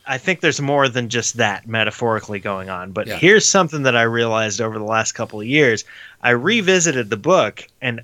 I 0.07 0.17
think 0.17 0.41
there's 0.41 0.61
more 0.61 0.87
than 0.87 1.09
just 1.09 1.37
that 1.37 1.67
metaphorically 1.67 2.39
going 2.39 2.69
on. 2.69 2.91
But 2.91 3.07
Yeah. 3.07 3.17
here's 3.17 3.47
something 3.47 3.83
that 3.83 3.95
I 3.95 4.03
realized 4.03 4.61
over 4.61 4.77
the 4.77 4.85
last 4.85 5.13
couple 5.13 5.39
of 5.41 5.47
years. 5.47 5.83
I 6.21 6.31
revisited 6.31 7.09
the 7.09 7.17
book, 7.17 7.67
and 7.81 8.01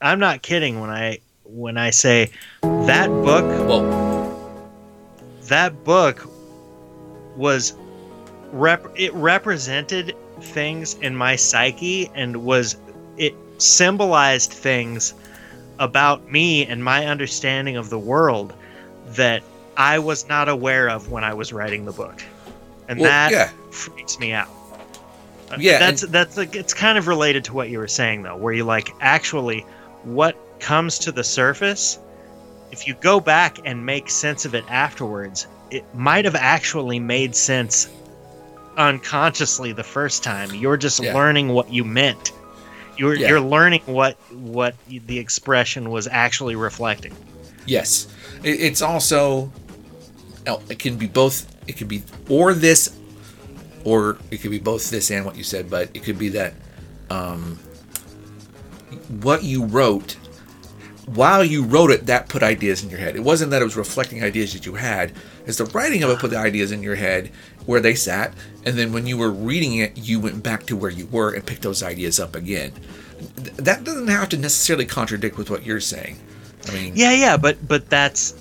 I'm 0.00 0.18
not 0.18 0.42
kidding 0.42 0.80
when 0.80 0.90
I 0.90 1.18
when 1.44 1.78
I 1.78 1.90
say 1.90 2.30
that 2.62 3.08
book 3.08 3.44
Well, 3.66 3.82
that 5.48 5.84
book 5.84 6.28
was 7.36 7.74
rep 8.52 8.86
it 8.96 9.12
represented 9.14 10.14
things 10.40 10.94
in 10.94 11.16
my 11.16 11.36
psyche 11.36 12.10
and 12.14 12.44
was 12.44 12.76
it 13.16 13.34
symbolized 13.58 14.52
things 14.52 15.14
about 15.78 16.30
me 16.30 16.66
and 16.66 16.84
my 16.84 17.06
understanding 17.06 17.76
of 17.76 17.90
the 17.90 17.98
world 17.98 18.52
that 19.06 19.42
I 19.78 19.98
was 20.00 20.28
not 20.28 20.48
aware 20.48 20.90
of 20.90 21.10
when 21.10 21.24
I 21.24 21.32
was 21.32 21.52
writing 21.52 21.84
the 21.86 21.92
book. 21.92 22.20
And 22.88 22.98
Well, 23.00 23.08
that 23.08 23.30
yeah. 23.30 23.50
freaks 23.70 24.18
me 24.18 24.32
out. 24.32 24.48
Uh, 25.50 25.56
Yeah, 25.58 25.78
That's 25.78 26.02
that's 26.02 26.36
like 26.36 26.54
it's 26.56 26.74
kind 26.74 26.98
of 26.98 27.06
related 27.06 27.44
to 27.44 27.54
what 27.54 27.70
you 27.70 27.78
were 27.78 27.88
saying 27.88 28.22
though, 28.24 28.36
where 28.36 28.52
you 28.52 28.64
like 28.64 28.90
actually 29.00 29.60
what 30.02 30.36
comes 30.60 30.98
to 31.00 31.12
the 31.12 31.24
surface 31.24 31.98
if 32.70 32.86
you 32.86 32.94
go 33.00 33.18
back 33.18 33.58
and 33.64 33.86
make 33.86 34.10
sense 34.10 34.44
of 34.44 34.54
it 34.54 34.62
afterwards, 34.68 35.46
it 35.70 35.84
might 35.94 36.26
have 36.26 36.34
actually 36.34 36.98
made 37.00 37.34
sense 37.34 37.88
unconsciously 38.76 39.72
the 39.72 39.82
first 39.82 40.22
time. 40.22 40.54
You're 40.54 40.76
just 40.76 41.00
Yeah. 41.02 41.14
learning 41.14 41.48
what 41.48 41.72
you 41.72 41.84
meant. 41.84 42.32
You're 42.98 43.14
Yeah. 43.14 43.28
you're 43.28 43.40
learning 43.40 43.82
what 43.86 44.16
what 44.32 44.74
the 44.88 45.18
expression 45.18 45.88
was 45.90 46.08
actually 46.10 46.56
reflecting. 46.56 47.14
Yes, 47.64 48.06
it's 48.44 48.82
also. 48.82 49.50
Oh, 50.46 50.62
It 50.68 50.78
can 50.78 50.96
be 50.96 51.06
both. 51.06 51.46
It 51.66 51.76
could 51.76 51.88
be 51.88 52.02
or 52.28 52.54
this, 52.54 52.96
or 53.84 54.18
it 54.30 54.38
could 54.38 54.50
be 54.50 54.58
both 54.58 54.90
this 54.90 55.10
and 55.10 55.24
what 55.24 55.36
you 55.36 55.44
said. 55.44 55.70
But 55.70 55.90
it 55.94 56.02
could 56.02 56.18
be 56.18 56.30
that 56.30 56.54
um, 57.10 57.58
what 59.20 59.42
you 59.42 59.64
wrote 59.64 60.16
while 61.14 61.42
you 61.42 61.64
wrote 61.64 61.90
it, 61.90 62.06
that 62.06 62.28
put 62.28 62.42
ideas 62.42 62.84
in 62.84 62.90
your 62.90 62.98
head. 62.98 63.16
It 63.16 63.22
wasn't 63.22 63.50
that 63.52 63.62
it 63.62 63.64
was 63.64 63.76
reflecting 63.76 64.22
ideas 64.22 64.52
that 64.52 64.66
you 64.66 64.74
had. 64.74 65.12
It's 65.46 65.58
the 65.58 65.64
writing 65.66 66.02
of 66.02 66.10
it 66.10 66.18
put 66.18 66.30
the 66.30 66.36
ideas 66.36 66.72
in 66.72 66.82
your 66.82 66.96
head 66.96 67.30
where 67.66 67.80
they 67.80 67.94
sat, 67.94 68.34
and 68.64 68.78
then 68.78 68.92
when 68.92 69.06
you 69.06 69.16
were 69.16 69.30
reading 69.30 69.76
it, 69.76 69.96
you 69.96 70.20
went 70.20 70.42
back 70.42 70.66
to 70.66 70.76
where 70.76 70.90
you 70.90 71.06
were 71.06 71.32
and 71.32 71.44
picked 71.44 71.62
those 71.62 71.82
ideas 71.82 72.20
up 72.20 72.36
again. 72.36 72.72
That 73.56 73.84
doesn't 73.84 74.08
have 74.08 74.28
to 74.30 74.36
necessarily 74.36 74.84
contradict 74.84 75.36
with 75.38 75.50
what 75.50 75.64
you're 75.64 75.80
saying. 75.80 76.18
I 76.68 76.72
mean, 76.72 76.92
Yeah, 76.94 77.12
yeah, 77.12 77.36
but 77.36 77.66
but 77.66 77.88
that's 77.88 78.34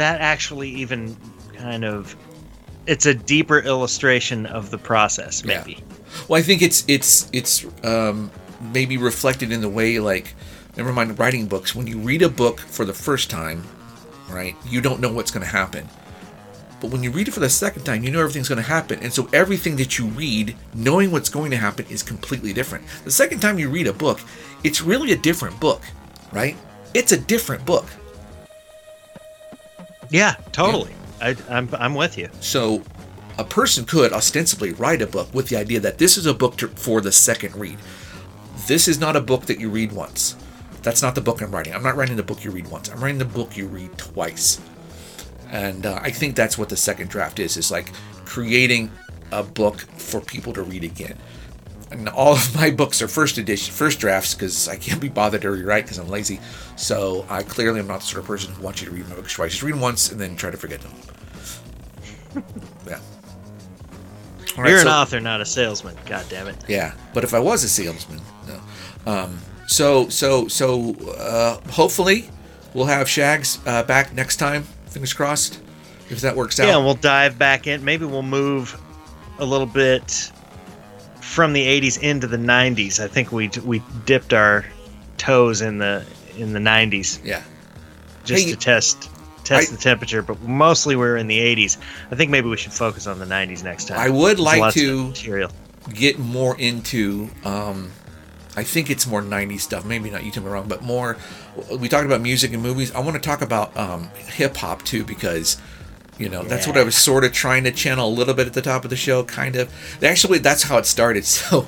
that 0.00 0.20
actually 0.20 0.70
even 0.70 1.16
kind 1.56 1.84
of 1.84 2.16
it's 2.86 3.06
a 3.06 3.14
deeper 3.14 3.58
illustration 3.58 4.46
of 4.46 4.70
the 4.70 4.78
process, 4.78 5.44
Yeah. 5.44 5.58
maybe. 5.64 5.82
Well, 6.26 6.40
I 6.40 6.42
think 6.42 6.62
it's 6.62 6.84
it's 6.88 7.28
it's 7.32 7.64
um, 7.84 8.30
maybe 8.72 8.96
reflected 8.96 9.52
in 9.52 9.60
the 9.60 9.68
way 9.68 9.98
like 10.00 10.34
never 10.76 10.92
mind 10.92 11.18
writing 11.18 11.46
books. 11.46 11.74
When 11.74 11.86
you 11.86 11.98
read 11.98 12.22
a 12.22 12.28
book 12.28 12.58
for 12.60 12.84
the 12.84 12.92
first 12.94 13.30
time, 13.30 13.62
right, 14.28 14.56
you 14.66 14.80
don't 14.80 15.00
know 15.00 15.12
what's 15.12 15.30
going 15.30 15.44
to 15.44 15.52
happen. 15.52 15.88
But 16.80 16.90
when 16.90 17.02
you 17.02 17.10
read 17.10 17.28
it 17.28 17.32
for 17.32 17.40
the 17.40 17.50
second 17.50 17.84
time, 17.84 18.02
you 18.02 18.10
know 18.10 18.20
everything's 18.20 18.48
going 18.48 18.62
to 18.64 18.68
happen, 18.78 18.98
and 19.02 19.12
so 19.12 19.28
everything 19.34 19.76
that 19.76 19.98
you 19.98 20.06
read, 20.06 20.56
knowing 20.74 21.10
what's 21.10 21.28
going 21.28 21.50
to 21.50 21.58
happen, 21.58 21.84
is 21.90 22.02
completely 22.02 22.54
different. 22.54 22.86
The 23.04 23.10
second 23.10 23.40
time 23.40 23.58
you 23.58 23.68
read 23.68 23.86
a 23.86 23.92
book, 23.92 24.18
it's 24.64 24.80
really 24.80 25.12
a 25.12 25.16
different 25.16 25.60
book, 25.60 25.82
right? 26.32 26.56
It's 26.94 27.12
a 27.12 27.18
different 27.18 27.66
book. 27.66 27.84
Yeah, 30.10 30.34
totally. 30.52 30.92
I, 31.20 31.36
I'm 31.48 31.68
I'm 31.72 31.94
with 31.94 32.18
you. 32.18 32.28
So 32.40 32.82
a 33.38 33.44
person 33.44 33.84
could 33.84 34.12
ostensibly 34.12 34.72
write 34.72 35.00
a 35.00 35.06
book 35.06 35.32
with 35.32 35.48
the 35.48 35.56
idea 35.56 35.80
that 35.80 35.98
this 35.98 36.16
is 36.16 36.26
a 36.26 36.34
book 36.34 36.56
to, 36.58 36.68
for 36.68 37.00
the 37.00 37.12
second 37.12 37.56
read. 37.56 37.78
This 38.66 38.88
is 38.88 38.98
not 38.98 39.16
a 39.16 39.20
book 39.20 39.46
that 39.46 39.58
you 39.58 39.70
read 39.70 39.92
once. 39.92 40.36
That's 40.82 41.02
not 41.02 41.14
the 41.14 41.20
book 41.20 41.40
I'm 41.42 41.50
writing. 41.50 41.74
I'm 41.74 41.82
not 41.82 41.96
writing 41.96 42.16
the 42.16 42.22
book 42.22 42.44
you 42.44 42.50
read 42.50 42.68
once. 42.68 42.88
I'm 42.88 43.00
writing 43.00 43.18
the 43.18 43.24
book 43.24 43.56
you 43.56 43.66
read 43.66 43.96
twice. 43.96 44.60
And 45.50 45.86
uh, 45.86 45.98
I 46.02 46.10
think 46.10 46.36
that's 46.36 46.56
what 46.56 46.68
the 46.68 46.76
second 46.76 47.10
draft 47.10 47.38
is. 47.38 47.56
Is 47.56 47.70
like 47.70 47.90
creating 48.24 48.90
a 49.32 49.42
book 49.42 49.80
for 49.80 50.20
people 50.20 50.52
to 50.54 50.62
read 50.62 50.84
again. 50.84 51.16
And 51.90 52.08
all 52.08 52.34
of 52.34 52.54
my 52.54 52.70
books 52.70 53.02
are 53.02 53.08
first 53.08 53.36
edition, 53.38 53.74
first 53.74 53.98
drafts, 53.98 54.34
because 54.34 54.68
I 54.68 54.76
can't 54.76 55.00
be 55.00 55.08
bothered 55.08 55.42
to 55.42 55.50
rewrite 55.50 55.84
because 55.84 55.98
I'm 55.98 56.08
lazy. 56.08 56.38
So 56.76 57.26
I 57.28 57.42
clearly 57.42 57.80
am 57.80 57.88
not 57.88 58.00
the 58.00 58.06
sort 58.06 58.20
of 58.20 58.26
person 58.26 58.54
who 58.54 58.62
wants 58.62 58.80
you 58.80 58.88
to 58.88 58.94
read 58.94 59.08
my 59.08 59.16
books 59.16 59.32
twice. 59.34 59.50
Just 59.52 59.62
read 59.64 59.74
them 59.74 59.80
once 59.80 60.12
and 60.12 60.20
then 60.20 60.36
try 60.36 60.50
to 60.50 60.56
forget 60.56 60.80
them. 60.80 60.92
yeah. 62.86 63.00
All 64.56 64.62
right, 64.64 64.70
You're 64.70 64.78
an 64.78 64.84
so- 64.84 64.90
author, 64.90 65.20
not 65.20 65.40
a 65.40 65.44
salesman. 65.46 65.96
God 66.06 66.24
damn 66.28 66.46
it. 66.48 66.56
yeah, 66.68 66.94
but 67.12 67.24
if 67.24 67.34
I 67.34 67.40
was 67.40 67.64
a 67.64 67.68
salesman, 67.68 68.20
no. 68.46 68.60
Um, 69.12 69.38
so 69.66 70.08
so 70.08 70.48
so 70.48 70.94
uh, 71.16 71.60
hopefully 71.70 72.28
we'll 72.74 72.86
have 72.86 73.08
Shags 73.08 73.58
uh, 73.66 73.82
back 73.84 74.12
next 74.14 74.36
time. 74.36 74.64
Fingers 74.86 75.12
crossed. 75.12 75.60
If 76.08 76.20
that 76.22 76.34
works 76.34 76.58
out. 76.58 76.66
Yeah, 76.66 76.76
we'll 76.78 76.94
dive 76.94 77.38
back 77.38 77.68
in. 77.68 77.84
Maybe 77.84 78.04
we'll 78.04 78.22
move 78.22 78.80
a 79.38 79.44
little 79.44 79.66
bit 79.66 80.32
from 81.30 81.52
the 81.52 81.64
80s 81.64 82.02
into 82.02 82.26
the 82.26 82.36
90s. 82.36 82.98
I 82.98 83.06
think 83.06 83.30
we 83.30 83.48
we 83.64 83.80
dipped 84.04 84.32
our 84.32 84.64
toes 85.16 85.60
in 85.60 85.78
the 85.78 86.04
in 86.36 86.52
the 86.52 86.58
90s 86.58 87.20
yeah. 87.24 87.42
just 88.24 88.44
Hey, 88.44 88.50
to 88.50 88.56
test 88.56 89.08
test 89.44 89.70
I- 89.72 89.76
the 89.76 89.80
temperature, 89.80 90.22
but 90.22 90.40
mostly 90.42 90.96
we're 90.96 91.16
in 91.16 91.28
the 91.28 91.38
80s. 91.38 91.76
I 92.10 92.16
think 92.16 92.30
maybe 92.30 92.48
we 92.48 92.56
should 92.56 92.72
focus 92.72 93.06
on 93.06 93.18
the 93.18 93.26
90s 93.26 93.62
next 93.62 93.86
time. 93.88 93.98
I 93.98 94.08
would 94.10 94.38
There's 94.38 94.40
like 94.40 94.74
to- 94.74 95.08
material. 95.08 95.50
Get 95.94 96.18
more 96.18 96.58
into. 96.58 97.30
Um, 97.44 97.90
I 98.56 98.64
think 98.64 98.90
it's 98.90 99.06
more 99.06 99.22
90s 99.22 99.60
stuff. 99.60 99.84
Maybe 99.84 100.10
not. 100.10 100.24
You 100.24 100.30
tell 100.30 100.42
me 100.42 100.50
wrong, 100.50 100.68
but 100.68 100.82
more. 100.82 101.16
We 101.78 101.88
talked 101.88 102.04
about 102.06 102.20
music 102.20 102.52
and 102.52 102.62
movies. 102.62 102.92
I 102.92 103.00
want 103.00 103.14
to 103.14 103.20
talk 103.20 103.40
about 103.40 103.74
um, 103.76 104.10
hip 104.34 104.56
hop 104.56 104.82
too 104.82 105.04
because. 105.04 105.60
You 106.20 106.28
know, 106.28 106.42
that's 106.42 106.66
what 106.66 106.76
I 106.76 106.84
was 106.84 106.94
sort 106.94 107.24
of 107.24 107.32
trying 107.32 107.64
to 107.64 107.70
channel 107.70 108.06
a 108.06 108.12
little 108.12 108.34
bit 108.34 108.46
at 108.46 108.52
the 108.52 108.60
top 108.60 108.84
of 108.84 108.90
the 108.90 108.96
show, 108.96 109.24
kind 109.24 109.56
of. 109.56 109.72
Actually, 110.02 110.38
that's 110.38 110.64
how 110.64 110.78
it 110.78 110.86
started. 110.86 111.24
So, 111.40 111.66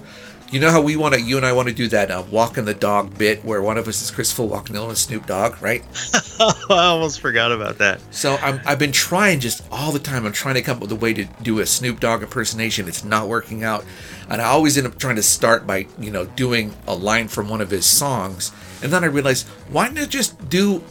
you 0.50 0.60
know 0.60 0.70
how 0.70 0.82
we 0.82 0.96
want 0.96 1.14
to, 1.14 1.20
you 1.20 1.38
and 1.38 1.46
I 1.46 1.54
want 1.54 1.68
to 1.68 1.74
do 1.74 1.88
that 1.88 2.10
uh, 2.10 2.22
walking 2.30 2.66
the 2.66 2.74
dog 2.74 3.16
bit 3.16 3.42
where 3.42 3.62
one 3.62 3.78
of 3.78 3.88
us 3.88 4.02
is 4.02 4.10
Christopher 4.10 4.42
Walken 4.42 4.76
and 4.86 4.98
Snoop 4.98 5.24
Dogg, 5.24 5.62
right? 5.62 5.82
I 6.40 6.88
almost 6.88 7.20
forgot 7.20 7.52
about 7.52 7.78
that. 7.78 8.02
So 8.10 8.36
I'm, 8.36 8.60
I've 8.66 8.78
been 8.78 8.92
trying 8.92 9.40
just 9.40 9.62
all 9.72 9.92
the 9.92 9.98
time. 9.98 10.26
I'm 10.26 10.32
trying 10.32 10.56
to 10.56 10.62
come 10.62 10.76
up 10.76 10.82
with 10.82 10.92
a 10.92 10.96
way 10.96 11.14
to 11.14 11.24
do 11.40 11.60
a 11.60 11.66
Snoop 11.66 12.00
Dogg 12.00 12.22
impersonation. 12.22 12.86
It's 12.86 13.02
not 13.02 13.28
working 13.28 13.64
out, 13.64 13.86
and 14.28 14.42
I 14.42 14.44
always 14.44 14.76
end 14.76 14.86
up 14.86 14.98
trying 14.98 15.16
to 15.16 15.22
start 15.22 15.66
by 15.66 15.86
you 15.98 16.10
know 16.10 16.26
doing 16.26 16.74
a 16.86 16.94
line 16.94 17.28
from 17.28 17.48
one 17.48 17.62
of 17.62 17.70
his 17.70 17.86
songs, 17.86 18.52
and 18.82 18.92
then 18.92 19.04
I 19.04 19.06
realized 19.06 19.48
why 19.70 19.88
not 19.88 20.10
just 20.10 20.50
do, 20.50 20.84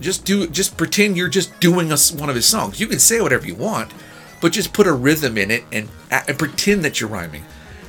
just 0.00 0.24
do, 0.24 0.46
just 0.46 0.76
pretend 0.76 1.16
you're 1.16 1.28
just 1.28 1.58
doing 1.60 1.92
a 1.92 1.96
one 2.16 2.28
of 2.28 2.34
his 2.36 2.46
songs. 2.46 2.80
You 2.80 2.86
can 2.86 2.98
say 2.98 3.20
whatever 3.20 3.46
you 3.46 3.54
want, 3.54 3.92
but 4.40 4.52
just 4.52 4.72
put 4.72 4.86
a 4.86 4.92
rhythm 4.92 5.38
in 5.38 5.50
it 5.50 5.64
and 5.72 5.88
and 6.10 6.38
pretend 6.38 6.84
that 6.84 7.00
you're 7.00 7.10
rhyming. 7.10 7.44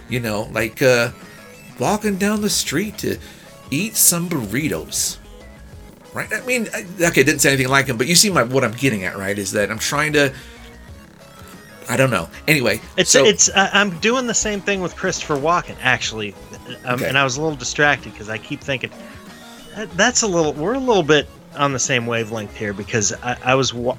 You 0.10 0.20
know, 0.20 0.48
like 0.52 0.82
uh, 0.82 1.10
walking 1.80 2.18
down 2.18 2.42
the 2.42 2.50
street 2.50 2.98
to 3.00 3.18
eat 3.72 3.96
some 3.96 4.30
burritos 4.30 5.18
right? 6.14 6.34
I 6.34 6.42
mean, 6.48 6.68
I- 6.74 6.86
okay, 7.08 7.22
didn't 7.22 7.42
say 7.42 7.50
anything 7.50 7.68
like 7.70 7.86
him, 7.86 7.98
but 7.98 8.08
you 8.08 8.16
see 8.16 8.32
my 8.32 8.42
what 8.42 8.64
I'm 8.64 8.72
getting 8.72 9.04
at, 9.04 9.18
right? 9.18 9.38
Is 9.38 9.52
that 9.52 9.70
I'm 9.70 9.78
trying 9.78 10.14
to. 10.14 10.34
I 11.90 11.96
don't 11.96 12.10
know. 12.10 12.28
Anyway, 12.48 12.82
It's 12.98 13.12
so 13.12 13.24
it's 13.24 13.50
I 13.56 13.70
I'm 13.72 14.00
doing 14.00 14.26
the 14.28 14.34
same 14.34 14.60
thing 14.60 14.82
with 14.82 14.96
Christopher 14.96 15.36
Walken 15.36 15.76
actually, 15.82 16.34
um, 16.86 16.96
Okay. 16.96 17.08
and 17.08 17.18
I 17.18 17.24
was 17.24 17.38
a 17.38 17.42
little 17.42 17.56
distracted 17.56 18.12
because 18.14 18.30
I 18.30 18.38
keep 18.38 18.62
thinking 18.62 18.90
that's 19.96 20.24
a 20.24 20.28
little 20.28 20.54
we're 20.54 20.74
a 20.74 20.80
little 20.80 21.04
bit 21.04 21.28
on 21.58 21.74
the 21.74 21.80
same 21.80 22.06
wavelength 22.08 22.56
here 22.56 22.74
because 22.74 23.14
I, 23.24 23.38
I 23.44 23.56
was 23.56 23.74
wa- 23.74 23.98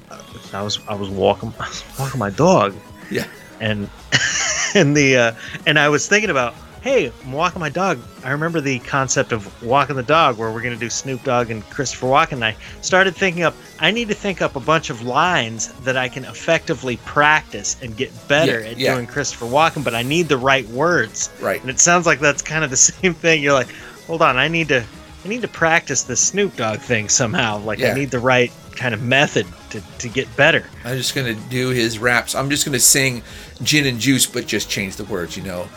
I 0.53 0.61
was 0.61 0.79
I 0.87 0.95
was 0.95 1.09
walking 1.09 1.53
I 1.59 1.67
was 1.67 1.83
walking 1.99 2.19
my 2.19 2.29
dog. 2.31 2.75
Yeah, 3.11 3.27
and 3.59 3.89
and 4.75 4.95
the 4.95 5.17
uh, 5.17 5.31
and 5.65 5.77
I 5.79 5.89
was 5.89 6.07
thinking 6.07 6.29
about 6.29 6.53
hey 6.81 7.11
I'm 7.25 7.33
walking 7.33 7.59
my 7.59 7.69
dog. 7.69 7.99
I 8.23 8.31
remember 8.31 8.61
the 8.61 8.79
concept 8.79 9.31
of 9.33 9.63
walking 9.63 9.95
the 9.97 10.03
dog 10.03 10.37
where 10.37 10.51
we're 10.51 10.61
gonna 10.61 10.75
do 10.77 10.89
Snoop 10.89 11.23
Dogg 11.23 11.51
and 11.51 11.63
Christopher 11.69 12.07
Walken. 12.07 12.33
And 12.33 12.45
I 12.45 12.55
started 12.81 13.15
thinking 13.15 13.43
up 13.43 13.53
I 13.79 13.91
need 13.91 14.07
to 14.09 14.13
think 14.13 14.41
up 14.41 14.55
a 14.55 14.59
bunch 14.61 14.89
of 14.89 15.01
lines 15.03 15.73
that 15.83 15.97
I 15.97 16.07
can 16.07 16.23
effectively 16.25 16.97
practice 17.05 17.75
and 17.81 17.97
get 17.97 18.11
better 18.27 18.61
Yeah, 18.61 18.67
at 18.69 18.77
yeah. 18.77 18.93
doing 18.95 19.07
Christopher 19.07 19.45
Walken 19.45 19.83
but 19.83 19.93
I 19.95 20.03
need 20.03 20.29
the 20.29 20.37
right 20.37 20.67
words. 20.69 21.29
Right. 21.41 21.59
and 21.61 21.69
it 21.69 21.79
sounds 21.79 22.05
like 22.05 22.19
that's 22.19 22.41
kind 22.41 22.63
of 22.63 22.69
the 22.69 22.77
same 22.91 23.13
thing. 23.13 23.43
You're 23.43 23.53
like 23.53 23.69
hold 24.07 24.21
on 24.21 24.37
I 24.37 24.47
need 24.47 24.69
to 24.69 24.83
I 25.23 25.27
need 25.27 25.41
to 25.41 25.47
practice 25.47 26.03
the 26.03 26.15
Snoop 26.15 26.55
Dogg 26.55 26.79
thing 26.79 27.09
somehow. 27.09 27.59
Like 27.59 27.79
Yeah. 27.79 27.91
I 27.91 27.93
need 27.93 28.11
the 28.11 28.19
right 28.19 28.51
kind 28.71 28.93
of 28.93 29.01
method 29.01 29.45
to, 29.71 29.81
to 29.99 30.07
get 30.07 30.33
better. 30.37 30.65
I'm 30.85 30.97
just 30.97 31.13
gonna 31.13 31.33
do 31.33 31.69
his 31.69 31.99
raps. 31.99 32.35
I'm 32.35 32.49
just 32.49 32.65
gonna 32.65 32.79
sing 32.79 33.21
gin 33.61 33.85
and 33.85 33.99
juice, 33.99 34.25
but 34.25 34.47
just 34.47 34.69
change 34.69 34.95
the 34.95 35.03
words. 35.05 35.35
You 35.35 35.43
know, 35.43 35.67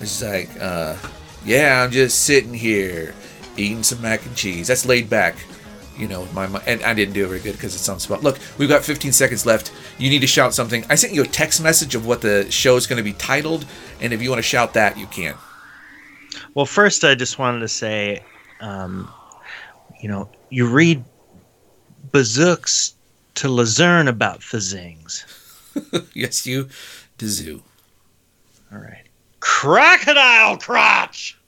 it's 0.00 0.22
like, 0.22 0.50
uh, 0.60 0.96
yeah, 1.44 1.82
I'm 1.82 1.90
just 1.90 2.24
sitting 2.24 2.52
here 2.52 3.14
eating 3.56 3.82
some 3.82 4.00
mac 4.02 4.24
and 4.26 4.36
cheese. 4.36 4.68
That's 4.68 4.84
laid 4.84 5.08
back. 5.08 5.36
You 5.96 6.08
know, 6.08 6.26
my, 6.32 6.46
my 6.46 6.60
and 6.66 6.82
I 6.82 6.94
didn't 6.94 7.14
do 7.14 7.24
it 7.24 7.28
very 7.28 7.40
good 7.40 7.52
because 7.52 7.74
it's 7.74 7.88
on 7.88 7.98
spot. 8.00 8.22
Look, 8.22 8.38
we've 8.58 8.68
got 8.68 8.82
15 8.84 9.12
seconds 9.12 9.44
left. 9.44 9.72
You 9.98 10.08
need 10.08 10.20
to 10.20 10.26
shout 10.26 10.54
something. 10.54 10.84
I 10.88 10.94
sent 10.94 11.12
you 11.12 11.22
a 11.22 11.26
text 11.26 11.62
message 11.62 11.94
of 11.94 12.06
what 12.06 12.20
the 12.22 12.50
show 12.50 12.76
is 12.76 12.86
going 12.86 12.96
to 12.98 13.02
be 13.02 13.12
titled, 13.14 13.66
and 14.00 14.12
if 14.12 14.22
you 14.22 14.30
want 14.30 14.38
to 14.38 14.42
shout 14.42 14.74
that, 14.74 14.96
you 14.98 15.06
can. 15.08 15.34
Well, 16.54 16.64
first, 16.66 17.04
I 17.04 17.14
just 17.14 17.38
wanted 17.38 17.60
to 17.60 17.68
say, 17.68 18.22
um, 18.60 19.12
you 20.00 20.08
know, 20.08 20.28
you 20.50 20.66
read 20.66 21.04
bazooks 22.12 22.94
to 23.36 23.48
learn 23.48 24.08
about 24.08 24.42
the 24.50 24.60
zings. 24.60 25.24
yes, 26.14 26.46
you, 26.46 26.68
zoo. 27.28 27.62
All 28.72 28.78
right. 28.78 29.04
Crocodile 29.40 30.58
crotch! 30.58 31.39